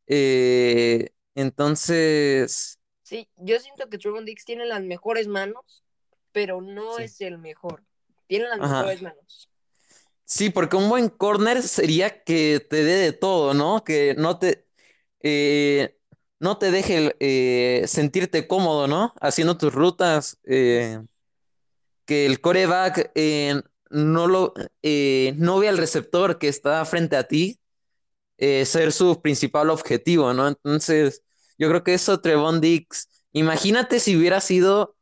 [0.07, 2.79] Eh, entonces.
[3.03, 5.83] Sí, yo siento que Trevon Dix tiene las mejores manos,
[6.31, 7.83] pero no es el mejor.
[8.27, 9.49] Tiene las mejores manos.
[10.29, 13.85] Sí, porque un buen corner sería que te dé de todo, ¿no?
[13.85, 14.67] Que no te,
[15.21, 15.97] eh,
[16.39, 19.13] no te deje eh, sentirte cómodo, ¿no?
[19.21, 20.37] Haciendo tus rutas.
[20.43, 20.99] Eh,
[22.05, 23.11] que el coreback
[23.89, 27.59] no, lo, no ve al receptor que está frente a ti
[28.37, 30.47] ser su principal objetivo, ¿no?
[30.47, 31.23] Entonces,
[31.57, 34.96] yo creo que eso, Trevon Dix, imagínate si hubiera sido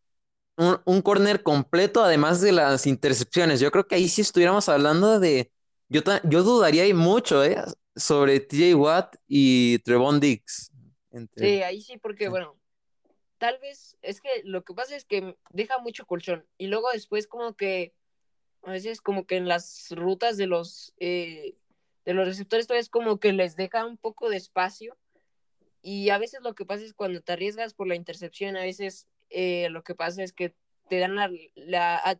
[0.57, 3.60] un, un corner completo, además de las intercepciones.
[3.60, 5.52] Yo creo que ahí sí estuviéramos hablando de.
[5.90, 7.57] Yo, yo dudaría mucho, ¿eh?
[7.95, 10.72] Sobre TJ Watt y Trevon Dix.
[11.38, 12.60] Sí, ahí sí, porque bueno,
[13.38, 17.27] tal vez es que lo que pasa es que deja mucho colchón y luego después
[17.27, 17.94] como que
[18.64, 21.56] a veces como que en las rutas de los eh,
[22.06, 24.98] de los receptores todavía es como que les deja un poco de espacio
[25.82, 29.07] y a veces lo que pasa es cuando te arriesgas por la intercepción a veces
[29.38, 30.56] eh, lo que pasa es que
[30.88, 31.30] te dan la,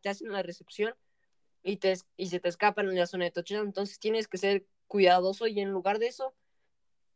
[0.02, 0.94] te hacen la recepción
[1.64, 4.66] y, te, y se te escapan en la zona de touchdown, entonces tienes que ser
[4.88, 6.36] cuidadoso y en lugar de eso,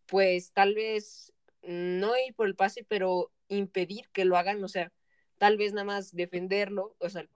[0.05, 4.93] pues tal vez no ir por el pase, pero impedir que lo hagan, o sea,
[5.37, 7.27] tal vez nada más defenderlo, o sea,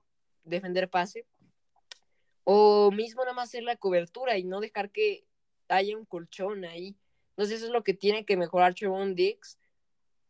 [0.46, 1.26] defender pase,
[2.46, 5.26] O mismo nada más hacer la cobertura y no dejar que
[5.68, 6.96] haya un colchón ahí.
[7.32, 9.58] Entonces eso es lo que tiene que mejorar Trevon Dix.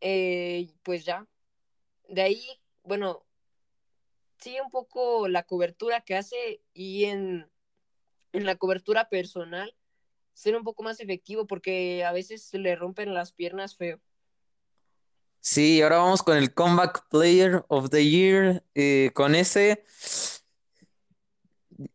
[0.01, 1.27] Eh, pues ya.
[2.14, 2.45] De ahí,
[2.84, 3.26] bueno,
[4.38, 7.49] sigue un poco la cobertura que hace y en,
[8.34, 9.76] en la cobertura personal
[10.34, 13.99] ser un poco más efectivo porque a veces se le rompen las piernas feo.
[15.40, 18.64] Sí, ahora vamos con el Comeback Player of the Year.
[18.76, 19.84] Eh, con ese,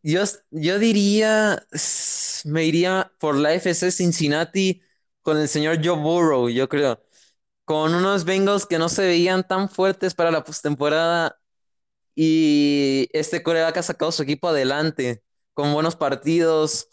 [0.03, 1.65] yo, yo diría,
[2.43, 4.81] me iría por la FC Cincinnati
[5.21, 7.01] con el señor Joe Burrow, yo creo.
[7.69, 11.39] Con unos Bengals que no se veían tan fuertes para la postemporada
[12.15, 15.21] y este coreback ha sacado su equipo adelante
[15.53, 16.87] con buenos partidos.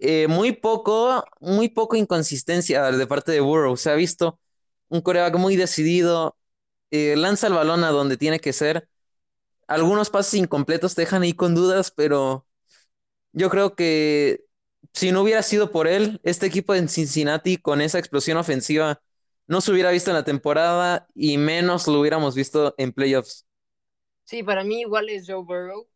[0.00, 3.76] Eh, muy poco, muy poco inconsistencia de parte de Burrow.
[3.76, 4.40] Se ha visto
[4.88, 6.36] un coreback muy decidido,
[6.90, 8.88] eh, lanza el balón a donde tiene que ser.
[9.68, 12.48] Algunos pases incompletos te dejan ahí con dudas, pero
[13.32, 14.44] yo creo que
[14.92, 19.00] si no hubiera sido por él, este equipo en Cincinnati con esa explosión ofensiva
[19.50, 23.48] no se hubiera visto en la temporada y menos lo hubiéramos visto en playoffs.
[24.22, 25.88] Sí, para mí igual es Joe Burrow.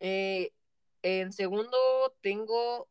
[0.00, 0.54] Eh,
[1.02, 1.76] en segundo
[2.22, 2.88] tengo,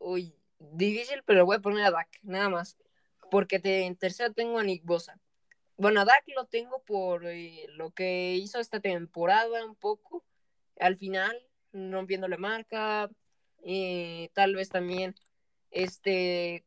[0.00, 2.76] uy, difícil, pero voy a poner a Dak, nada más.
[3.30, 5.20] Porque te, en tercero tengo a Nick Bosa.
[5.76, 10.24] Bueno, a Dak lo tengo por eh, lo que hizo esta temporada un poco.
[10.80, 11.40] Al final,
[11.72, 13.08] rompiendo la marca.
[13.62, 15.14] Eh, tal vez también,
[15.70, 16.64] este,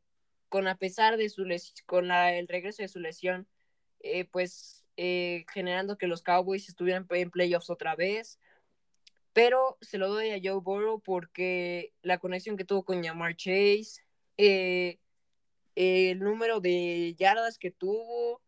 [0.53, 3.47] con a pesar de su lesión, con el regreso de su lesión,
[4.01, 8.39] eh, pues eh, generando que los Cowboys estuvieran en playoffs otra vez.
[9.33, 14.03] Pero se lo doy a Joe Burrow porque la conexión que tuvo con Yamar Chase,
[14.37, 14.99] eh,
[15.73, 18.39] el número de yardas que tuvo,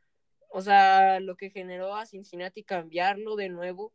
[0.50, 3.94] o sea, lo que generó a Cincinnati cambiarlo de nuevo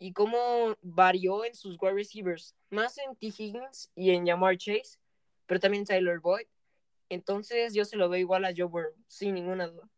[0.00, 3.28] y cómo varió en sus wide receivers, más en T.
[3.28, 4.98] Higgins y en Yamar Chase,
[5.46, 6.48] pero también Tyler Boyd.
[7.10, 9.88] Entonces yo se lo doy igual a Joe Burrow, sin ninguna duda.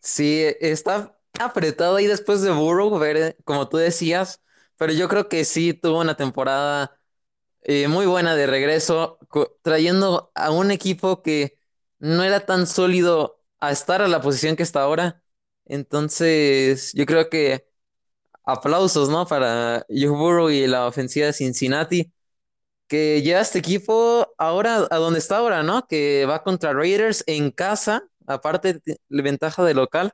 [0.00, 4.42] Sí, está apretado ahí después de Burrow, ver, como tú decías,
[4.76, 6.98] pero yo creo que sí tuvo una temporada
[7.62, 9.18] eh, muy buena de regreso,
[9.62, 11.58] trayendo a un equipo que
[12.00, 15.22] no era tan sólido a estar a la posición que está ahora.
[15.66, 17.66] Entonces, yo creo que
[18.44, 19.26] aplausos, ¿no?
[19.26, 22.12] Para Joe Burrow y la ofensiva de Cincinnati,
[22.90, 25.86] que lleva este equipo ahora a donde está ahora, ¿no?
[25.86, 30.12] Que va contra Raiders en casa, aparte la ventaja de local,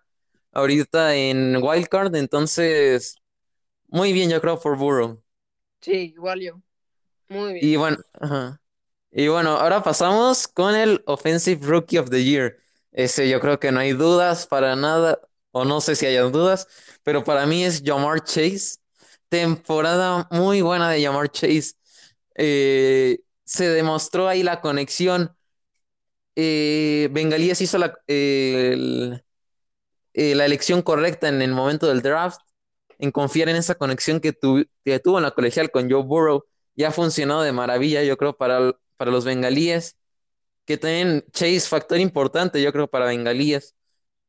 [0.53, 3.17] ahorita en Wildcard, entonces,
[3.89, 5.23] muy bien, yo creo, por Burrow.
[5.81, 6.61] Sí, igual yo.
[7.31, 7.67] Muy bien.
[7.67, 8.61] Y bueno, ajá.
[9.11, 12.59] Y bueno, ahora pasamos con el Offensive Rookie of the Year.
[12.93, 15.19] Ese yo creo que no hay dudas para nada,
[15.51, 16.69] o no sé si hay dudas,
[17.03, 18.81] pero para mí es Jamar Chase.
[19.31, 21.73] Temporada muy buena de Jamar Chase.
[22.37, 25.37] Eh, se demostró ahí la conexión.
[26.35, 27.99] Eh, Bengalías hizo la,
[30.15, 32.41] eh, la elección correcta en el momento del draft,
[32.99, 34.33] en confiar en esa conexión que,
[34.85, 36.45] que tuvo en la colegial con Joe Burrow
[36.75, 39.97] y ha funcionado de maravilla, yo creo, para, para los bengalíes,
[40.67, 43.77] que también Chase, factor importante, yo creo, para bengalíes.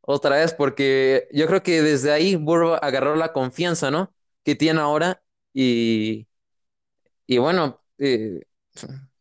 [0.01, 4.13] Otra vez, porque yo creo que desde ahí Burrow agarró la confianza, ¿no?
[4.45, 5.23] Que tiene ahora
[5.53, 6.27] y,
[7.25, 8.41] y bueno, eh,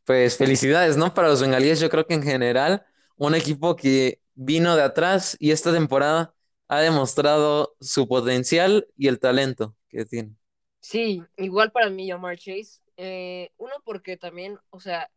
[0.05, 1.13] pues felicidades, ¿no?
[1.15, 2.87] Para los bengalíes, yo creo que en general,
[3.17, 6.35] un equipo que vino de atrás y esta temporada
[6.69, 10.37] ha demostrado su potencial y el talento que tiene.
[10.81, 12.81] Sí, igual para mí, Jamar Chase.
[12.97, 15.11] Eh, uno, porque también, o sea,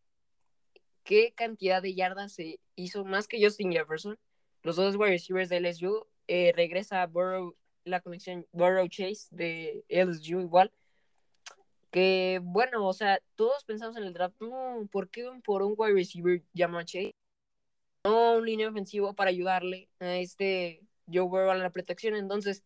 [1.03, 4.17] qué cantidad de yardas se hizo más que Justin Jefferson.
[4.63, 6.07] Los dos wide receivers de LSU.
[6.27, 10.71] Eh, regresa Burrow, la conexión Burrow Chase de LSU igual.
[11.91, 15.93] Que bueno, o sea, todos pensamos en el draft, no, ¿por qué por un wide
[15.93, 17.15] receiver llamado Chase?
[18.05, 22.15] No un línea ofensivo para ayudarle a este Joe Burrow a la protección.
[22.15, 22.63] Entonces,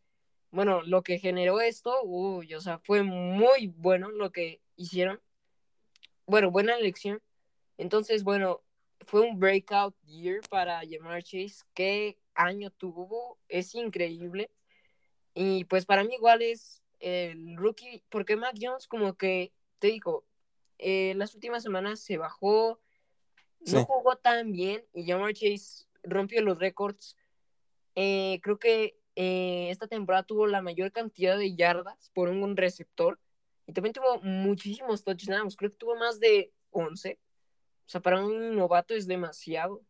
[0.52, 5.22] bueno, lo que generó esto, uy, o sea, fue muy bueno lo que hicieron.
[6.28, 7.22] Bueno, buena elección.
[7.78, 8.62] Entonces, bueno,
[9.06, 11.64] fue un breakout year para Jamar Chase.
[11.74, 13.40] ¿Qué año tuvo?
[13.48, 14.52] Es increíble.
[15.34, 20.26] Y pues para mí igual es el rookie, porque Mac Jones como que, te digo,
[20.80, 22.80] eh, las últimas semanas se bajó,
[23.66, 27.18] no jugó tan bien y Jamar Chase rompió los récords.
[27.96, 33.20] Eh, creo que eh, esta temporada tuvo la mayor cantidad de yardas por un receptor
[33.68, 37.20] y también tuvo muchísimos touchdowns, creo que tuvo más de 11.
[37.86, 39.82] O sea, para un novato es demasiado.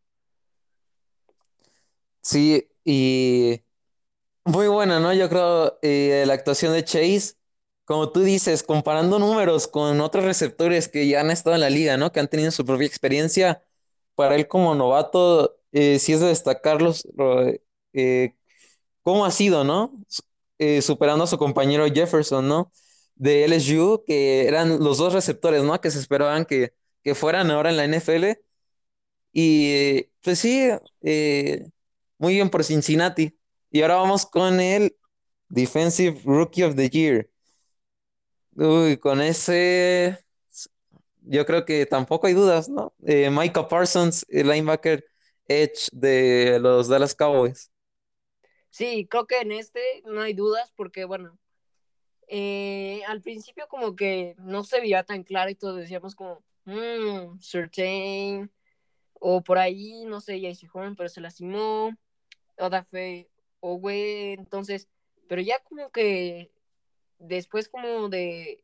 [2.20, 3.62] Sí, y
[4.44, 5.12] muy buena, ¿no?
[5.12, 7.34] Yo creo eh, la actuación de Chase
[7.86, 11.98] como tú dices, comparando números con otros receptores que ya han estado en la liga,
[11.98, 12.12] ¿no?
[12.12, 13.62] Que han tenido su propia experiencia,
[14.16, 17.08] para él como novato, eh, sí es de destacarlos,
[17.94, 18.34] eh,
[19.02, 19.92] cómo ha sido, ¿no?
[20.58, 22.72] Eh, superando a su compañero Jefferson, ¿no?
[23.16, 25.80] De LSU, que eran los dos receptores, ¿no?
[25.80, 28.40] Que se esperaban que, que fueran ahora en la NFL.
[29.32, 30.68] Y pues sí,
[32.18, 33.36] muy bien por Cincinnati.
[33.74, 34.96] Y ahora vamos con el
[35.48, 37.28] Defensive Rookie of the Year.
[38.54, 40.16] Uy, con ese,
[41.22, 42.94] yo creo que tampoco hay dudas, ¿no?
[43.04, 45.04] Eh, Micah Parsons, el linebacker
[45.48, 47.72] edge de los Dallas Cowboys.
[48.70, 51.36] Sí, creo que en este no hay dudas porque, bueno,
[52.28, 57.40] eh, al principio como que no se veía tan claro y todos decíamos como, mmm,
[57.40, 58.52] Certain,
[59.14, 61.90] o por ahí, no sé, JC Horn, pero se lastimó,
[62.56, 63.28] Odafe,
[63.66, 64.88] Owe, entonces,
[65.26, 66.50] pero ya como que
[67.18, 68.62] después como de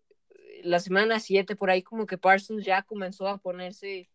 [0.63, 4.11] la semana 7 por ahí como que Parsons ya comenzó a ponerse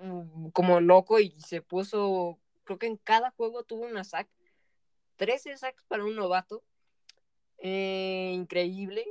[0.00, 4.30] mm, como loco y se puso, creo que en cada juego tuvo una sack,
[5.16, 6.64] 13 sacks para un novato,
[7.58, 9.04] eh, increíble,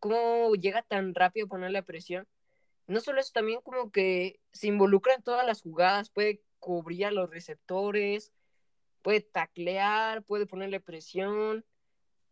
[0.00, 2.26] cómo llega tan rápido a ponerle presión.
[2.88, 7.12] No solo eso, también como que se involucra en todas las jugadas, puede cubrir a
[7.12, 8.32] los receptores,
[9.06, 11.64] puede taclear, puede ponerle presión,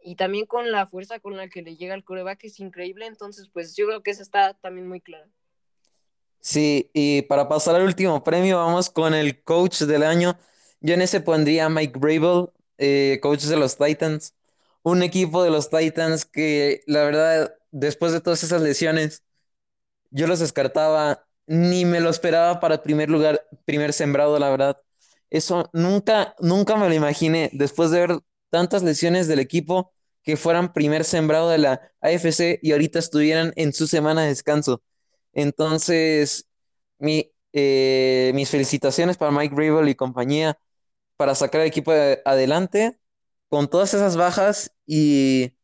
[0.02, 3.48] y también con la fuerza con la que le llega al coreback es increíble, entonces
[3.52, 5.30] pues yo creo que eso está también muy claro.
[6.40, 10.36] Sí, y para pasar al último premio, vamos con el coach del año.
[10.80, 12.48] Yo en ese pondría a Mike Brable,
[12.78, 14.34] eh, coach de los Titans.
[14.82, 19.22] Un equipo de los Titans que la verdad, después de todas esas lesiones,
[20.10, 24.80] yo los descartaba, ni me lo esperaba para primer lugar, primer sembrado, la verdad.
[25.30, 27.51] Eso nunca, nunca me lo imaginé.
[27.52, 28.18] Después de ver
[28.51, 29.92] tantas lesiones del equipo,
[30.22, 34.82] que fueran primer sembrado de la AFC y ahorita estuvieran en su semana de descanso.
[35.32, 36.48] Entonces,
[36.98, 40.59] mi, eh, mis felicitaciones para Mike Rabel y compañía
[41.16, 41.92] para sacar el equipo
[42.24, 42.98] adelante
[43.48, 45.55] con todas esas bajas y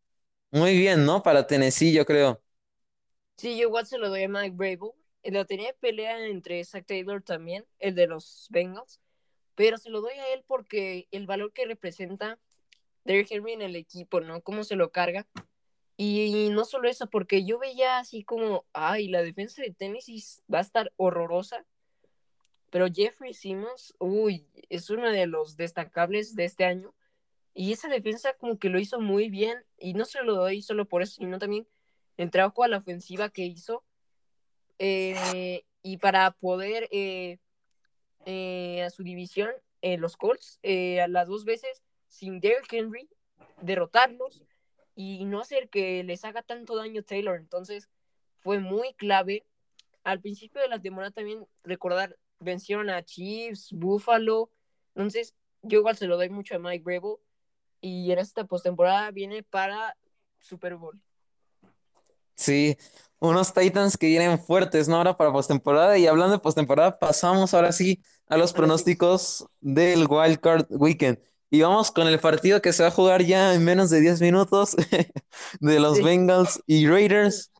[0.52, 1.22] muy bien, ¿no?
[1.22, 2.42] Para Tennessee, yo creo.
[3.36, 4.92] Sí, yo igual se lo doy a Mike Brable.
[5.24, 9.00] Lo tenía pelea entre Zach Taylor también, el de los Bengals,
[9.60, 12.38] pero se lo doy a él porque el valor que representa
[13.04, 14.40] Derrick Henry en el equipo, ¿no?
[14.40, 15.26] Cómo se lo carga.
[15.98, 20.60] Y, no solo eso, porque yo veía así como, ay, la defensa de Tennessee va
[20.60, 21.66] a estar horrorosa.
[22.70, 26.94] Pero Jeffrey Simmons, uy, es uno de los destacables de este año.
[27.52, 29.62] Y esa defensa como que lo hizo muy bien.
[29.76, 31.68] Y no se lo doy solo por eso, sino también
[32.16, 33.84] el trabajo a la ofensiva que hizo.
[34.78, 37.40] Eh, y para poder eh,
[38.26, 39.50] eh, a su división,
[39.82, 43.08] los Colts, a las dos veces sin Derrick Henry,
[43.62, 44.44] derrotarlos
[44.94, 47.38] y no hacer que les haga tanto daño Taylor.
[47.38, 47.88] Entonces
[48.40, 49.46] fue muy clave.
[50.04, 54.50] Al principio de la temporada también recordar, vencieron a Chiefs, Buffalo.
[54.94, 57.16] Entonces yo igual se lo doy mucho a Mike Brable
[57.80, 59.96] y en esta postemporada viene para
[60.38, 61.00] Super Bowl.
[62.34, 62.76] Sí,
[63.20, 64.96] unos Titans que vienen fuertes, ¿no?
[64.96, 65.96] Ahora para postemporada.
[65.98, 71.18] Y hablando de postemporada, pasamos ahora sí a los pronósticos del Wild Card Weekend.
[71.50, 74.20] Y vamos con el partido que se va a jugar ya en menos de 10
[74.20, 74.76] minutos
[75.60, 77.52] de los Bengals y Raiders.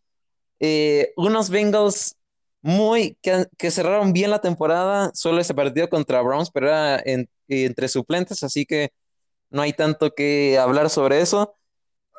[0.61, 2.17] Eh, unos Bengals
[2.63, 7.03] muy que, cerraron bien la temporada, solo ese partido contra Browns, pero era
[7.49, 8.93] entre suplentes, así que
[9.51, 11.57] no hay tanto que hablar sobre eso.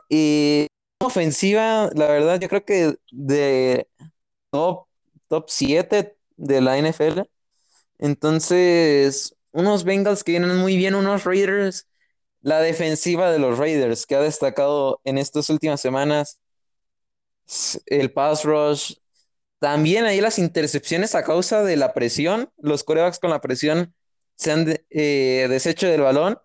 [0.10, 0.68] Y
[1.02, 3.88] ofensiva, la verdad, yo creo que de
[4.52, 4.88] top,
[5.28, 7.22] top 7 de la NFL.
[8.00, 11.88] Entonces, unos Bengals que vienen muy bien, unos Raiders,
[12.42, 16.40] la defensiva de los Raiders que ha destacado en estas últimas semanas,
[17.86, 18.96] el pass rush,
[19.60, 23.94] también ahí las intercepciones a causa de la presión, los corebacks con la presión
[24.36, 26.40] se han eh, deshecho del balón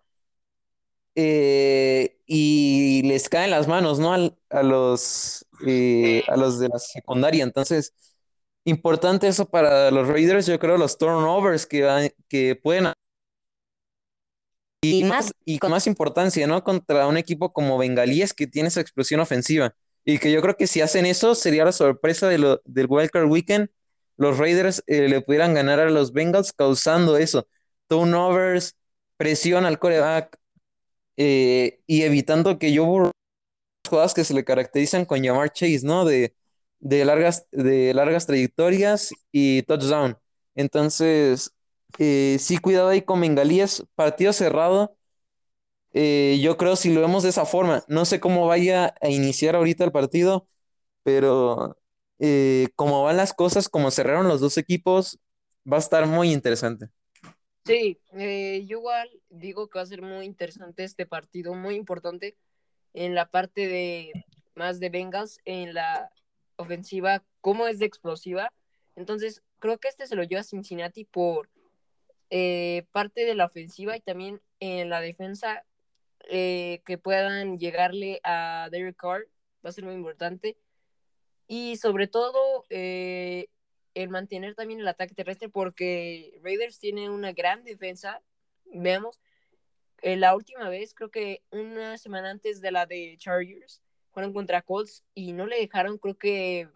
[1.19, 4.13] eh, y les caen las manos, ¿no?
[4.13, 7.91] a, los, eh, a los de la secundaria, entonces
[8.65, 12.93] importante eso para los Raiders, yo creo los turnovers que, que pueden
[14.81, 16.63] y más y con más importancia, ¿no?
[16.63, 19.73] Contra un equipo como Bengalíes que tiene esa explosión ofensiva
[20.05, 23.27] y que yo creo que si hacen eso sería la sorpresa de lo, del Wildcard
[23.27, 23.69] Weekend,
[24.17, 27.47] los Raiders eh, le pudieran ganar a los Bengals causando eso,
[27.87, 28.75] turnovers,
[29.17, 30.37] presión al coreback
[31.17, 33.11] eh, y evitando que yo
[33.89, 36.05] jugadas que se le caracterizan con llamar Chase, ¿no?
[36.05, 36.35] De
[36.79, 40.17] de largas, de largas trayectorias y touchdown.
[40.55, 41.53] Entonces,
[41.99, 44.95] eh, sí, cuidado ahí con Bengalíes, partido cerrado.
[45.93, 49.55] Eh, yo creo si lo vemos de esa forma, no sé cómo vaya a iniciar
[49.55, 50.47] ahorita el partido,
[51.03, 51.77] pero
[52.19, 55.19] eh, como van las cosas, como cerraron los dos equipos,
[55.71, 56.89] va a estar muy interesante.
[57.67, 62.37] Sí, eh, yo igual digo que va a ser muy interesante este partido, muy importante
[62.93, 64.25] en la parte de
[64.55, 66.09] más de Bengals, en la
[66.55, 68.53] ofensiva, cómo es de explosiva.
[68.95, 71.49] Entonces, creo que este se lo lleva Cincinnati por
[72.29, 75.65] eh, parte de la ofensiva y también en la defensa
[76.29, 79.27] eh, que puedan llegarle a Derek Carr,
[79.65, 80.57] va a ser muy importante.
[81.47, 83.49] Y sobre todo, eh,
[84.03, 88.21] el mantener también el ataque terrestre porque Raiders tiene una gran defensa.
[88.65, 89.19] Veamos,
[90.01, 94.61] eh, la última vez, creo que una semana antes de la de Chargers, fueron contra
[94.61, 96.69] Colts y no le dejaron, creo que,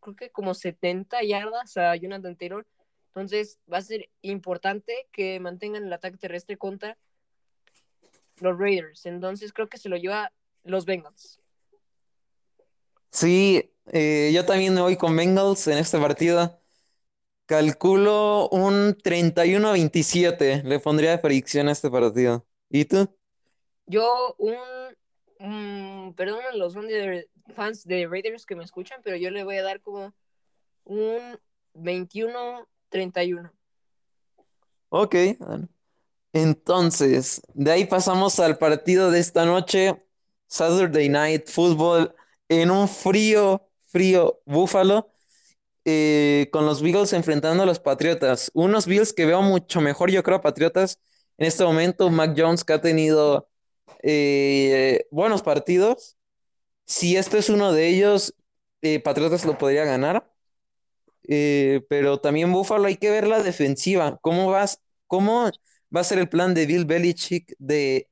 [0.00, 2.66] creo que como 70 yardas a Jonathan Taylor.
[3.08, 6.96] Entonces va a ser importante que mantengan el ataque terrestre contra
[8.38, 9.06] los Raiders.
[9.06, 10.32] Entonces creo que se lo lleva
[10.62, 11.40] los Bengals.
[13.10, 16.59] Sí, eh, yo también me voy con Bengals en este partido.
[17.50, 20.62] Calculo un 31 a 27.
[20.62, 22.46] Le pondría de predicción a este partido.
[22.68, 23.12] ¿Y tú?
[23.86, 24.54] Yo, un.
[25.40, 26.74] Um, perdón a los
[27.56, 30.14] fans de Raiders que me escuchan, pero yo le voy a dar como
[30.84, 31.40] un
[31.74, 33.50] 21-31.
[34.90, 35.16] Ok.
[36.32, 40.00] Entonces, de ahí pasamos al partido de esta noche,
[40.46, 42.14] Saturday Night Football,
[42.48, 45.10] en un frío, frío Búfalo,
[45.84, 48.50] eh, con los Bills enfrentando a los Patriotas.
[48.54, 51.00] Unos Bills que veo mucho mejor, yo creo, Patriotas.
[51.38, 53.48] En este momento, Mac Jones que ha tenido
[54.02, 56.16] eh, buenos partidos.
[56.86, 58.34] Si este es uno de ellos,
[58.82, 60.30] eh, Patriotas lo podría ganar.
[61.88, 64.18] pero también Búfalo hay que ver la defensiva.
[64.22, 64.80] ¿Cómo vas?
[65.06, 65.50] ¿Cómo
[65.94, 68.08] va a ser el plan de Bill Belichick de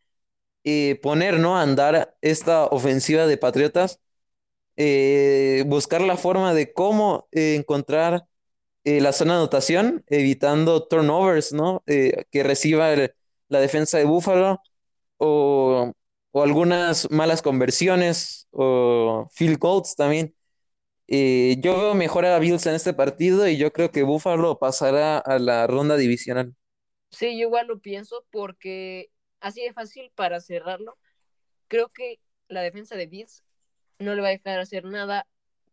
[1.02, 1.56] poner, ¿no?
[1.58, 4.00] A andar esta ofensiva de Patriotas?
[4.78, 8.26] Eh, buscar la forma de cómo eh, encontrar
[8.84, 11.82] eh, la zona de anotación, evitando turnovers, ¿no?
[11.86, 13.14] Eh, que reciba el-
[13.48, 14.60] la defensa de Buffalo
[15.18, 15.92] o,
[16.32, 20.34] o algunas malas conversiones o field goals también.
[21.08, 25.18] Eh, yo veo mejor a Bills en este partido y yo creo que Buffalo pasará
[25.18, 26.54] a la ronda divisional.
[27.10, 29.10] Sí, yo igual lo pienso porque
[29.40, 30.98] así de fácil para cerrarlo.
[31.68, 33.44] Creo que la defensa de Bills
[33.98, 35.26] no le va a dejar hacer nada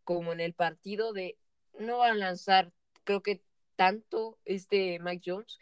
[0.03, 1.37] como en el partido de
[1.79, 2.71] no va a lanzar,
[3.03, 3.41] creo que
[3.75, 5.59] tanto este Mike Jones,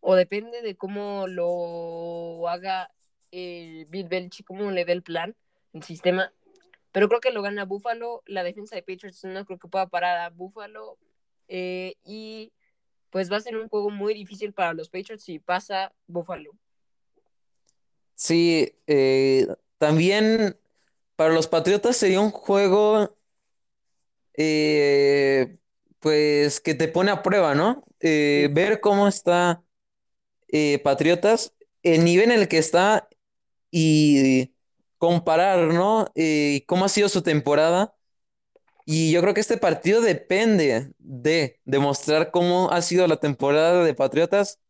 [0.00, 2.90] o depende de cómo lo haga
[3.30, 5.36] el Bill Belichick, cómo le dé el plan,
[5.72, 6.32] el sistema.
[6.92, 8.22] Pero creo que lo gana Buffalo.
[8.26, 10.98] La defensa de Patriots no creo que pueda parar a Buffalo.
[11.48, 12.52] Eh, y
[13.10, 16.52] pues va a ser un juego muy difícil para los Patriots si pasa Buffalo.
[18.14, 19.46] Sí, eh,
[19.78, 20.58] también
[21.20, 23.14] para los Patriotas sería un juego
[24.34, 25.58] eh,
[25.98, 27.84] pues que te pone a prueba, ¿no?
[28.00, 29.62] Eh, ver cómo está
[30.48, 33.08] eh, Patriotas, el nivel en el que está
[33.70, 34.54] y
[34.98, 36.10] comparar, ¿no?
[36.16, 37.94] Eh, cómo ha sido su temporada.
[38.86, 43.94] Y yo creo que este partido depende de demostrar cómo ha sido la temporada de
[43.94, 44.60] Patriotas,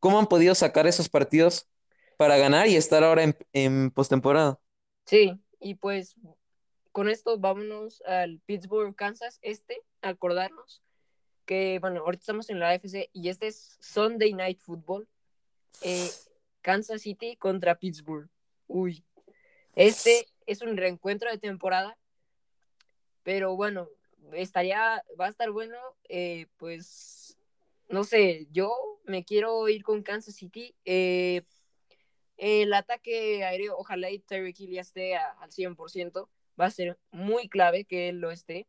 [0.00, 1.68] cómo han podido sacar esos partidos
[2.18, 4.60] para ganar y estar ahora en, en postemporada.
[5.06, 6.16] sí, y pues
[6.90, 10.82] con esto vámonos al Pittsburgh, Kansas, este, acordarnos
[11.46, 15.08] que, bueno, ahorita estamos en la AFC y este es Sunday Night Football,
[15.82, 16.10] eh,
[16.60, 18.28] Kansas City contra Pittsburgh.
[18.68, 19.04] Uy,
[19.74, 21.98] este es un reencuentro de temporada,
[23.22, 23.88] pero bueno,
[24.32, 25.76] estaría, va a estar bueno,
[26.08, 27.36] eh, pues,
[27.88, 28.72] no sé, yo
[29.04, 30.74] me quiero ir con Kansas City.
[30.84, 31.42] Eh,
[32.42, 36.28] el ataque aéreo, ojalá y Tyreek Hill ya esté a- al 100%,
[36.60, 38.66] va a ser muy clave que él lo esté.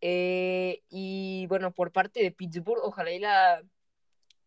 [0.00, 3.62] Eh, y bueno, por parte de Pittsburgh, ojalá y la,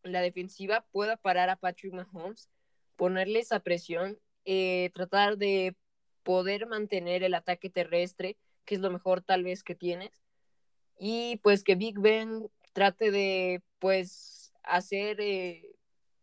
[0.03, 2.49] la defensiva pueda parar a Patrick Mahomes,
[2.95, 5.75] ponerle esa presión, eh, tratar de
[6.23, 10.21] poder mantener el ataque terrestre, que es lo mejor tal vez que tienes,
[10.97, 15.66] y pues que Big Ben trate de pues hacer eh,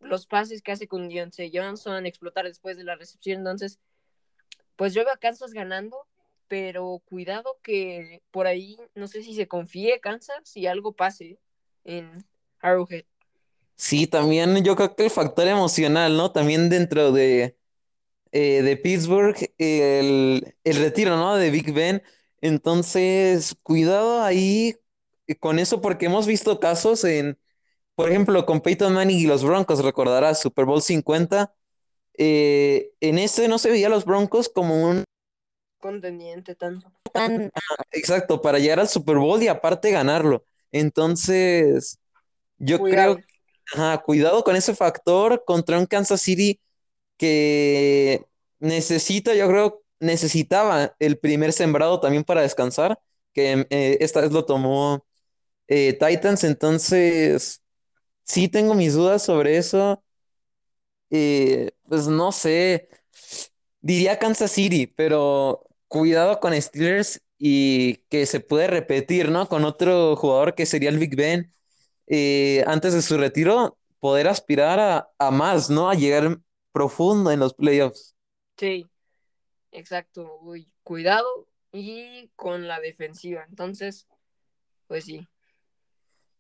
[0.04, 3.78] los pases que hace con Dionce Johnson, explotar después de la recepción, entonces
[4.76, 6.06] pues yo veo a Kansas ganando,
[6.48, 11.38] pero cuidado que por ahí no sé si se confíe Kansas y algo pase
[11.84, 12.24] en
[12.60, 13.04] Arrowhead.
[13.76, 16.32] Sí, también yo creo que el factor emocional, ¿no?
[16.32, 17.56] También dentro de,
[18.32, 21.36] eh, de Pittsburgh, el, el retiro, ¿no?
[21.36, 22.02] De Big Ben.
[22.40, 24.76] Entonces, cuidado ahí
[25.40, 27.38] con eso, porque hemos visto casos en,
[27.94, 31.54] por ejemplo, con Peyton Manning y los Broncos, recordarás, Super Bowl 50
[32.16, 35.04] eh, en este no se veía a los Broncos como un
[35.78, 36.90] contendiente tanto.
[37.12, 37.50] tan
[37.92, 40.44] exacto para llegar al Super Bowl y aparte ganarlo.
[40.72, 41.98] Entonces,
[42.58, 43.16] yo Cuidado.
[43.16, 43.24] creo,
[43.74, 46.60] ajá, cuidado con ese factor contra un Kansas City
[47.18, 48.24] que
[48.60, 52.98] necesita, yo creo, necesitaba el primer sembrado también para descansar,
[53.32, 55.06] que eh, esta vez lo tomó
[55.68, 57.63] eh, Titans, entonces
[58.24, 60.02] sí tengo mis dudas sobre eso.
[61.10, 62.88] Eh, pues no sé,
[63.80, 69.48] diría Kansas City, pero cuidado con Steelers y que se puede repetir, ¿no?
[69.48, 71.54] Con otro jugador que sería el Big Ben,
[72.66, 75.88] antes de su retiro, poder aspirar a, más, ¿no?
[75.88, 76.38] A llegar
[76.72, 78.14] profundo en los playoffs.
[78.56, 78.86] Sí,
[79.72, 80.40] exacto.
[80.82, 83.46] Cuidado y con la defensiva.
[83.48, 84.06] Entonces,
[84.86, 85.26] pues sí.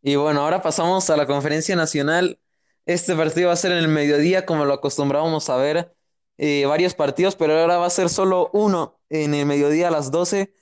[0.06, 2.38] Y bueno, ahora pasamos a la conferencia nacional.
[2.84, 5.96] Este partido va a ser en el mediodía, como lo acostumbrábamos a ver,
[6.36, 10.10] eh, varios partidos, pero ahora va a ser solo uno en el mediodía a las
[10.10, 10.52] 12.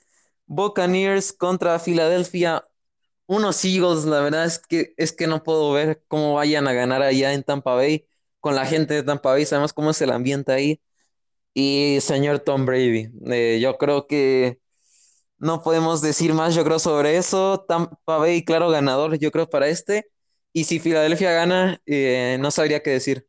[0.45, 2.65] Buccaneers contra Filadelfia.
[3.27, 7.01] Unos Eagles, la verdad es que, es que no puedo ver cómo vayan a ganar
[7.01, 8.07] allá en Tampa Bay
[8.39, 9.45] con la gente de Tampa Bay.
[9.45, 10.81] Sabemos cómo es el ambiente ahí.
[11.53, 14.59] Y señor Tom Brady, eh, yo creo que
[15.43, 17.65] no podemos decir más, yo creo, sobre eso.
[17.67, 20.09] Tampa Bay, claro, ganador, yo creo, para este.
[20.53, 23.27] Y si Filadelfia gana, eh, no sabría qué decir.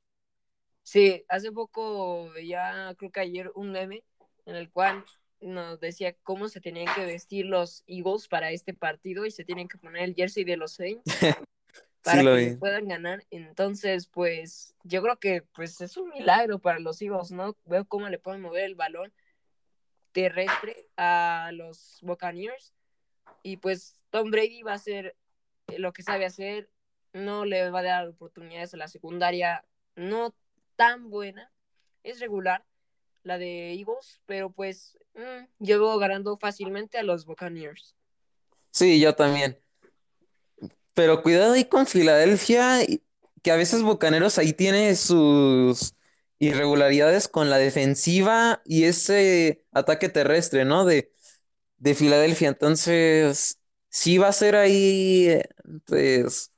[0.83, 4.05] Sí, hace poco ya creo que ayer un meme
[4.47, 5.05] en el cual
[5.41, 9.69] nos decía cómo se tenían que vestir los Eagles para este partido y se tienen
[9.69, 11.05] que poner el jersey de los Saints
[12.03, 13.25] para Sí, que puedan ganar.
[13.31, 17.57] Entonces, pues yo creo que pues es un milagro para los Eagles, ¿no?
[17.67, 19.13] Veo cómo le pueden mover el balón
[20.15, 22.73] terrestre a los Buccaneers
[23.43, 25.17] y pues Tom Brady va a hacer
[25.77, 26.71] lo que sabe hacer,
[27.13, 29.65] no le va a dar oportunidades a la secundaria
[29.97, 30.35] no
[30.77, 31.51] tan buena,
[32.05, 32.65] es regular
[33.25, 37.97] la de Eagles, pero pues mm, yo veo ganando fácilmente a los Buccaneers.
[38.71, 39.59] Sí, yo también.
[40.95, 42.79] Pero cuidado ahí con Filadelfia,
[43.43, 45.95] que a veces Bucaneros ahí tiene sus
[46.39, 50.85] irregularidades con la defensiva y ese ataque terrestre, ¿no?
[50.85, 51.13] De,
[51.79, 52.49] de Filadelfia.
[52.49, 53.59] Entonces,
[53.91, 55.45] sí va a ser ahí, eh,
[55.87, 56.53] pues,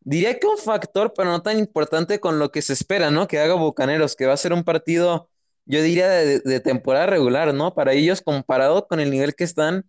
[0.00, 3.28] diría que un factor, pero no tan importante con lo que se espera, ¿no?
[3.28, 5.30] Que haga Bucaneros, que va a ser un partido,
[5.66, 7.74] yo diría, de, temporada regular, ¿no?
[7.74, 9.88] Para ellos, comparado con el nivel que están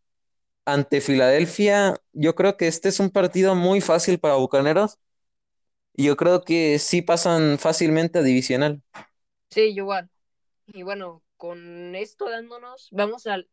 [0.65, 4.99] ante Filadelfia, yo creo que este es un partido muy fácil para Bucaneros.
[5.95, 8.81] Y yo creo que sí pasan fácilmente a divisional.
[9.53, 10.09] Sí, igual.
[10.65, 13.47] Y bueno, con esto dándonos, vamos al,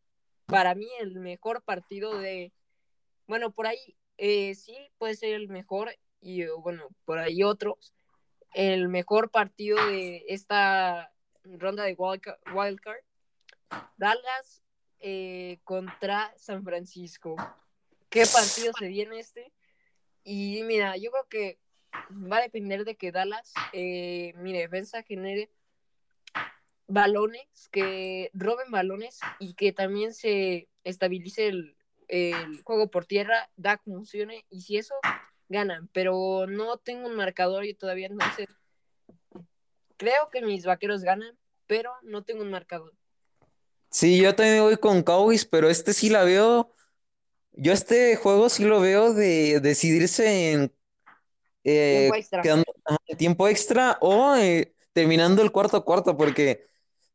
[0.47, 2.51] para mí, el mejor partido de,
[3.27, 7.93] bueno, por ahí eh, sí puede ser el mejor y bueno, por ahí otros.
[8.55, 11.13] El mejor partido de esta
[11.43, 13.03] ronda de wildcard, wildcard
[13.97, 14.63] Dallas
[15.01, 17.35] eh, contra San Francisco.
[18.09, 19.53] ¿Qué partido se viene este?
[20.23, 21.59] Y mira, yo creo que
[22.11, 25.51] va a depender de que Dallas, eh, mi defensa genere
[26.91, 31.75] balones, que roben balones y que también se estabilice el,
[32.07, 34.95] el juego por tierra, da funcione y si eso
[35.49, 38.47] ganan, pero no tengo un marcador y todavía no sé.
[39.97, 41.37] Creo que mis vaqueros ganan,
[41.67, 42.93] pero no tengo un marcador.
[43.89, 46.73] Sí, yo también voy con Cowboys, pero este sí la veo.
[47.53, 50.73] Yo este juego sí lo veo de decidirse en
[51.63, 52.41] eh, Tiempo extra.
[52.41, 56.70] quedando ajá, tiempo extra o eh, terminando el cuarto cuarto, porque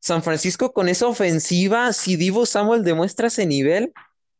[0.07, 3.93] San Francisco con esa ofensiva, si Divo Samuel demuestra ese nivel,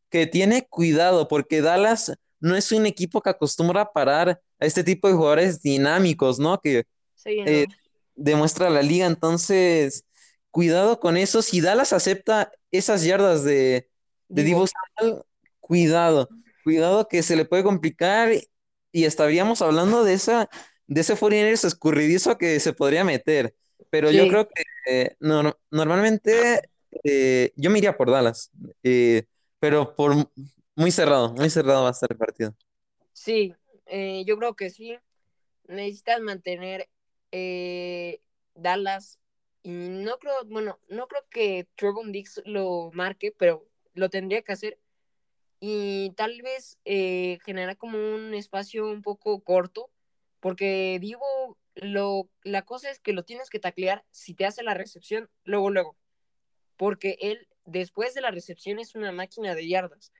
[0.09, 4.85] que tiene cuidado, porque Dallas no es un equipo que acostumbra a parar a este
[4.85, 6.61] tipo de jugadores dinámicos, ¿no?
[6.61, 6.85] Que
[7.15, 7.67] Sí, eh,
[8.15, 9.07] demuestra la liga.
[9.07, 10.05] Entonces,
[10.51, 11.41] cuidado con eso.
[11.41, 13.89] Si Dallas acepta esas yardas de,
[14.29, 14.67] de Divo.
[14.67, 15.23] Samuel,
[15.59, 16.29] cuidado,
[16.63, 18.29] cuidado que se le puede complicar
[18.93, 20.49] y estaríamos hablando de esa,
[20.85, 23.53] de ese 49ers escurridizo que se podría meter.
[23.89, 26.61] Pero yo creo que eh, nor- normalmente
[27.03, 28.51] eh, yo me iría por Dallas,
[28.83, 29.25] eh,
[29.59, 30.15] pero por
[30.75, 32.55] muy cerrado, muy cerrado va a estar el partido.
[33.13, 33.53] Sí,
[34.25, 34.97] yo creo que sí.
[35.67, 36.89] Necesitas mantener
[38.55, 39.19] Dallas
[39.63, 44.53] y no creo, bueno, no creo que Trevon Diggs lo marque, pero lo tendría que
[44.53, 44.79] hacer
[45.59, 49.91] y tal vez eh, generar como un espacio un poco corto,
[50.39, 54.73] porque Divo, lo, la cosa es que lo tienes que taclear si te hace la
[54.73, 55.97] recepción luego, luego,
[56.75, 60.11] porque él después de la recepción es una máquina de yardas.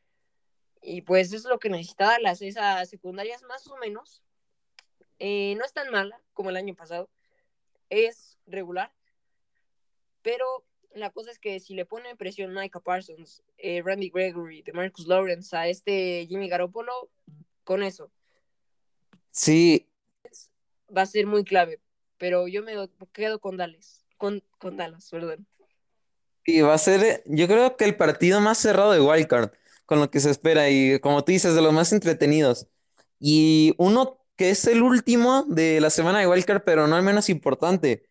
[0.81, 4.21] Y pues es lo que necesitaba las esas secundarias más o menos.
[5.19, 7.09] Eh, no es tan mala como el año pasado.
[7.89, 8.93] Es regular.
[10.21, 10.45] pero
[10.93, 15.07] la cosa es que si le pone presión Micah Parsons, eh, Randy Gregory, de Marcus
[15.07, 17.09] Lawrence a este Jimmy Garoppolo,
[17.63, 18.11] con eso.
[19.31, 19.86] Sí.
[20.95, 21.79] Va a ser muy clave,
[22.17, 22.73] pero yo me
[23.11, 25.45] quedo con Dallas, con, con Dallas, perdón.
[26.45, 29.51] Y va a ser, yo creo que el partido más cerrado de Wildcard,
[29.85, 32.67] con lo que se espera, y como tú dices, de los más entretenidos.
[33.19, 37.29] Y uno que es el último de la semana de Wildcard, pero no el menos
[37.29, 38.07] importante.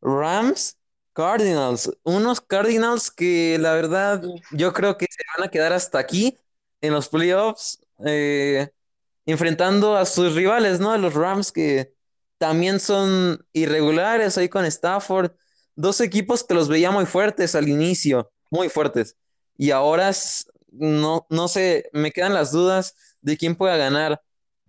[0.00, 0.78] Rams
[1.12, 4.22] Cardinals, unos Cardinals que la verdad
[4.52, 6.38] yo creo que se van a quedar hasta aquí
[6.80, 8.70] en los playoffs, eh,
[9.26, 10.96] enfrentando a sus rivales, ¿no?
[10.98, 11.94] Los Rams que
[12.38, 15.32] también son irregulares ahí con Stafford,
[15.74, 19.16] dos equipos que los veía muy fuertes al inicio, muy fuertes,
[19.56, 20.10] y ahora
[20.72, 24.22] no, no sé, me quedan las dudas de quién pueda ganar,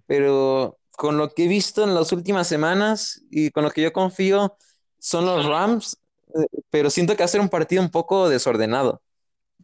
[0.05, 3.93] pero con lo que he visto en las últimas semanas y con lo que yo
[3.93, 4.57] confío,
[4.99, 6.01] son los Rams
[6.69, 9.01] pero siento que va a ser un partido un poco desordenado.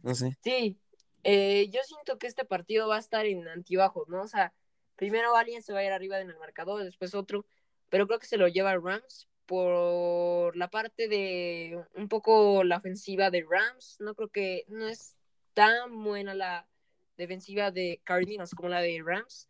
[0.02, 0.36] No sé.
[0.42, 0.78] Sí,
[1.24, 4.22] eh, yo siento que este partido va a estar en antibajos, ¿no?
[4.22, 4.52] O sea,
[4.98, 7.46] primero alguien se va a ir arriba en el marcador, después otro,
[7.88, 13.30] pero creo que se lo lleva Rams por la parte de un poco la ofensiva
[13.30, 13.96] de Rams.
[14.00, 15.16] No creo que no es
[15.54, 16.68] tan buena la
[17.16, 19.46] defensiva de Cardinals como la de Rams.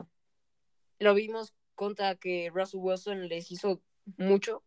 [1.01, 3.83] Lo vimos contra que Russell Wilson les hizo
[4.19, 4.62] mucho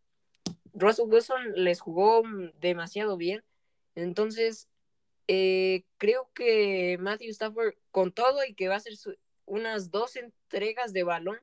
[0.74, 2.24] Russell Wilson les jugó
[2.60, 3.44] demasiado bien.
[3.95, 4.68] Entonces,
[5.28, 8.94] eh, creo que Matthew Stafford, con todo y que va a ser
[9.52, 11.38] unas dos entregas de balón,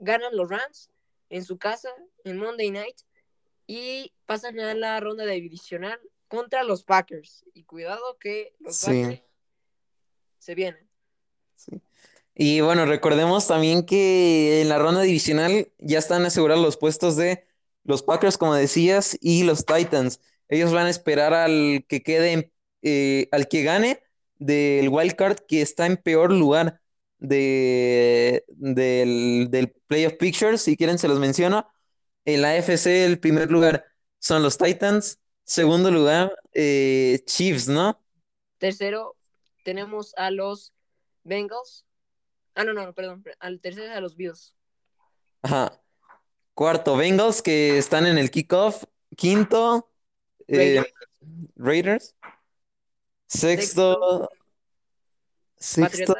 [0.00, 0.90] ganan los Rams
[1.30, 1.88] en su casa
[2.24, 2.96] en Monday Night
[3.68, 7.44] y pasan a la ronda divisional contra los Packers.
[7.54, 9.22] Y cuidado que los Packers
[10.40, 10.88] se vienen.
[12.34, 17.44] Y bueno, recordemos también que en la ronda divisional ya están asegurados los puestos de
[17.84, 20.20] los Packers, como decías, y los Titans.
[20.48, 22.52] Ellos van a esperar al que quede,
[22.82, 24.02] eh, al que gane
[24.38, 26.80] del wild card que está en peor lugar
[27.18, 30.62] de, del, del Playoff Pictures.
[30.62, 31.68] Si quieren, se los menciono.
[32.24, 33.84] En la FC, el primer lugar
[34.18, 35.18] son los Titans.
[35.44, 38.00] Segundo lugar, eh, Chiefs, ¿no?
[38.58, 39.16] Tercero,
[39.64, 40.74] tenemos a los
[41.24, 41.86] Bengals.
[42.54, 43.24] Ah, no, no, perdón.
[43.38, 44.54] Al tercero a los Bills.
[45.42, 45.80] Ajá.
[46.54, 48.84] Cuarto, Bengals, que están en el kickoff.
[49.16, 49.90] Quinto,
[50.48, 50.84] eh,
[51.56, 52.14] Raiders.
[53.26, 54.30] Sexto,
[55.56, 56.14] sexto,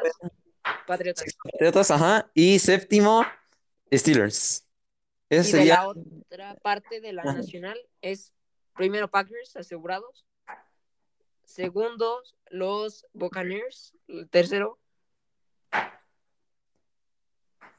[0.87, 1.25] Patriotas.
[1.43, 1.91] Patriotas.
[1.91, 2.29] ajá.
[2.33, 3.25] Y séptimo,
[3.93, 4.65] Steelers.
[5.29, 8.33] Ese y de la otra parte de la nacional es
[8.75, 10.25] primero Packers asegurados.
[11.45, 13.93] Segundo, los Buccaneers.
[14.31, 14.79] Tercero,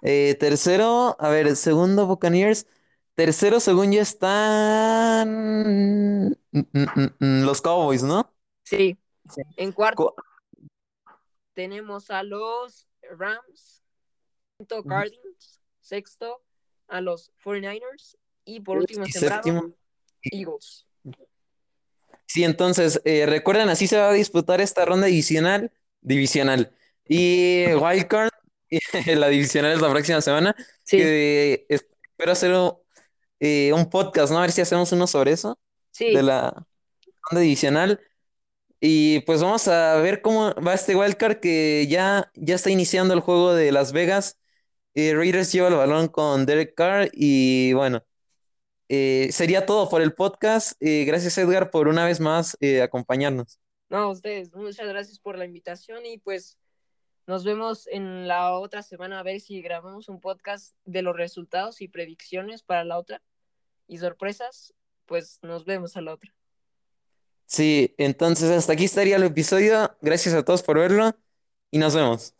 [0.03, 2.67] eh, tercero, a ver, segundo Buccaneers.
[3.15, 5.29] Tercero, según yo, están
[6.29, 8.33] mm, mm, mm, los Cowboys, ¿no?
[8.62, 8.97] Sí.
[9.57, 10.15] En cuarto
[11.55, 13.82] tenemos a los Rams.
[14.56, 15.60] Quinto, Cardinals.
[15.81, 16.43] Sexto,
[16.89, 18.16] a los 49ers.
[18.44, 19.74] Y por último, sembrado,
[20.22, 20.86] Eagles.
[22.27, 25.72] Sí, entonces, eh, recuerden, así se va a disputar esta ronda divisional.
[26.01, 26.72] Divisional.
[27.09, 28.31] Y Wildcard
[29.06, 30.55] la divisional es la próxima semana.
[30.85, 30.98] Sí.
[30.98, 32.55] Que espero hacer
[33.40, 34.39] eh, un, podcast, ¿no?
[34.39, 35.59] A ver si hacemos uno sobre eso.
[35.90, 36.14] Sí.
[36.14, 36.66] De la
[37.31, 38.01] ronda divisional.
[38.81, 43.20] Y pues vamos a ver cómo va este wildcard que ya, ya está iniciando el
[43.20, 44.39] juego de Las Vegas.
[44.94, 48.02] Eh, Raiders lleva el balón con Derek Carr y bueno,
[48.89, 50.73] eh, sería todo por el podcast.
[50.81, 53.61] gracias Edgar por una vez más acompañarnos.
[53.90, 56.57] No, ustedes, muchas gracias por la invitación y pues
[57.31, 61.81] nos vemos en la otra semana a ver si grabamos un podcast de los resultados
[61.81, 63.23] y predicciones para la otra.
[63.86, 64.74] Y sorpresas,
[65.07, 66.35] pues nos vemos a la otra.
[67.51, 69.97] Sí, entonces hasta aquí estaría el episodio.
[70.01, 71.16] Gracias a todos por verlo
[71.70, 72.35] y nos vemos.